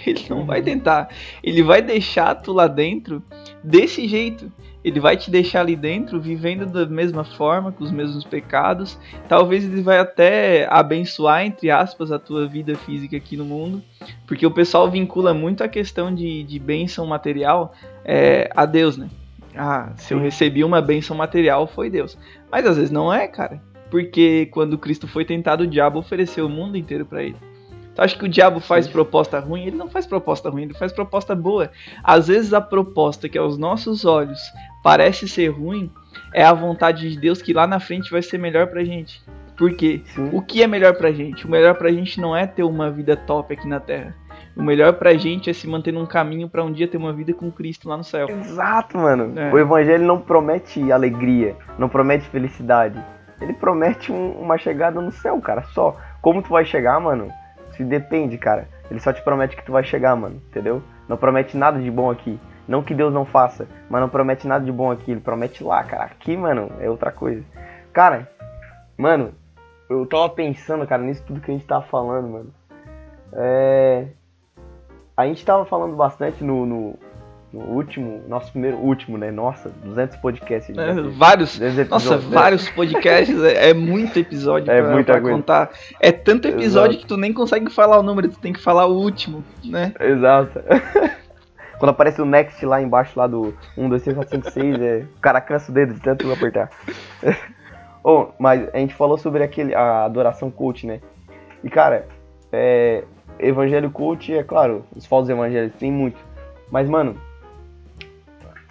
Ele 0.10 0.26
não 0.30 0.46
vai 0.46 0.62
tentar. 0.62 1.10
Ele 1.44 1.64
vai 1.64 1.82
deixar 1.82 2.36
tu 2.36 2.54
lá 2.54 2.68
dentro 2.68 3.24
desse 3.64 4.08
jeito. 4.08 4.52
Ele 4.84 5.00
vai 5.00 5.18
te 5.18 5.32
deixar 5.32 5.62
ali 5.62 5.76
dentro 5.76 6.22
vivendo 6.22 6.68
da 6.68 6.86
mesma 6.86 7.24
forma, 7.24 7.72
com 7.72 7.84
os 7.84 7.92
mesmos 7.92 8.24
pecados. 8.24 9.00
Talvez 9.28 9.64
ele 9.64 9.82
vai 9.82 9.98
até 9.98 10.68
abençoar, 10.70 11.44
entre 11.44 11.72
aspas, 11.72 12.12
a 12.12 12.20
tua 12.20 12.48
vida 12.48 12.76
física 12.76 13.18
aqui 13.18 13.36
no 13.36 13.44
mundo. 13.44 13.82
Porque 14.28 14.46
o 14.46 14.52
pessoal 14.52 14.90
vincula 14.90 15.34
muito 15.34 15.64
a 15.64 15.68
questão 15.68 16.14
de, 16.14 16.44
de 16.44 16.60
bênção 16.60 17.08
material 17.08 17.74
é, 18.04 18.48
a 18.56 18.68
Deus, 18.68 18.96
né? 18.96 19.10
Ah, 19.56 19.94
se 19.96 20.14
eu 20.14 20.20
recebi 20.20 20.64
uma 20.64 20.82
bênção 20.82 21.16
material, 21.18 21.66
foi 21.66 21.90
Deus. 21.90 22.16
Mas 22.52 22.68
às 22.68 22.76
vezes 22.76 22.92
não 22.92 23.12
é, 23.12 23.28
cara. 23.28 23.60
Porque 23.90 24.48
quando 24.52 24.78
Cristo 24.78 25.08
foi 25.08 25.26
tentado, 25.26 25.64
o 25.64 25.68
diabo 25.68 25.98
ofereceu 25.98 26.46
o 26.46 26.50
mundo 26.50 26.78
inteiro 26.78 27.08
para 27.08 27.24
ele. 27.24 27.38
Tu 27.96 28.02
acha 28.02 28.18
que 28.18 28.26
o 28.26 28.30
diabo 28.30 28.60
faz 28.60 28.88
proposta 28.88 29.40
ruim? 29.40 29.66
Ele 29.68 29.78
não 29.78 29.90
faz 29.90 30.06
proposta 30.06 30.50
ruim, 30.50 30.64
ele 30.64 30.74
faz 30.74 30.92
proposta 30.92 31.34
boa. 31.34 31.72
Às 32.04 32.28
vezes 32.28 32.54
a 32.54 32.60
proposta 32.60 33.30
que 33.30 33.38
aos 33.38 33.58
nossos 33.58 34.04
olhos 34.04 34.40
parece 34.84 35.28
ser 35.28 35.48
ruim 35.48 35.90
é 36.34 36.44
a 36.44 36.54
vontade 36.54 37.10
de 37.10 37.18
Deus 37.20 37.42
que 37.42 37.54
lá 37.54 37.66
na 37.66 37.80
frente 37.80 38.12
vai 38.12 38.22
ser 38.22 38.38
melhor 38.38 38.68
pra 38.68 38.84
gente. 38.84 39.24
Por 39.58 39.74
quê? 39.74 40.02
Sim. 40.08 40.30
O 40.34 40.42
que 40.42 40.62
é 40.62 40.68
melhor 40.68 40.96
pra 40.96 41.14
gente? 41.14 41.48
O 41.48 41.50
melhor 41.50 41.76
pra 41.76 41.90
gente 41.90 42.20
não 42.20 42.36
é 42.36 42.46
ter 42.46 42.64
uma 42.64 42.92
vida 42.92 43.16
top 43.16 43.54
aqui 43.54 43.66
na 43.66 43.80
terra. 43.80 44.14
O 44.54 44.62
melhor 44.62 44.94
pra 44.94 45.14
gente 45.14 45.50
é 45.50 45.54
se 45.54 45.66
manter 45.66 45.94
num 45.94 46.06
caminho 46.06 46.50
pra 46.50 46.64
um 46.64 46.72
dia 46.74 46.90
ter 46.90 46.98
uma 46.98 47.14
vida 47.14 47.34
com 47.34 47.50
Cristo 47.50 47.88
lá 47.88 47.96
no 47.96 48.04
céu. 48.04 48.28
Exato, 48.30 48.98
mano. 48.98 49.38
É. 49.40 49.54
O 49.54 49.58
evangelho 49.58 50.06
não 50.06 50.20
promete 50.20 50.92
alegria, 50.92 51.56
não 51.80 51.88
promete 51.88 52.26
felicidade. 52.28 53.02
Ele 53.40 53.54
promete 53.54 54.12
um- 54.12 54.32
uma 54.42 54.58
chegada 54.58 55.00
no 55.00 55.12
céu, 55.12 55.40
cara. 55.40 55.64
Só. 55.74 55.96
Como 56.22 56.42
tu 56.42 56.50
vai 56.50 56.66
chegar, 56.66 57.00
mano? 57.00 57.30
Se 57.76 57.84
depende, 57.84 58.38
cara. 58.38 58.68
Ele 58.90 59.00
só 59.00 59.12
te 59.12 59.22
promete 59.22 59.56
que 59.56 59.66
tu 59.66 59.72
vai 59.72 59.84
chegar, 59.84 60.16
mano. 60.16 60.42
Entendeu? 60.50 60.82
Não 61.08 61.18
promete 61.18 61.58
nada 61.58 61.80
de 61.80 61.92
bom 61.92 62.10
aqui. 62.10 62.40
Não 62.68 62.82
que 62.82 62.96
Deus 62.96 63.14
não 63.14 63.26
faça, 63.26 63.68
mas 63.90 64.02
não 64.02 64.10
promete 64.10 64.48
nada 64.48 64.66
de 64.66 64.72
bom 64.72 64.92
aqui. 64.92 65.12
Ele 65.12 65.20
promete 65.20 65.64
lá, 65.64 65.84
cara. 65.84 66.06
Aqui, 66.06 66.36
mano, 66.36 66.72
é 66.80 66.90
outra 66.90 67.12
coisa. 67.12 67.44
Cara, 67.94 68.30
mano, 68.98 69.34
eu 69.90 70.06
tava 70.08 70.30
pensando, 70.30 70.88
cara, 70.88 71.04
nisso 71.04 71.24
tudo 71.26 71.42
que 71.42 71.52
a 71.52 71.54
gente 71.54 71.68
tava 71.68 71.86
falando, 71.86 72.28
mano. 72.28 72.54
É. 73.34 74.08
A 75.16 75.26
gente 75.28 75.46
tava 75.46 75.66
falando 75.66 75.96
bastante 75.96 76.44
no, 76.44 76.66
no, 76.66 77.00
no 77.56 77.62
último, 77.62 78.22
nosso 78.28 78.52
primeiro 78.52 78.78
último, 78.78 79.18
né? 79.18 79.32
Nossa, 79.32 79.70
200 79.70 80.18
podcasts. 80.18 80.78
É, 80.78 80.94
vários. 81.18 81.58
200 81.58 81.90
Nossa, 81.90 82.18
vários 82.18 82.70
podcasts, 82.70 83.42
é, 83.42 83.70
é 83.70 83.74
muito 83.74 84.20
episódio 84.20 84.70
É 84.76 84.82
pra, 84.82 84.92
muita 84.92 85.14
pra 85.14 85.22
coisa. 85.22 85.38
contar. 85.38 85.70
É 86.02 86.12
tanto 86.12 86.50
episódio 86.50 86.96
Exato. 86.96 87.04
que 87.04 87.08
tu 87.08 87.16
nem 87.16 87.32
consegue 87.32 87.72
falar 87.72 87.98
o 87.98 88.04
número, 88.04 88.28
tu 88.28 88.40
tem 88.40 88.52
que 88.52 88.60
falar 88.60 88.88
o 88.88 88.96
último, 88.96 89.42
né? 89.64 89.94
Exato. 90.02 90.60
Quando 91.80 91.92
aparece 91.92 92.22
o 92.22 92.26
next 92.26 92.66
lá 92.66 92.82
embaixo, 92.82 93.18
lá 93.18 93.26
do 93.26 93.54
1, 93.78 93.88
2, 93.88 94.04
3, 94.04 94.18
4, 94.18 94.36
5, 94.36 94.52
6, 94.52 94.82
é... 94.82 95.06
o 95.16 95.22
cara 95.22 95.40
cansa 95.40 95.72
o 95.72 95.74
dedo 95.74 95.94
de 95.94 96.02
tanto 96.02 96.30
apertar. 96.32 96.70
oh, 98.04 98.28
mas 98.38 98.68
a 98.74 98.78
gente 98.78 98.94
falou 98.94 99.18
sobre 99.18 99.44
aquele, 99.44 99.74
a 99.74 100.04
adoração 100.04 100.52
coach, 100.52 100.86
né? 100.86 101.00
E 101.64 101.70
cara, 101.70 102.06
é... 102.52 103.06
evangelho 103.40 103.90
coach, 103.90 104.34
é 104.34 104.44
claro, 104.44 104.86
os 104.94 105.06
falsos 105.06 105.30
evangélicos 105.30 105.80
tem 105.80 105.92
muito. 105.92 106.20
Mas, 106.70 106.90
mano, 106.90 107.16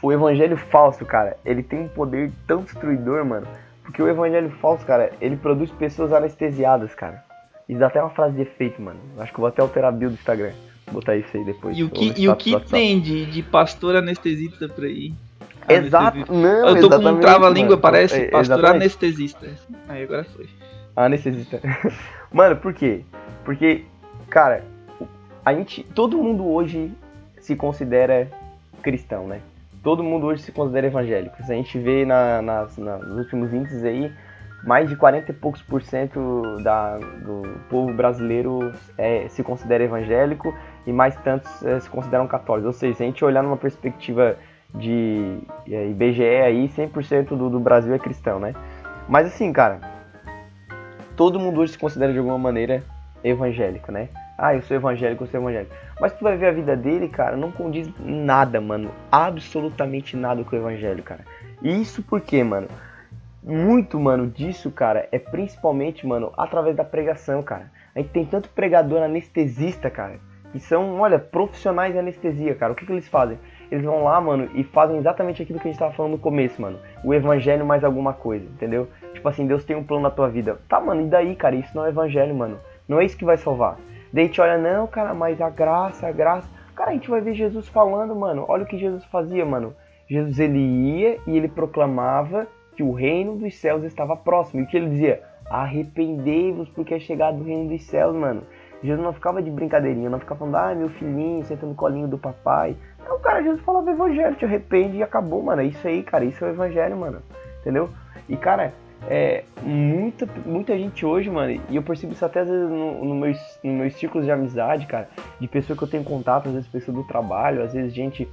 o 0.04 0.12
evangelho 0.12 0.54
falso, 0.58 1.02
cara, 1.06 1.38
ele 1.46 1.62
tem 1.62 1.80
um 1.80 1.88
poder 1.88 2.30
tão 2.46 2.62
destruidor, 2.62 3.24
mano. 3.24 3.46
Porque 3.82 4.02
o 4.02 4.08
evangelho 4.08 4.50
falso, 4.60 4.84
cara, 4.84 5.10
ele 5.18 5.34
produz 5.34 5.70
pessoas 5.70 6.12
anestesiadas, 6.12 6.94
cara. 6.94 7.24
Isso 7.66 7.78
dá 7.78 7.86
até 7.86 8.02
uma 8.02 8.10
frase 8.10 8.34
de 8.36 8.42
efeito, 8.42 8.82
mano. 8.82 9.00
Acho 9.16 9.32
que 9.32 9.38
eu 9.38 9.40
vou 9.40 9.48
até 9.48 9.62
alterar 9.62 9.88
a 9.88 9.96
bio 9.96 10.10
do 10.10 10.14
Instagram. 10.14 10.52
Vou 10.84 10.96
botar 10.96 11.16
isso 11.16 11.34
aí 11.34 11.42
depois. 11.42 11.78
E 11.78 11.82
o 11.82 11.88
que, 11.88 12.12
e 12.18 12.28
o 12.28 12.36
que 12.36 12.60
tem 12.60 13.00
de, 13.00 13.24
de 13.24 13.42
pastor 13.42 13.96
anestesista 13.96 14.68
por 14.68 14.84
aí? 14.84 15.14
Exato, 15.66 16.18
Anestesista. 16.18 16.34
não, 16.34 16.68
Eu 16.76 16.80
tô 16.90 17.00
com 17.00 17.08
um 17.08 17.20
trava-língua, 17.20 17.78
parece 17.78 18.16
É, 18.16 18.24
pastor 18.24 18.56
exatamente. 18.58 18.76
anestesista. 18.82 19.48
Aí 19.88 20.02
agora 20.02 20.24
foi. 20.24 20.46
Anestesista. 20.94 21.60
Mano, 22.30 22.56
por 22.56 22.74
quê? 22.74 23.00
Porque, 23.42 23.84
cara, 24.28 24.62
a 25.42 25.54
gente. 25.54 25.82
Todo 25.94 26.18
mundo 26.18 26.46
hoje 26.46 26.92
se 27.40 27.56
considera 27.56 28.30
cristão, 28.82 29.26
né? 29.26 29.40
Todo 29.84 30.02
mundo 30.02 30.26
hoje 30.26 30.42
se 30.42 30.50
considera 30.50 30.86
evangélico. 30.86 31.36
Se 31.44 31.52
a 31.52 31.54
gente 31.54 31.78
vê 31.78 32.04
na, 32.06 32.40
nas, 32.42 32.76
na- 32.78 32.96
nos 32.98 33.18
últimos 33.18 33.52
índices 33.52 33.84
aí, 33.84 34.10
mais 34.64 34.88
de 34.88 34.96
40 34.96 35.30
e 35.30 35.34
poucos 35.34 35.60
por 35.60 35.82
cento 35.82 36.56
da, 36.62 36.96
do 36.96 37.42
povo 37.68 37.92
brasileiro 37.92 38.72
é, 38.96 39.28
se 39.28 39.42
considera 39.42 39.84
evangélico 39.84 40.54
e 40.86 40.92
mais 40.92 41.14
tantos 41.16 41.62
é, 41.64 41.78
se 41.78 41.90
consideram 41.90 42.26
católicos. 42.26 42.66
Ou 42.66 42.72
seja, 42.72 42.94
se 42.94 43.02
a 43.02 43.06
gente 43.06 43.22
olhar 43.22 43.42
numa 43.42 43.58
perspectiva 43.58 44.36
de 44.74 45.38
é, 45.70 45.86
IBGE 45.90 46.24
aí, 46.24 46.66
100% 46.68 47.28
do, 47.36 47.50
do 47.50 47.60
Brasil 47.60 47.94
é 47.94 47.98
cristão, 47.98 48.40
né? 48.40 48.54
Mas 49.06 49.26
assim, 49.26 49.52
cara, 49.52 49.80
todo 51.14 51.38
mundo 51.38 51.60
hoje 51.60 51.72
se 51.72 51.78
considera 51.78 52.10
de 52.10 52.18
alguma 52.18 52.38
maneira 52.38 52.82
evangélico, 53.22 53.92
né? 53.92 54.08
Ah, 54.36 54.54
eu 54.54 54.62
sou 54.62 54.76
evangélico, 54.76 55.24
eu 55.24 55.28
sou 55.28 55.40
evangélico. 55.40 55.74
Mas 56.00 56.12
tu 56.12 56.24
vai 56.24 56.36
ver 56.36 56.46
a 56.46 56.52
vida 56.52 56.76
dele, 56.76 57.08
cara, 57.08 57.36
não 57.36 57.52
condiz 57.52 57.88
nada, 58.00 58.60
mano. 58.60 58.90
Absolutamente 59.10 60.16
nada 60.16 60.42
com 60.42 60.56
o 60.56 60.58
evangelho, 60.58 61.02
cara. 61.02 61.24
Isso 61.62 62.02
por 62.02 62.20
quê, 62.20 62.42
mano? 62.42 62.66
Muito, 63.42 64.00
mano, 64.00 64.26
disso, 64.26 64.70
cara, 64.70 65.08
é 65.12 65.18
principalmente, 65.18 66.06
mano, 66.06 66.32
através 66.36 66.74
da 66.74 66.82
pregação, 66.82 67.42
cara. 67.42 67.70
A 67.94 68.00
gente 68.00 68.10
tem 68.10 68.24
tanto 68.24 68.48
pregador 68.48 69.02
anestesista, 69.02 69.88
cara, 69.88 70.18
que 70.50 70.58
são, 70.58 70.98
olha, 70.98 71.18
profissionais 71.18 71.92
de 71.92 71.98
anestesia, 71.98 72.54
cara. 72.54 72.72
O 72.72 72.74
que, 72.74 72.84
que 72.84 72.92
eles 72.92 73.06
fazem? 73.06 73.38
Eles 73.70 73.84
vão 73.84 74.02
lá, 74.02 74.20
mano, 74.20 74.50
e 74.54 74.64
fazem 74.64 74.96
exatamente 74.96 75.42
aquilo 75.42 75.60
que 75.60 75.68
a 75.68 75.70
gente 75.70 75.78
tava 75.78 75.92
falando 75.92 76.12
no 76.12 76.18
começo, 76.18 76.60
mano. 76.60 76.78
O 77.04 77.14
evangelho 77.14 77.64
mais 77.64 77.84
alguma 77.84 78.12
coisa, 78.12 78.46
entendeu? 78.46 78.88
Tipo 79.12 79.28
assim, 79.28 79.46
Deus 79.46 79.64
tem 79.64 79.76
um 79.76 79.84
plano 79.84 80.02
na 80.02 80.10
tua 80.10 80.28
vida. 80.28 80.58
Tá, 80.68 80.80
mano, 80.80 81.02
e 81.02 81.06
daí, 81.06 81.36
cara? 81.36 81.54
Isso 81.54 81.76
não 81.76 81.86
é 81.86 81.90
evangelho, 81.90 82.34
mano. 82.34 82.58
Não 82.88 83.00
é 83.00 83.04
isso 83.04 83.16
que 83.16 83.24
vai 83.24 83.36
salvar. 83.36 83.78
Daí 84.14 84.26
gente 84.26 84.40
olha, 84.40 84.56
não, 84.56 84.86
cara, 84.86 85.12
mas 85.12 85.40
a 85.40 85.50
graça, 85.50 86.06
a 86.06 86.12
graça. 86.12 86.48
Cara, 86.76 86.90
a 86.90 86.92
gente 86.92 87.10
vai 87.10 87.20
ver 87.20 87.34
Jesus 87.34 87.66
falando, 87.66 88.14
mano. 88.14 88.44
Olha 88.46 88.62
o 88.62 88.66
que 88.66 88.78
Jesus 88.78 89.04
fazia, 89.06 89.44
mano. 89.44 89.74
Jesus 90.08 90.38
ele 90.38 90.60
ia 90.60 91.18
e 91.26 91.36
ele 91.36 91.48
proclamava 91.48 92.46
que 92.76 92.82
o 92.84 92.92
reino 92.92 93.36
dos 93.36 93.56
céus 93.56 93.82
estava 93.82 94.16
próximo. 94.16 94.60
E 94.60 94.62
o 94.62 94.66
que 94.68 94.76
ele 94.76 94.90
dizia? 94.90 95.20
Arrependei-vos 95.50 96.68
porque 96.68 96.94
é 96.94 97.00
chegado 97.00 97.40
o 97.40 97.42
reino 97.42 97.68
dos 97.68 97.82
céus, 97.86 98.14
mano. 98.14 98.44
Jesus 98.84 99.02
não 99.02 99.12
ficava 99.12 99.42
de 99.42 99.50
brincadeirinha, 99.50 100.08
não 100.08 100.20
ficava 100.20 100.38
falando, 100.38 100.56
ah, 100.58 100.74
meu 100.76 100.90
filhinho, 100.90 101.42
senta 101.42 101.66
no 101.66 101.74
colinho 101.74 102.06
do 102.06 102.16
papai. 102.16 102.76
Não, 103.04 103.18
cara, 103.18 103.42
Jesus 103.42 103.62
falava 103.62 103.90
evangelho, 103.90 104.36
te 104.36 104.44
arrepende 104.44 104.98
e 104.98 105.02
acabou, 105.02 105.42
mano. 105.42 105.60
É 105.60 105.64
isso 105.64 105.88
aí, 105.88 106.04
cara, 106.04 106.24
isso 106.24 106.44
é 106.44 106.48
o 106.48 106.50
evangelho, 106.52 106.96
mano. 106.96 107.20
Entendeu? 107.60 107.90
E, 108.28 108.36
cara, 108.36 108.72
é, 109.08 109.44
muita, 109.62 110.26
muita 110.46 110.76
gente 110.78 111.04
hoje, 111.04 111.30
mano, 111.30 111.60
e 111.68 111.76
eu 111.76 111.82
percebo 111.82 112.12
isso 112.12 112.24
até 112.24 112.40
às 112.40 112.48
vezes 112.48 112.68
no, 112.68 113.04
no 113.04 113.14
meus, 113.14 113.38
no 113.62 113.72
meus 113.72 113.94
círculos 113.94 114.24
de 114.24 114.32
amizade, 114.32 114.86
cara, 114.86 115.08
de 115.38 115.46
pessoa 115.46 115.76
que 115.76 115.84
eu 115.84 115.88
tenho 115.88 116.04
contato, 116.04 116.48
às 116.48 116.54
vezes 116.54 116.68
pessoa 116.68 116.96
do 116.96 117.04
trabalho, 117.04 117.62
às 117.62 117.72
vezes 117.72 117.92
gente, 117.92 118.28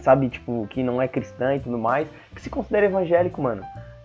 sabe, 0.00 0.28
tipo, 0.28 0.66
que 0.68 0.82
não 0.82 1.00
é 1.00 1.06
cristã 1.06 1.54
e 1.54 1.60
tudo 1.60 1.78
mais, 1.78 2.08
que 2.34 2.40
se 2.40 2.50
considera 2.50 2.86
evangélico, 2.86 3.40
mano, 3.40 3.62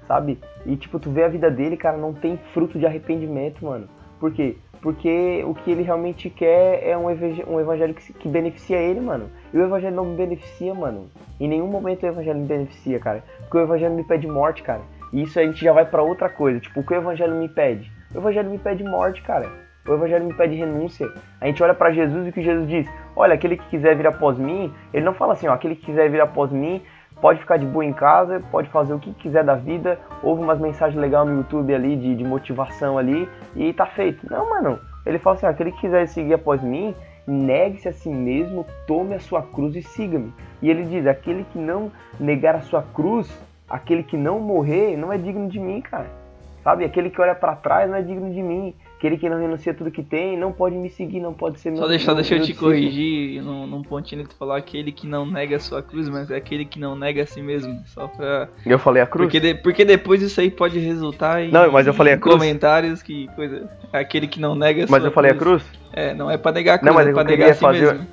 sabe? 0.07 0.39
E, 0.65 0.75
tipo, 0.75 0.99
tu 0.99 1.09
vê 1.09 1.23
a 1.23 1.27
vida 1.27 1.49
dele, 1.49 1.75
cara, 1.75 1.97
não 1.97 2.13
tem 2.13 2.37
fruto 2.53 2.77
de 2.77 2.85
arrependimento, 2.85 3.65
mano. 3.65 3.87
Por 4.19 4.31
quê? 4.31 4.57
Porque 4.81 5.43
o 5.45 5.53
que 5.53 5.71
ele 5.71 5.81
realmente 5.81 6.29
quer 6.29 6.87
é 6.87 6.97
um 6.97 7.11
evangel- 7.11 7.45
um 7.49 7.59
evangelho 7.59 7.93
que, 7.93 8.13
que 8.13 8.29
beneficia 8.29 8.77
ele, 8.77 9.01
mano. 9.01 9.29
E 9.53 9.57
o 9.57 9.63
evangelho 9.63 9.95
não 9.95 10.05
me 10.05 10.15
beneficia, 10.15 10.73
mano. 10.73 11.09
Em 11.39 11.49
nenhum 11.49 11.67
momento 11.67 12.03
o 12.03 12.07
evangelho 12.07 12.39
me 12.39 12.45
beneficia, 12.45 12.97
cara. 12.99 13.23
Porque 13.41 13.57
o 13.57 13.61
evangelho 13.61 13.93
me 13.93 14.03
pede 14.03 14.25
morte, 14.25 14.63
cara. 14.63 14.81
Isso 15.11 15.39
a 15.39 15.43
gente 15.43 15.63
já 15.63 15.73
vai 15.73 15.85
pra 15.85 16.03
outra 16.03 16.29
coisa. 16.29 16.59
Tipo, 16.59 16.79
o 16.79 16.83
que 16.83 16.93
o 16.93 16.97
evangelho 16.97 17.35
me 17.35 17.49
pede? 17.49 17.91
O 18.13 18.17
evangelho 18.19 18.49
me 18.49 18.57
pede 18.57 18.83
morte, 18.83 19.21
cara. 19.21 19.49
O 19.87 19.93
evangelho 19.93 20.25
me 20.25 20.33
pede 20.33 20.55
renúncia. 20.55 21.11
A 21.41 21.47
gente 21.47 21.63
olha 21.63 21.73
pra 21.73 21.91
Jesus 21.91 22.27
e 22.27 22.29
o 22.29 22.33
que 22.33 22.41
Jesus 22.41 22.67
diz? 22.67 22.87
Olha, 23.15 23.33
aquele 23.33 23.57
que 23.57 23.67
quiser 23.69 23.95
vir 23.95 24.05
após 24.05 24.37
mim, 24.37 24.71
ele 24.93 25.05
não 25.05 25.13
fala 25.13 25.33
assim, 25.33 25.47
ó, 25.47 25.53
aquele 25.53 25.75
que 25.75 25.85
quiser 25.85 26.09
vir 26.09 26.21
após 26.21 26.51
mim, 26.51 26.81
pode 27.21 27.39
ficar 27.39 27.57
de 27.57 27.65
boa 27.65 27.83
em 27.83 27.93
casa, 27.93 28.41
pode 28.51 28.69
fazer 28.69 28.93
o 28.93 28.99
que 28.99 29.13
quiser 29.13 29.43
da 29.43 29.55
vida, 29.55 29.99
ouve 30.23 30.43
umas 30.43 30.59
mensagens 30.59 30.99
legais 30.99 31.27
no 31.27 31.37
YouTube 31.37 31.73
ali 31.73 31.95
de, 31.95 32.15
de 32.15 32.23
motivação 32.23 32.97
ali 32.97 33.27
e 33.55 33.73
tá 33.73 33.85
feito. 33.85 34.29
Não, 34.29 34.49
mano. 34.49 34.79
Ele 35.05 35.17
fala 35.17 35.35
assim, 35.35 35.45
ó, 35.45 35.49
aquele 35.49 35.71
que 35.71 35.81
quiser 35.81 36.07
seguir 36.07 36.35
após 36.35 36.61
mim, 36.61 36.93
negue-se 37.25 37.87
a 37.87 37.93
si 37.93 38.09
mesmo, 38.09 38.65
tome 38.85 39.15
a 39.15 39.19
sua 39.19 39.41
cruz 39.41 39.75
e 39.75 39.81
siga-me. 39.81 40.33
E 40.61 40.69
ele 40.69 40.83
diz, 40.83 41.07
aquele 41.07 41.45
que 41.45 41.57
não 41.57 41.91
negar 42.19 42.55
a 42.55 42.61
sua 42.61 42.83
cruz, 42.93 43.27
aquele 43.69 44.03
que 44.03 44.17
não 44.17 44.39
morrer, 44.39 44.97
não 44.97 45.11
é 45.13 45.17
digno 45.17 45.47
de 45.49 45.59
mim, 45.59 45.81
cara. 45.81 46.07
Sabe? 46.63 46.83
Aquele 46.83 47.09
que 47.09 47.21
olha 47.21 47.33
pra 47.33 47.55
trás 47.55 47.89
não 47.89 47.95
é 47.97 48.01
digno 48.01 48.31
de 48.33 48.41
mim. 48.43 48.73
Aquele 48.97 49.17
que 49.17 49.29
não 49.29 49.39
renuncia 49.39 49.73
tudo 49.73 49.89
que 49.89 50.03
tem, 50.03 50.37
não 50.37 50.51
pode 50.51 50.75
me 50.75 50.89
seguir, 50.89 51.21
não 51.21 51.33
pode 51.33 51.57
ser 51.57 51.69
meu 51.71 51.79
Só 51.79 51.87
deixa, 51.87 52.07
meu- 52.07 52.15
deixa 52.15 52.35
eu 52.35 52.41
te 52.41 52.53
corrigir 52.53 53.41
num, 53.41 53.65
num 53.65 53.81
pontinho 53.81 54.23
que 54.23 54.29
tu 54.31 54.35
falou 54.35 54.53
aquele 54.53 54.91
que 54.91 55.07
não 55.07 55.25
nega 55.25 55.55
a 55.55 55.59
sua 55.59 55.81
cruz, 55.81 56.09
mas 56.09 56.29
é 56.29 56.35
aquele 56.35 56.65
que 56.65 56.77
não 56.77 56.97
nega 56.97 57.23
a 57.23 57.25
si 57.25 57.41
mesmo. 57.41 57.79
Só 57.85 58.07
pra. 58.09 58.49
Eu 58.65 58.77
falei 58.77 59.01
a 59.01 59.07
cruz? 59.07 59.25
Porque, 59.27 59.39
de- 59.39 59.55
porque 59.55 59.85
depois 59.85 60.21
isso 60.21 60.41
aí 60.41 60.51
pode 60.51 60.77
resultar 60.79 61.41
em, 61.41 61.49
Não, 61.49 61.71
mas 61.71 61.87
eu 61.87 61.93
falei 61.93 62.13
a 62.13 62.17
cruz. 62.17 62.35
comentários 62.35 63.01
que 63.01 63.27
coisa. 63.37 63.69
Aquele 63.93 64.27
que 64.27 64.41
não 64.41 64.53
nega 64.53 64.83
a 64.83 64.87
Mas 64.89 65.01
sua 65.01 65.07
eu 65.07 65.13
falei 65.13 65.31
a 65.31 65.35
cruz? 65.35 65.63
É, 65.93 66.13
não 66.13 66.29
é 66.29 66.37
pra 66.37 66.51
negar 66.51 66.73
a 66.75 66.77
cruz, 66.79 66.87
Não, 66.91 66.93
mas 66.99 67.07
é 67.07 67.13
pra 67.13 67.23
negar 67.23 67.49
a 67.51 67.53
si 67.53 67.61
fazer- 67.61 67.93
mesmo. 67.93 68.07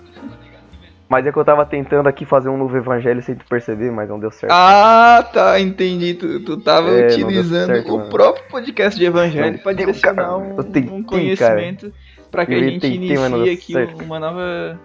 Mas 1.08 1.24
é 1.24 1.30
que 1.30 1.38
eu 1.38 1.44
tava 1.44 1.64
tentando 1.64 2.08
aqui 2.08 2.24
fazer 2.24 2.48
um 2.48 2.56
novo 2.56 2.76
evangelho 2.76 3.22
sem 3.22 3.36
tu 3.36 3.44
perceber, 3.46 3.92
mas 3.92 4.08
não 4.08 4.18
deu 4.18 4.30
certo. 4.32 4.50
Ah, 4.52 5.24
tá, 5.32 5.60
entendi. 5.60 6.14
Tu, 6.14 6.40
tu 6.40 6.56
tava 6.56 6.88
É, 6.90 7.06
utilizando 7.06 7.66
certo, 7.66 7.94
o 7.94 7.98
mano. 7.98 8.10
próprio 8.10 8.44
podcast 8.50 8.98
de 8.98 9.06
evangelho 9.06 9.60
deu, 9.62 9.74
direcionar 9.74 10.36
um, 10.36 10.56
tentei, 10.56 10.90
um 10.90 11.02
conhecimento 11.04 11.92
pra 12.30 12.44
que 12.44 12.54
a 12.54 12.56
Eu 12.58 12.64
gente 12.64 12.80
tentei, 12.80 12.96
inicie 12.96 13.50
aqui 13.52 13.72
certo. 13.72 14.02
uma 14.02 14.18
nova 14.18 14.80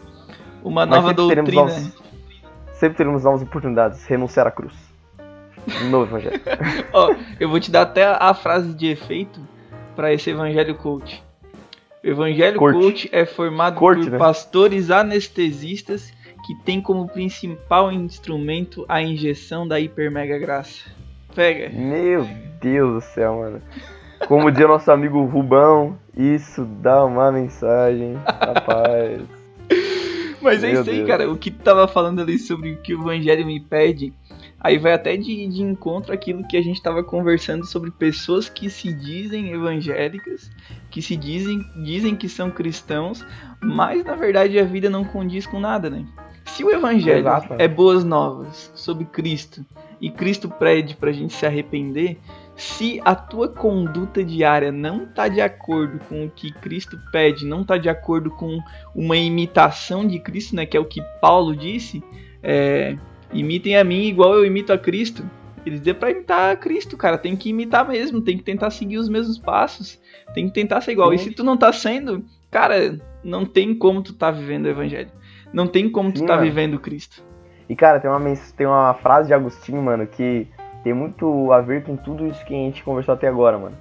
uma 0.63 0.85
Mas 0.85 0.95
nova 0.95 1.13
doutrina. 1.13 1.51
novos- 1.51 1.97
Sempre 2.73 2.97
teremos 2.97 3.23
novas 3.23 3.41
oportunidades. 3.41 4.05
Renunciar 4.05 4.45
à 4.45 4.51
cruz. 4.51 4.73
Um 5.83 5.89
novo 5.89 6.05
evangelho. 6.05 6.39
Ó, 6.93 7.15
eu 7.39 7.49
vou 7.49 7.59
te 7.59 7.71
dar 7.71 7.81
até 7.81 8.05
a 8.05 8.33
frase 8.35 8.73
de 8.75 8.87
efeito 8.91 9.39
pra 9.95 10.13
esse 10.13 10.29
evangelho 10.29 10.75
coach. 10.75 11.23
O 12.03 12.07
Evangelho 12.07 12.57
Corte. 12.57 12.79
Coach 12.79 13.09
é 13.11 13.25
formado 13.25 13.75
Corte, 13.75 14.03
por 14.03 14.11
né? 14.11 14.17
pastores 14.17 14.89
anestesistas 14.89 16.11
que 16.45 16.55
tem 16.55 16.81
como 16.81 17.07
principal 17.07 17.91
instrumento 17.91 18.83
a 18.89 19.01
injeção 19.01 19.67
da 19.67 19.79
hiper 19.79 20.09
mega 20.09 20.37
graça. 20.39 20.89
Pega. 21.35 21.69
Meu 21.69 22.27
Deus 22.59 22.93
do 22.95 23.01
céu, 23.01 23.37
mano. 23.37 23.61
Como 24.27 24.51
dizia 24.51 24.67
nosso 24.67 24.91
amigo 24.91 25.23
Rubão, 25.25 25.97
isso 26.15 26.65
dá 26.65 27.05
uma 27.05 27.31
mensagem, 27.31 28.15
rapaz. 28.25 29.21
Mas 30.41 30.63
é 30.63 30.71
Meu 30.71 30.81
isso 30.81 30.89
aí, 30.89 30.97
Deus. 30.97 31.07
cara. 31.07 31.31
O 31.31 31.37
que 31.37 31.51
tu 31.51 31.61
tava 31.61 31.87
falando 31.87 32.21
ali 32.21 32.37
sobre 32.39 32.71
o 32.71 32.77
que 32.77 32.95
o 32.95 33.01
Evangelho 33.01 33.45
me 33.45 33.59
pede, 33.59 34.11
aí 34.61 34.77
vai 34.77 34.93
até 34.93 35.17
de, 35.17 35.47
de 35.47 35.63
encontro 35.63 36.13
aquilo 36.13 36.47
que 36.47 36.55
a 36.55 36.61
gente 36.61 36.81
tava 36.81 37.03
conversando 37.03 37.65
sobre 37.65 37.89
pessoas 37.89 38.47
que 38.47 38.69
se 38.69 38.93
dizem 38.93 39.51
evangélicas, 39.51 40.51
que 40.89 41.01
se 41.01 41.15
dizem, 41.15 41.59
dizem 41.83 42.15
que 42.15 42.29
são 42.29 42.51
cristãos, 42.51 43.25
mas 43.59 44.05
na 44.05 44.15
verdade 44.15 44.59
a 44.59 44.63
vida 44.63 44.89
não 44.89 45.03
condiz 45.03 45.47
com 45.47 45.59
nada, 45.59 45.89
né? 45.89 46.05
Se 46.45 46.63
o 46.63 46.71
Evangelho 46.71 47.19
Exato. 47.19 47.55
é 47.57 47.67
boas 47.67 48.03
novas 48.03 48.71
sobre 48.75 49.05
Cristo 49.05 49.65
e 49.99 50.09
Cristo 50.09 50.49
pede 50.49 50.95
pra 50.95 51.11
gente 51.11 51.33
se 51.33 51.45
arrepender, 51.45 52.19
se 52.55 52.99
a 53.05 53.15
tua 53.15 53.47
conduta 53.47 54.23
diária 54.23 54.71
não 54.71 55.05
tá 55.05 55.27
de 55.27 55.41
acordo 55.41 55.99
com 56.09 56.25
o 56.25 56.29
que 56.29 56.51
Cristo 56.51 56.99
pede, 57.11 57.45
não 57.45 57.63
tá 57.63 57.77
de 57.77 57.89
acordo 57.89 58.29
com 58.31 58.59
uma 58.93 59.15
imitação 59.15 60.05
de 60.05 60.19
Cristo, 60.19 60.55
né, 60.55 60.65
que 60.65 60.75
é 60.75 60.79
o 60.79 60.85
que 60.85 61.01
Paulo 61.21 61.55
disse, 61.55 62.03
é, 62.43 62.97
imitem 63.33 63.77
a 63.77 63.83
mim 63.83 64.03
igual 64.03 64.33
eu 64.35 64.45
imito 64.45 64.73
a 64.73 64.77
Cristo. 64.77 65.23
Eles 65.65 65.79
deu 65.79 65.93
pra 65.93 66.11
imitar 66.11 66.51
a 66.51 66.55
Cristo, 66.55 66.97
cara. 66.97 67.17
Tem 67.17 67.35
que 67.35 67.49
imitar 67.49 67.87
mesmo, 67.87 68.21
tem 68.21 68.37
que 68.37 68.43
tentar 68.43 68.71
seguir 68.71 68.97
os 68.97 69.07
mesmos 69.07 69.37
passos, 69.37 69.99
tem 70.33 70.47
que 70.47 70.53
tentar 70.53 70.81
ser 70.81 70.91
igual. 70.91 71.13
E 71.13 71.19
Sim. 71.19 71.25
se 71.25 71.31
tu 71.35 71.43
não 71.43 71.55
tá 71.55 71.71
sendo, 71.71 72.25
cara, 72.49 72.99
não 73.23 73.45
tem 73.45 73.75
como 73.75 74.01
tu 74.01 74.13
tá 74.13 74.31
vivendo 74.31 74.65
o 74.65 74.69
evangelho. 74.69 75.09
Não 75.53 75.67
tem 75.67 75.89
como 75.89 76.11
tu 76.11 76.19
Sim, 76.19 76.25
tá 76.25 76.35
mano. 76.35 76.47
vivendo 76.47 76.79
Cristo. 76.79 77.23
E 77.69 77.75
cara, 77.75 77.99
tem 77.99 78.09
uma, 78.09 78.19
tem 78.57 78.67
uma 78.67 78.93
frase 78.95 79.27
de 79.27 79.33
Agostinho, 79.33 79.81
mano, 79.81 80.07
que 80.07 80.47
tem 80.83 80.93
muito 80.93 81.51
a 81.51 81.61
ver 81.61 81.83
com 81.83 81.95
tudo 81.95 82.25
isso 82.27 82.43
que 82.43 82.53
a 82.53 82.57
gente 82.57 82.83
conversou 82.83 83.13
até 83.13 83.27
agora, 83.27 83.57
mano. 83.57 83.77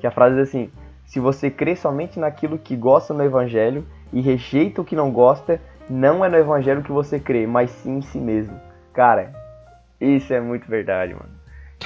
Que 0.00 0.06
a 0.06 0.10
frase 0.10 0.36
diz 0.36 0.48
assim: 0.48 0.70
Se 1.04 1.18
você 1.18 1.50
crê 1.50 1.74
somente 1.74 2.18
naquilo 2.18 2.58
que 2.58 2.76
gosta 2.76 3.12
no 3.12 3.24
evangelho 3.24 3.84
e 4.12 4.20
rejeita 4.20 4.80
o 4.80 4.84
que 4.84 4.94
não 4.94 5.10
gosta, 5.10 5.60
não 5.90 6.24
é 6.24 6.28
no 6.28 6.36
evangelho 6.36 6.82
que 6.82 6.92
você 6.92 7.18
crê, 7.18 7.46
mas 7.46 7.70
sim 7.70 7.98
em 7.98 8.02
si 8.02 8.18
mesmo. 8.18 8.54
Cara, 8.94 9.32
isso 10.00 10.32
é 10.32 10.40
muito 10.40 10.68
verdade, 10.68 11.12
mano. 11.12 11.30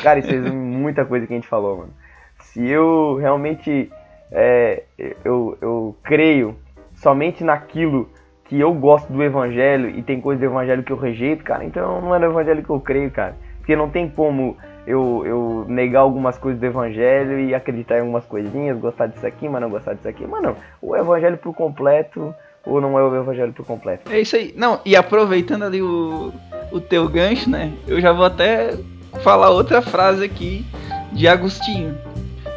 Cara, 0.03 0.19
isso 0.19 0.31
resume 0.31 0.53
muita 0.55 1.05
coisa 1.05 1.27
que 1.27 1.33
a 1.33 1.37
gente 1.37 1.49
falou, 1.49 1.79
mano. 1.79 1.93
Se 2.41 2.69
eu 2.69 3.17
realmente 3.17 3.91
é, 4.31 4.85
eu, 5.25 5.57
eu 5.61 5.97
creio 6.03 6.57
somente 6.95 7.43
naquilo 7.43 8.09
que 8.45 8.59
eu 8.59 8.73
gosto 8.73 9.13
do 9.13 9.23
evangelho 9.23 9.91
e 9.91 10.03
tem 10.03 10.21
coisa 10.21 10.41
do 10.41 10.45
evangelho 10.45 10.83
que 10.83 10.93
eu 10.93 10.97
rejeito, 10.97 11.45
cara, 11.45 11.65
então 11.65 12.01
não 12.01 12.15
é 12.15 12.19
no 12.19 12.27
evangelho 12.27 12.63
que 12.63 12.71
eu 12.71 12.81
creio, 12.81 13.11
cara. 13.11 13.37
Porque 13.59 13.77
não 13.77 13.91
tem 13.91 14.09
como 14.09 14.57
eu, 14.87 15.23
eu 15.27 15.67
negar 15.69 16.01
algumas 16.01 16.39
coisas 16.39 16.59
do 16.59 16.65
evangelho 16.65 17.39
e 17.41 17.55
acreditar 17.55 17.99
em 17.99 18.01
algumas 18.01 18.25
coisinhas, 18.25 18.79
gostar 18.79 19.07
disso 19.07 19.27
aqui, 19.27 19.47
mas 19.49 19.61
não 19.61 19.69
gostar 19.69 19.95
disso 19.95 20.09
aqui. 20.09 20.27
Mano, 20.27 20.57
o 20.81 20.97
evangelho 20.97 21.37
por 21.37 21.55
completo 21.55 22.35
ou 22.65 22.81
não 22.81 22.99
é 22.99 23.03
o 23.03 23.15
evangelho 23.15 23.53
por 23.53 23.67
completo. 23.67 24.11
É 24.11 24.21
isso 24.21 24.37
aí. 24.37 24.55
Não, 24.57 24.81
e 24.85 24.97
aproveitando 24.97 25.65
ali 25.65 25.83
o, 25.83 26.33
o 26.71 26.81
teu 26.81 27.09
gancho, 27.09 27.49
né? 27.49 27.73
Eu 27.87 28.01
já 28.01 28.13
vou 28.13 28.25
até 28.25 28.75
falar 29.23 29.51
outra 29.51 29.83
frase 29.83 30.25
aqui 30.25 30.65
de 31.13 31.27
Agostinho. 31.27 31.97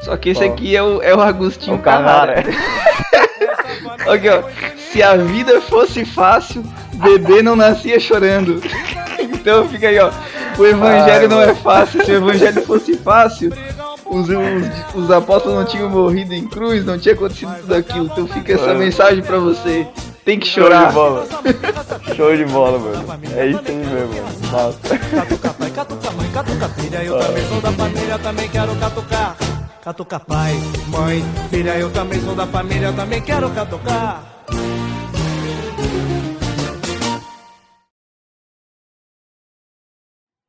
Só 0.02 0.18
que 0.18 0.30
esse 0.30 0.44
aqui 0.44 0.76
é 0.76 0.82
o, 0.82 1.02
é 1.02 1.16
o 1.16 1.22
Agostinho 1.22 1.76
O 1.76 1.80
Carrara. 1.80 2.42
Carrara. 2.42 2.82
Aqui, 4.12 4.30
ó. 4.30 4.44
Se 4.78 5.02
a 5.02 5.16
vida 5.16 5.62
fosse 5.62 6.04
fácil, 6.06 6.64
bebê 6.94 7.42
não 7.42 7.56
nascia 7.56 8.00
chorando. 8.00 8.62
Então 9.42 9.68
fica 9.70 9.88
aí, 9.88 9.98
ó. 9.98 10.12
O 10.58 10.66
evangelho 10.66 11.22
Ai, 11.22 11.28
não 11.28 11.38
mano. 11.38 11.52
é 11.52 11.56
fácil. 11.56 12.06
Se 12.06 12.12
o 12.12 12.16
evangelho 12.16 12.62
fosse 12.64 12.96
fácil, 12.98 13.52
os, 14.06 14.30
os, 14.30 14.96
os 14.96 15.12
apóstolos 15.12 15.58
não 15.58 15.66
tinham 15.66 15.90
morrido 15.90 16.34
em 16.34 16.48
cruz, 16.48 16.86
não 16.86 17.00
tinha 17.00 17.16
acontecido 17.16 17.52
tudo 17.62 17.74
aquilo. 17.74 18.06
Então 18.06 18.28
fica 18.28 18.54
essa 18.54 18.74
mensagem 18.76 19.24
pra 19.24 19.40
você. 19.40 19.88
Tem 20.24 20.40
que 20.40 20.46
Show 20.48 20.64
chorar. 20.66 20.88
de 20.90 20.94
bola. 20.94 21.28
Show 22.16 22.38
de 22.38 22.46
bola, 22.46 22.78
mano. 22.78 23.14
É 23.36 23.48
isso 23.48 23.60
aí 23.66 23.76
mesmo. 23.76 24.52
Nossa. 24.52 24.80
Catuca 25.16 25.54
pai, 25.54 25.72
catuca 25.72 26.12
mãe, 26.12 26.32
catuca 26.32 26.70
filha, 26.70 27.04
eu 27.04 27.20
também 27.20 27.44
sou 27.48 27.62
da 27.62 27.72
família, 27.72 28.20
também 28.20 28.50
quero 28.50 28.76
catucar. 28.80 29.38
Catuca 29.84 30.20
pai, 30.20 30.54
mãe, 30.90 31.24
filha, 31.50 31.78
eu 31.80 31.92
também 31.92 32.22
sou 32.22 32.36
da 32.36 32.46
família, 32.46 32.88
eu 32.88 32.96
também 32.96 33.22
quero 33.22 33.50
catucar. 33.52 34.24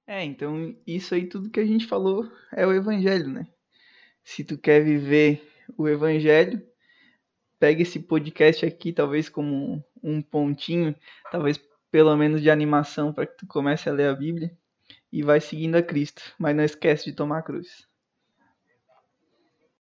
É, 0.07 0.23
então 0.23 0.77
isso 0.87 1.15
aí 1.15 1.27
tudo 1.27 1.49
que 1.51 1.61
a 1.61 1.65
gente 1.65 1.87
falou 1.87 2.31
é 2.55 2.67
o 2.67 2.73
evangelho, 2.75 3.29
né? 3.29 3.47
Se 4.23 4.45
tu 4.45 4.59
quer 4.59 4.85
viver 4.85 5.43
o 5.79 5.89
evangelho, 5.89 6.63
pega 7.63 7.81
esse 7.81 8.01
podcast 8.01 8.67
aqui 8.67 8.93
talvez 8.93 9.29
como 9.29 9.85
um 10.03 10.21
pontinho, 10.21 10.97
talvez 11.31 11.61
pelo 11.93 12.17
menos 12.17 12.43
de 12.43 12.51
animação 12.51 13.13
para 13.13 13.25
que 13.25 13.37
tu 13.37 13.47
comece 13.47 13.89
a 13.89 13.93
ler 13.93 14.09
a 14.09 14.15
Bíblia 14.15 14.51
e 15.13 15.23
vai 15.23 15.41
seguindo 15.41 15.77
a 15.77 15.83
Cristo, 15.83 16.35
mas 16.37 16.57
não 16.57 16.65
esquece 16.65 17.05
de 17.05 17.13
tomar 17.13 17.39
a 17.39 17.43
cruz. 17.43 17.87